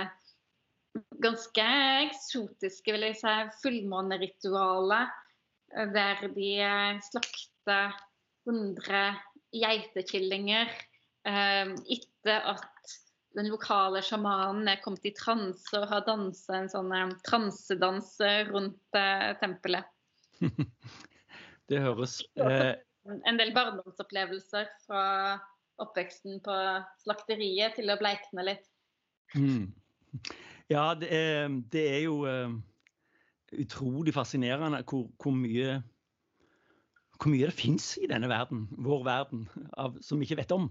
ganske 1.26 1.66
eksotiske, 2.06 2.94
vil 2.94 3.08
jeg 3.10 3.18
si, 3.24 3.36
fullmåneritualet 3.64 5.26
der 5.76 6.28
de 6.36 6.52
eh, 6.60 7.00
slakter 7.02 7.96
100 8.46 9.16
geitekillinger 9.52 10.72
eh, 11.28 11.74
etter 11.90 12.54
at 12.54 12.96
den 13.38 13.52
lokale 13.52 14.02
sjamanen 14.02 14.70
er 14.72 14.80
kommet 14.82 15.06
i 15.06 15.14
transe 15.14 15.76
og 15.78 15.90
har 15.92 16.06
dansa 16.08 16.62
en 16.62 16.72
sånn 16.72 16.94
eh, 16.96 17.12
transedans 17.28 18.16
rundt 18.52 19.00
tempelet. 19.42 19.90
det 21.70 21.84
høres 21.84 22.22
eh... 22.40 22.76
En 23.08 23.38
del 23.40 23.54
barndomsopplevelser 23.56 24.66
fra 24.84 25.04
oppveksten 25.80 26.42
på 26.44 26.56
slakteriet 27.06 27.78
til 27.78 27.88
å 27.88 27.96
bleikne 28.02 28.44
litt. 28.44 28.66
Mm. 29.32 29.70
Ja, 30.68 30.90
det 31.00 31.08
er, 31.16 31.48
det 31.72 31.86
er 31.94 32.02
jo 32.04 32.18
utrolig 33.54 34.14
fascinerende 34.14 34.82
hvor, 34.88 35.08
hvor, 35.22 35.36
mye 35.36 35.78
hvor 37.18 37.32
mye 37.34 37.50
det 37.50 37.58
fins 37.58 37.96
i 38.02 38.10
denne 38.10 38.30
verden, 38.30 38.68
vår 38.78 39.04
verden, 39.08 39.48
av, 39.78 39.98
som 40.02 40.20
vi 40.20 40.28
ikke 40.28 40.42
vet 40.42 40.56
om. 40.56 40.70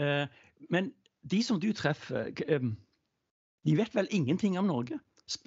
Eh, 0.00 0.26
men 0.72 0.90
de 1.30 1.42
som 1.44 1.60
du 1.60 1.70
treffer, 1.76 2.32
uh, 2.48 2.70
de 3.66 3.76
vet 3.76 3.94
vel 3.96 4.08
ingenting 4.10 4.58
om 4.58 4.68
Norge? 4.68 4.98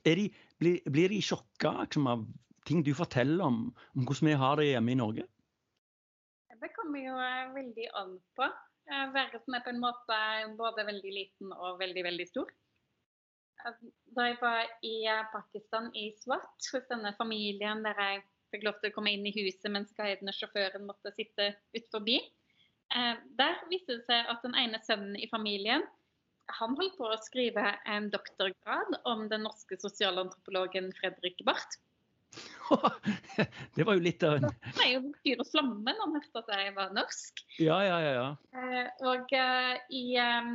De, 0.05 0.29
blir, 0.61 0.79
blir, 0.85 1.09
de 1.11 1.21
sjokka 1.21 1.73
liksom, 1.81 2.07
av 2.07 2.25
ting 2.67 2.83
du 2.85 2.93
forteller 2.95 3.43
om, 3.43 3.65
om, 3.95 4.05
hvordan 4.05 4.29
vi 4.29 4.35
har 4.39 4.59
det 4.59 4.69
hjemme 4.69 4.93
i 4.93 4.99
Norge? 4.99 5.25
Det 6.63 6.69
kommer 6.77 7.01
jo 7.03 7.15
veldig 7.57 7.87
an 7.99 8.13
på. 8.37 8.47
Verden 8.87 9.57
er 9.57 9.63
på 9.65 9.71
en 9.73 9.81
måte 9.83 10.19
både 10.59 10.85
veldig 10.87 11.11
liten 11.11 11.51
og 11.55 11.81
veldig, 11.81 12.03
veldig 12.05 12.27
stor. 12.29 12.53
Da 14.13 14.27
jeg 14.27 14.37
var 14.41 14.69
i 14.85 14.95
Pakistan, 15.31 15.89
i 15.95 16.11
Swat, 16.19 16.69
hos 16.73 16.87
denne 16.89 17.13
familien 17.17 17.83
der 17.85 17.99
jeg 18.01 18.23
fikk 18.53 18.67
lov 18.67 18.77
til 18.81 18.91
å 18.91 18.95
komme 18.95 19.13
inn 19.15 19.25
i 19.25 19.33
huset 19.35 19.71
mens 19.73 19.93
guiden 19.97 20.29
og 20.29 20.37
sjåføren 20.37 20.85
måtte 20.85 21.13
sitte 21.15 21.53
ut 21.73 21.87
forbi, 21.93 22.19
eh, 22.93 23.15
der 23.39 23.59
viste 23.71 23.97
det 23.97 24.05
seg 24.05 24.29
at 24.29 24.45
den 24.45 24.57
ene 24.59 24.81
sønnen 24.85 25.17
i 25.17 25.29
familien 25.31 25.85
han 26.59 26.75
holdt 26.75 26.97
på 26.99 27.07
å 27.07 27.21
skrive 27.23 27.71
en 27.89 28.09
doktorgrad 28.11 28.97
om 29.09 29.27
den 29.31 29.45
norske 29.47 29.77
sosialantropologen 29.79 30.91
Fredrik 30.99 31.39
Barth. 31.47 31.79
det 33.75 33.85
var 33.85 33.95
jo 33.95 34.01
litt 34.01 34.23
av 34.25 34.39
en 34.39 34.47
Det 34.49 34.85
er 34.85 34.91
jo 34.95 35.11
fyr 35.21 35.41
og 35.43 35.49
flamme 35.51 35.93
når 35.93 36.01
han 36.01 36.15
hørte 36.17 36.41
at 36.41 36.51
jeg 36.57 36.73
var 36.75 36.95
norsk. 36.97 37.43
Ja, 37.61 37.77
ja, 37.85 37.99
ja. 38.03 38.13
ja. 38.17 38.29
Eh, 38.59 39.07
og 39.07 39.35
i 39.93 40.03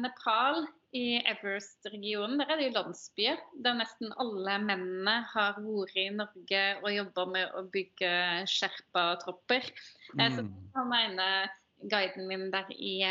Nepal, 0.02 0.66
i 0.96 1.18
Everest-regionen, 1.28 2.38
der 2.40 2.48
er 2.52 2.60
det 2.60 2.68
jo 2.70 2.76
landsbyer 2.78 3.40
der 3.64 3.76
nesten 3.76 4.12
alle 4.22 4.54
mennene 4.62 5.18
har 5.34 5.58
vært 5.60 5.96
i 6.00 6.06
Norge 6.16 6.62
og 6.80 6.88
jobba 6.94 7.26
med 7.28 7.58
å 7.58 7.64
bygge 7.74 8.12
sherpa-tropper. 8.48 9.68
Mm. 10.14 10.22
Eh, 10.24 10.38
så 10.38 10.46
han 10.78 10.90
mener 10.92 11.52
guiden 11.92 12.30
min 12.30 12.48
der 12.54 12.72
i 12.72 13.02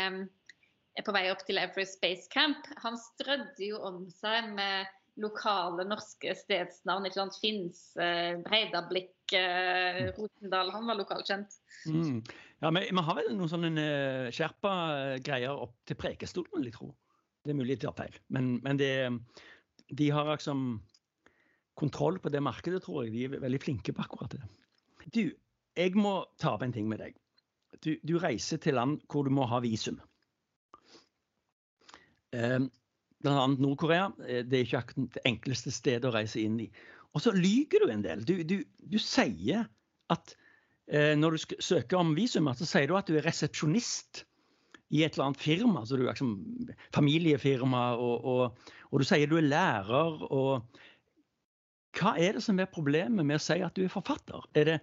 på 1.06 1.14
vei 1.14 1.28
opp 1.30 1.44
til 1.46 1.60
Everest 1.62 2.00
Base 2.02 2.26
Camp, 2.32 2.66
han 2.82 2.98
strødde 2.98 3.68
jo 3.68 3.78
om 3.86 4.08
seg 4.10 4.50
med 4.56 4.88
lokale 5.22 5.84
norske 5.86 6.34
stedsnavn. 6.34 7.06
ikke 7.06 7.20
sant? 7.20 7.38
Finns, 7.42 7.96
eh, 7.96 8.34
Breidablikk, 8.42 9.14
eh, 9.34 10.10
Rotendal. 10.18 10.70
Han 10.74 10.86
var 10.90 10.98
lokalkjent. 10.98 11.54
Mm. 11.86 12.24
Ja, 12.60 12.70
men 12.70 12.82
Vi 12.82 13.02
har 13.02 13.14
vel 13.14 13.36
noen 13.36 13.50
sånne 13.50 14.30
skjerpa 14.34 15.18
greier 15.22 15.54
opp 15.54 15.74
til 15.86 15.94
Prekestolen, 15.94 16.50
vil 16.58 16.70
jeg 16.72 16.74
tro. 16.74 16.94
Det 17.44 17.54
er 17.54 17.58
mulig 17.58 17.78
de 17.78 17.86
tar 17.86 17.96
feil. 17.96 18.16
Men, 18.34 18.56
men 18.64 18.80
det, 18.80 18.92
de 19.88 20.10
har 20.12 20.28
liksom 20.28 20.80
kontroll 21.78 22.18
på 22.18 22.32
det 22.34 22.42
markedet, 22.42 22.82
tror 22.84 23.04
jeg. 23.04 23.14
De 23.14 23.24
er 23.26 23.44
veldig 23.44 23.62
flinke 23.62 23.94
på 23.94 24.04
akkurat 24.04 24.34
det. 24.34 24.42
Du, 25.14 25.22
jeg 25.78 25.94
må 25.96 26.20
ta 26.40 26.56
opp 26.56 26.64
en 26.66 26.74
ting 26.74 26.88
med 26.90 27.00
deg. 27.04 27.16
Du, 27.84 27.94
du 28.02 28.16
reiser 28.18 28.60
til 28.62 28.76
land 28.78 28.98
hvor 29.08 29.28
du 29.28 29.32
må 29.34 29.46
ha 29.48 29.60
visum. 29.62 30.00
Um, 32.34 32.68
annet 33.24 33.62
Nord-Korea. 33.62 34.10
Eh, 34.26 34.42
det 34.44 34.58
er 34.58 34.66
ikke 34.66 34.82
akkurat 34.82 35.14
det 35.16 35.24
enkleste 35.28 35.72
stedet 35.74 36.08
å 36.08 36.14
reise 36.14 36.42
inn 36.42 36.58
i. 36.66 36.68
Og 37.16 37.24
så 37.24 37.32
lyger 37.34 37.84
du 37.84 37.92
en 37.92 38.04
del. 38.04 38.24
Du, 38.26 38.34
du, 38.44 38.58
du 38.64 38.98
sier 39.00 39.68
at 40.12 40.34
eh, 40.90 41.14
når 41.18 41.36
du 41.36 41.56
søker 41.64 42.00
om 42.00 42.14
visum, 42.18 42.50
så 42.58 42.68
sier 42.68 42.90
du 42.90 42.98
at 42.98 43.08
du 43.08 43.16
er 43.18 43.26
resepsjonist 43.26 44.24
i 44.88 45.02
et 45.04 45.14
eller 45.14 45.28
annet 45.28 45.42
firma. 45.42 45.84
så 45.84 45.96
du 45.96 46.06
er 46.06 46.12
liksom 46.12 46.34
Familiefirma, 46.94 47.82
og, 47.96 48.24
og, 48.24 48.70
og, 48.90 49.00
du 49.00 49.04
sier 49.04 49.28
du 49.28 49.36
er 49.36 49.48
lærer. 49.48 50.24
og 50.32 50.64
Hva 51.98 52.14
er 52.16 52.38
det 52.38 52.44
som 52.44 52.58
er 52.58 52.72
problemet 52.72 53.26
med 53.26 53.36
å 53.36 53.42
si 53.42 53.60
at 53.60 53.76
du 53.76 53.84
er 53.84 53.92
forfatter? 53.92 54.48
Er 54.56 54.72
det, 54.72 54.78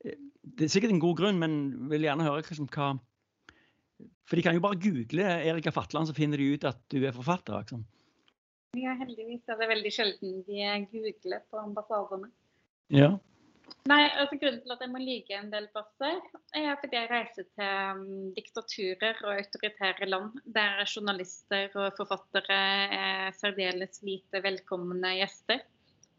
det 0.00 0.66
er 0.66 0.72
sikkert 0.72 0.94
en 0.94 1.02
god 1.02 1.18
grunn, 1.20 1.40
men 1.42 1.60
vil 1.92 2.08
gjerne 2.08 2.26
høre 2.26 2.44
liksom, 2.46 2.70
hva 2.72 2.94
for 4.30 4.38
de 4.38 4.44
kan 4.46 4.54
jo 4.54 4.62
bare 4.62 4.78
google 4.78 5.24
Erika 5.26 5.72
Fatland, 5.74 6.06
så 6.06 6.14
finner 6.14 6.38
de 6.38 6.52
ut 6.54 6.64
at 6.68 6.78
du 6.92 7.00
er 7.02 7.12
forfatter. 7.12 7.64
Liksom. 7.64 7.82
Ja, 8.78 8.94
heldigvis 9.00 9.48
er 9.50 9.58
det 9.58 9.66
veldig 9.72 9.90
sjelden 9.90 10.36
de 10.46 10.68
googler 10.92 11.42
på 11.50 11.58
ambassadene. 11.58 12.30
Ja. 12.94 13.16
Nei, 13.90 14.02
altså 14.20 14.36
Grunnen 14.40 14.60
til 14.62 14.74
at 14.74 14.82
jeg 14.84 14.92
må 14.92 15.00
lyge 15.02 15.36
en 15.38 15.50
del 15.52 15.66
plasser, 15.72 16.20
er 16.56 16.76
fordi 16.82 16.98
jeg 16.98 17.10
reiser 17.10 17.46
til 17.56 17.96
um, 17.96 18.04
diktaturer 18.36 19.22
og 19.24 19.32
autoritære 19.34 20.08
land 20.10 20.36
der 20.56 20.84
journalister 20.84 21.72
og 21.74 21.96
forfattere 21.98 22.60
er 23.00 23.36
særdeles 23.38 24.02
lite 24.06 24.42
velkomne 24.44 25.16
gjester. 25.18 25.64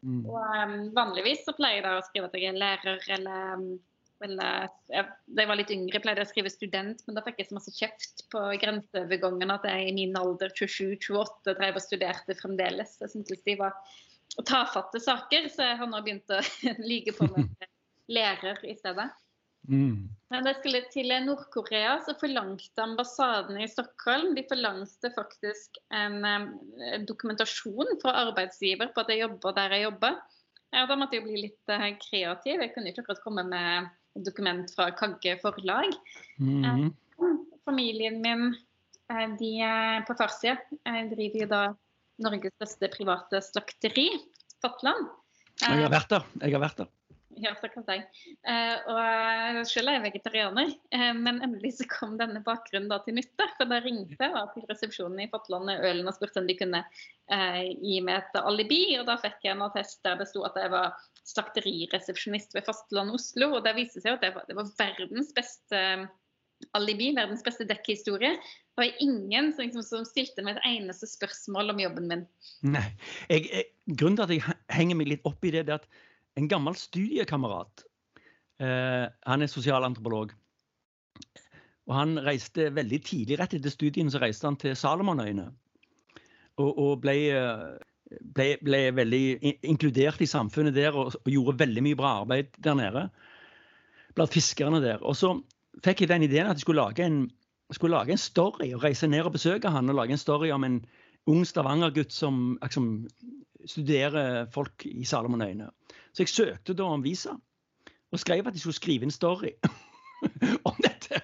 Mm. 0.02 0.26
Og 0.26 0.42
um, 0.42 0.76
Vanligvis 0.98 1.46
så 1.46 1.56
pleier 1.58 1.80
jeg 1.80 1.88
da 1.88 1.96
å 2.00 2.06
skrive 2.10 2.32
at 2.32 2.38
jeg 2.40 2.52
er 2.52 2.62
lærer 2.62 3.08
eller 3.18 3.56
um, 3.60 3.72
jeg, 4.22 4.70
da 5.26 5.42
jeg 5.42 5.50
var 5.50 5.58
litt 5.58 5.72
yngre, 5.74 6.02
pleide 6.02 6.22
jeg 6.22 6.30
å 6.30 6.32
skrive 6.32 6.52
student, 6.54 7.02
men 7.08 7.18
da 7.18 7.24
fikk 7.26 7.40
jeg 7.42 7.50
så 7.50 7.58
masse 7.58 7.74
kjeft 7.74 8.24
på 8.34 8.44
grenseovergangen 8.62 9.54
at 9.54 9.66
jeg 9.66 9.88
i 9.90 9.96
min 9.98 10.18
alder, 10.20 10.54
27-28, 10.54 11.56
drev 11.58 11.80
og 11.80 11.82
studerte 11.84 12.38
fremdeles. 12.38 12.98
Jeg 13.02 13.14
syntes 13.16 13.42
de 13.48 13.58
var 13.60 13.74
tafatte 14.48 15.02
saker, 15.04 15.50
så 15.52 15.72
jeg 15.72 15.80
har 15.82 15.90
nå 15.90 16.00
begynt 16.06 16.32
å 16.34 16.40
lyge 16.92 17.16
på 17.18 17.28
meg 17.34 17.52
lærer 18.18 18.60
i 18.68 18.76
stedet. 18.80 19.10
Mm. 19.70 20.10
Men 20.32 20.48
jeg 20.48 20.58
skulle 20.58 20.82
til 20.94 21.14
Nord-Korea, 21.26 21.98
så 22.06 22.16
forlangte 22.20 22.82
ambassaden 22.82 23.60
i 23.62 23.68
Stockholm 23.70 24.34
de 24.38 24.44
forlangte 24.50 25.12
faktisk 25.14 25.78
en, 25.94 26.24
en 26.26 27.06
dokumentasjon 27.06 28.00
fra 28.02 28.16
arbeidsgiver 28.26 28.90
på 28.96 29.04
at 29.04 29.12
jeg 29.14 29.22
jobber 29.26 29.58
der 29.60 29.76
jeg 29.76 29.86
jobber. 29.86 30.18
Ja, 30.72 30.86
da 30.88 30.96
måtte 30.98 31.20
jeg 31.20 31.28
bli 31.28 31.44
litt 31.46 31.72
uh, 31.74 31.90
kreativ. 32.00 32.64
Jeg 32.64 32.72
kunne 32.74 32.90
ikke 32.90 33.04
akkurat 33.04 33.24
komme 33.26 33.44
med 33.44 33.92
dokument 34.26 34.72
fra 34.76 34.90
Kagge 34.96 35.38
forlag. 35.44 35.94
Mm 36.40 36.64
-hmm. 36.66 36.92
Familien 37.66 38.22
min 38.22 38.56
eh, 39.12 39.28
de 39.40 39.60
er 39.62 40.06
på 40.08 40.16
farssida 40.18 40.58
driver 41.12 41.40
jo 41.42 41.48
da 41.48 41.76
Norges 42.22 42.56
største 42.58 42.92
private 42.94 43.42
slakteri, 43.46 44.10
Fatland. 44.62 45.10
Jeg 45.62 45.84
har 45.84 45.94
vært 45.94 46.12
der. 46.14 46.26
Jeg 46.42 46.56
har 46.56 46.64
vært 46.64 46.84
der. 46.84 46.92
Ja, 47.40 47.54
så 47.56 47.70
kan 47.72 47.86
jeg. 47.88 48.04
Uh, 48.44 48.90
og 48.92 49.62
selv 49.70 49.90
er 49.90 49.98
jeg 49.98 50.04
vegetarianer, 50.10 50.74
uh, 50.94 51.12
men 51.16 51.40
endelig 51.46 51.78
så 51.78 51.88
kom 51.90 52.18
denne 52.20 52.42
bakgrunnen 52.44 52.90
da 52.92 53.00
til 53.06 53.16
nytte. 53.18 53.48
For 53.58 53.70
da 53.70 53.80
ringte 53.84 54.28
jeg 54.28 54.48
til 54.56 54.68
resepsjonen 54.70 55.24
i 55.24 55.30
Fatland 55.32 55.72
Ølen 55.78 56.10
og 56.10 56.18
spurte 56.18 56.44
om 56.44 56.50
de 56.50 56.58
kunne 56.60 56.84
gi 57.32 58.02
meg 58.04 58.18
et 58.18 58.40
alibi. 58.42 58.82
Og 59.00 59.08
da 59.08 59.16
fikk 59.22 59.46
jeg 59.48 59.56
en 59.56 59.66
attest 59.70 60.02
der 60.06 60.20
det 60.20 60.28
sto 60.28 60.44
at 60.48 60.58
jeg 60.60 60.74
var 60.74 60.98
slakteriresepsjonist 61.32 62.58
ved 62.58 62.68
fastlandet 62.68 63.22
Oslo. 63.22 63.54
Og 63.56 63.64
det 63.66 63.78
viste 63.80 64.04
seg 64.04 64.18
at 64.18 64.26
det 64.26 64.34
var, 64.36 64.48
det 64.50 64.58
var 64.58 64.74
verdens 64.82 65.32
beste 65.38 65.86
alibi, 66.78 67.12
verdens 67.18 67.46
beste 67.46 67.66
dekkhistorie. 67.70 68.36
Det 68.72 68.86
var 68.86 69.04
ingen 69.04 69.52
som, 69.54 69.66
liksom, 69.66 69.84
som, 69.84 70.06
stilte 70.08 70.44
meg 70.46 70.58
et 70.58 70.68
eneste 70.70 71.10
spørsmål 71.10 71.74
om 71.74 71.82
jobben 71.84 72.08
min. 72.08 72.24
Nei, 72.64 72.88
jeg, 73.28 73.50
jeg, 73.52 73.66
Grunnen 73.92 74.20
til 74.20 74.26
at 74.26 74.34
jeg 74.36 74.56
henger 74.72 74.98
meg 74.98 75.12
litt 75.12 75.28
opp 75.28 75.44
i 75.44 75.52
det, 75.54 75.66
det 75.68 75.76
er 75.76 75.82
at 75.82 76.40
en 76.40 76.48
gammel 76.48 76.78
studiekamerat 76.80 77.84
eh, 78.64 79.10
Han 79.28 79.44
er 79.44 79.52
sosialantropolog. 79.52 80.32
Og 81.90 81.96
han 81.98 82.16
reiste 82.24 82.70
veldig 82.72 83.02
tidlig, 83.04 83.40
rett 83.42 83.58
etter 83.58 83.74
studiene, 83.74 84.14
så 84.14 84.22
reiste 84.24 84.48
han 84.48 84.60
til 84.62 84.78
Salomonøyene. 84.80 85.50
Og, 86.62 86.70
og 86.72 86.94
ble 87.04 87.18
eh, 87.36 87.66
ble, 88.20 88.48
ble, 88.64 88.82
veldig 88.96 89.24
inkludert 89.68 90.22
i 90.24 90.30
samfunnet 90.30 90.76
der 90.76 90.96
og, 90.96 91.16
og, 91.22 91.30
gjorde 91.32 91.60
veldig 91.62 91.84
mye 91.86 92.00
bra 92.00 92.16
arbeid 92.22 92.56
der 92.64 92.78
nede. 92.78 93.06
Blant 94.16 94.34
fiskerne 94.34 94.82
der. 94.84 95.04
Og 95.04 95.16
så 95.16 95.36
fikk 95.86 96.04
jeg 96.04 96.12
den 96.12 96.28
ideen 96.28 96.50
at 96.50 96.60
jeg 96.60 96.66
skulle 96.66 96.84
lage 96.84 97.06
en, 97.06 97.24
skulle 97.78 97.98
lage 97.98 98.16
en 98.16 98.22
story 98.22 98.74
og 98.76 98.84
reise 98.84 99.08
ned 99.08 99.28
og 99.28 99.36
besøke 99.38 99.72
han 99.72 99.90
og 99.90 99.96
lage 99.96 100.16
en 100.16 100.22
story 100.22 100.52
om 100.52 100.64
en 100.68 100.82
ung 101.30 101.46
Stavanger-gutt 101.46 102.14
som 102.14 102.58
liksom, 102.62 103.08
studerer 103.66 104.46
folk 104.52 104.86
i 104.90 105.06
Salomonøyene. 105.06 105.70
Så 106.12 106.26
jeg 106.26 106.34
søkte 106.34 106.76
da 106.76 106.90
om 106.90 107.04
visa 107.06 107.38
og 108.12 108.20
skrev 108.20 108.48
at 108.48 108.58
jeg 108.58 108.66
skulle 108.66 108.80
skrive 108.80 109.08
en 109.08 109.14
story 109.14 109.54
om 110.70 110.80
dette. 110.84 111.22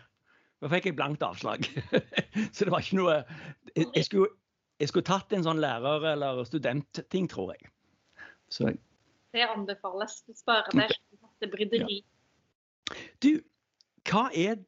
Da 0.61 0.69
fikk 0.71 0.89
jeg 0.89 0.97
blankt 0.97 1.25
avslag. 1.25 1.67
så 2.53 2.65
det 2.65 2.71
var 2.71 2.85
ikke 2.85 3.01
noe 3.01 3.17
jeg, 3.75 3.89
jeg 3.93 4.05
skulle 4.07 4.31
jeg 4.77 4.91
skulle 4.91 5.07
tatt 5.07 5.33
en 5.33 5.45
sånn 5.45 5.61
lærer- 5.61 6.11
eller 6.11 6.43
studentting, 6.45 7.27
tror 7.31 7.55
jeg. 7.55 7.71
Så 8.53 8.69
jeg. 8.69 8.79
Det 9.33 9.45
anbefales. 9.49 10.19
Du 10.27 10.37
sparer 10.37 10.69
deg 10.71 10.93
masse 11.17 11.49
bryderi. 11.51 11.97
Ja. 11.97 12.97
Du, 13.25 13.31
hva 14.07 14.27
er, 14.37 14.59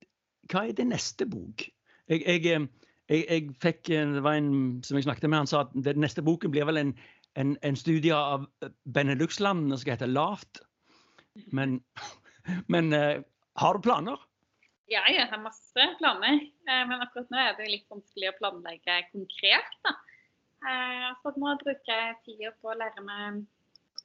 hva 0.50 0.66
er 0.68 0.76
det 0.78 0.88
neste 0.90 1.28
bok? 1.30 1.66
Jeg, 2.10 2.24
jeg, 2.26 2.70
jeg, 3.10 3.26
jeg 3.30 3.50
fikk 3.62 3.92
eh, 3.94 4.16
Det 4.16 4.24
var 4.26 4.40
en 4.40 4.80
som 4.86 4.98
jeg 4.98 5.08
snakket 5.08 5.30
med, 5.30 5.44
han 5.44 5.52
sa 5.52 5.66
at 5.66 5.76
den 5.76 6.02
neste 6.04 6.26
boken 6.26 6.54
blir 6.54 6.68
vel 6.70 6.82
en, 6.82 6.96
en, 7.40 7.54
en 7.66 7.78
studie 7.80 8.16
av 8.16 8.48
Benelux-landene 8.90 9.76
som 9.76 9.84
skal 9.84 9.98
hete 9.98 10.10
Lavt. 10.10 10.64
Men, 11.56 11.80
men 12.74 12.92
har 12.92 13.78
du 13.78 13.86
planer? 13.86 14.18
Ja, 14.90 15.04
jeg 15.06 15.30
har 15.30 15.42
masse 15.44 15.86
planer. 16.00 16.42
Men 16.66 17.04
akkurat 17.06 17.30
nå 17.30 17.38
er 17.38 17.54
det 17.60 17.70
litt 17.70 17.86
vanskelig 17.94 18.32
å 18.32 18.38
planlegge 18.40 18.96
konkret. 19.14 19.78
da. 19.86 19.94
Så 21.22 21.32
nå 21.38 21.54
bruker 21.62 21.94
jeg 21.94 22.18
tida 22.26 22.52
på 22.58 22.74
å 22.74 22.78
lære 22.82 23.06
meg 23.06 23.44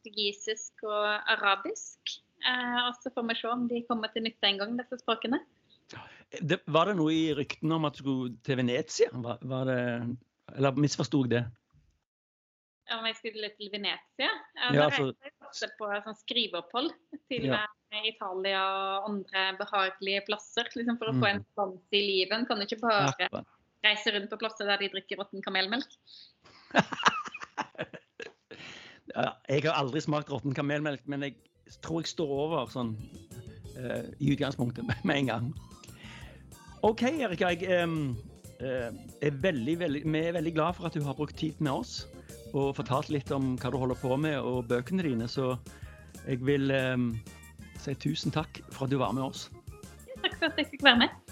portugisisk 0.05 0.85
og 0.85 1.31
arabisk. 1.33 2.21
og 2.45 2.95
så 3.01 3.11
får 3.15 3.29
vi 3.29 3.37
se 3.41 3.49
om 3.49 3.69
de 3.69 3.85
kommer 3.89 4.13
til 4.13 4.27
nytte 4.27 4.47
en 4.47 4.61
gang, 4.61 4.77
disse 4.79 5.01
språkene. 5.01 5.41
Det, 6.43 6.61
var 6.67 6.87
det 6.91 6.97
noe 6.99 7.13
i 7.13 7.35
ryktene 7.37 7.75
om 7.77 7.85
at 7.89 7.95
du 7.99 8.03
skulle 8.03 8.37
til 8.47 8.57
Venezia? 8.57 9.09
Var, 9.13 9.39
var 9.43 9.65
det, 9.69 10.17
eller 10.57 10.73
misforsto 10.81 11.23
jeg 11.25 11.31
det? 11.37 11.45
Om 12.95 13.07
jeg 13.09 13.17
skulle 13.17 13.49
til 13.57 13.71
Venezia? 13.73 14.29
Ja, 14.29 14.69
Ja, 14.69 14.73
da 14.73 14.85
altså- 14.91 15.07
reiste 15.13 15.67
jeg 15.67 15.73
på 15.79 15.89
sånn 16.05 16.19
skriveopphold 16.21 16.91
til 17.31 17.47
Ja. 17.47 17.63
eh, 17.93 18.09
Italia 18.11 18.61
og 18.61 19.09
andre 19.11 19.57
behagelige 19.59 20.25
plasser. 20.27 20.65
Liksom 20.77 20.99
for 20.99 21.07
å 21.09 21.15
få 21.17 21.25
Mm. 21.25 21.35
en 21.35 21.45
dans 21.57 21.81
i 21.93 22.01
livet. 22.03 22.33
En 22.33 22.47
kan 22.47 22.61
ikke 22.61 22.81
bare 22.81 23.15
ja. 23.19 23.29
reise 23.85 24.13
rundt 24.13 24.31
på 24.31 24.39
plasser 24.39 24.65
der 24.67 24.79
de 24.79 24.89
drikker 24.89 25.17
råtten 25.19 25.43
kamelmelk. 25.43 25.89
Ja, 29.15 29.33
jeg 29.49 29.63
har 29.65 29.77
aldri 29.79 30.01
smakt 30.01 30.31
råtten 30.33 30.55
kamelmelk, 30.57 31.03
men 31.07 31.23
jeg 31.23 31.37
tror 31.85 32.01
jeg 32.03 32.09
står 32.11 32.31
over 32.35 32.67
sånn 32.73 32.95
eh, 33.77 34.09
i 34.19 34.33
utgangspunktet 34.35 34.85
med, 34.89 34.97
med 35.05 35.17
en 35.17 35.27
gang. 35.27 35.55
OK, 36.85 37.03
Erika. 37.25 37.49
Jeg 37.55 37.65
eh, 37.73 38.89
er 39.25 39.39
veldig, 39.41 39.79
veldig, 39.81 40.03
vi 40.05 40.21
er 40.21 40.37
veldig 40.37 40.53
glad 40.53 40.77
for 40.77 40.89
at 40.89 40.97
du 40.97 41.05
har 41.07 41.17
brukt 41.17 41.37
tid 41.41 41.57
med 41.65 41.73
oss 41.73 42.05
og 42.55 42.75
fortalt 42.77 43.09
litt 43.11 43.33
om 43.35 43.55
hva 43.59 43.73
du 43.73 43.79
holder 43.81 43.99
på 43.99 44.19
med 44.21 44.37
og 44.39 44.69
bøkene 44.71 45.03
dine. 45.03 45.27
Så 45.27 45.55
jeg 46.29 46.45
vil 46.45 46.71
si 47.83 47.97
tusen 47.99 48.35
takk 48.35 48.61
for 48.69 48.87
at 48.87 48.93
du 48.93 49.01
var 49.01 49.17
med 49.17 49.27
oss. 49.27 49.49
Takk 50.21 50.37
for 50.39 50.53
at 50.53 50.61
jeg 50.61 50.75
fikk 50.77 50.87
være 50.87 51.07
med. 51.07 51.24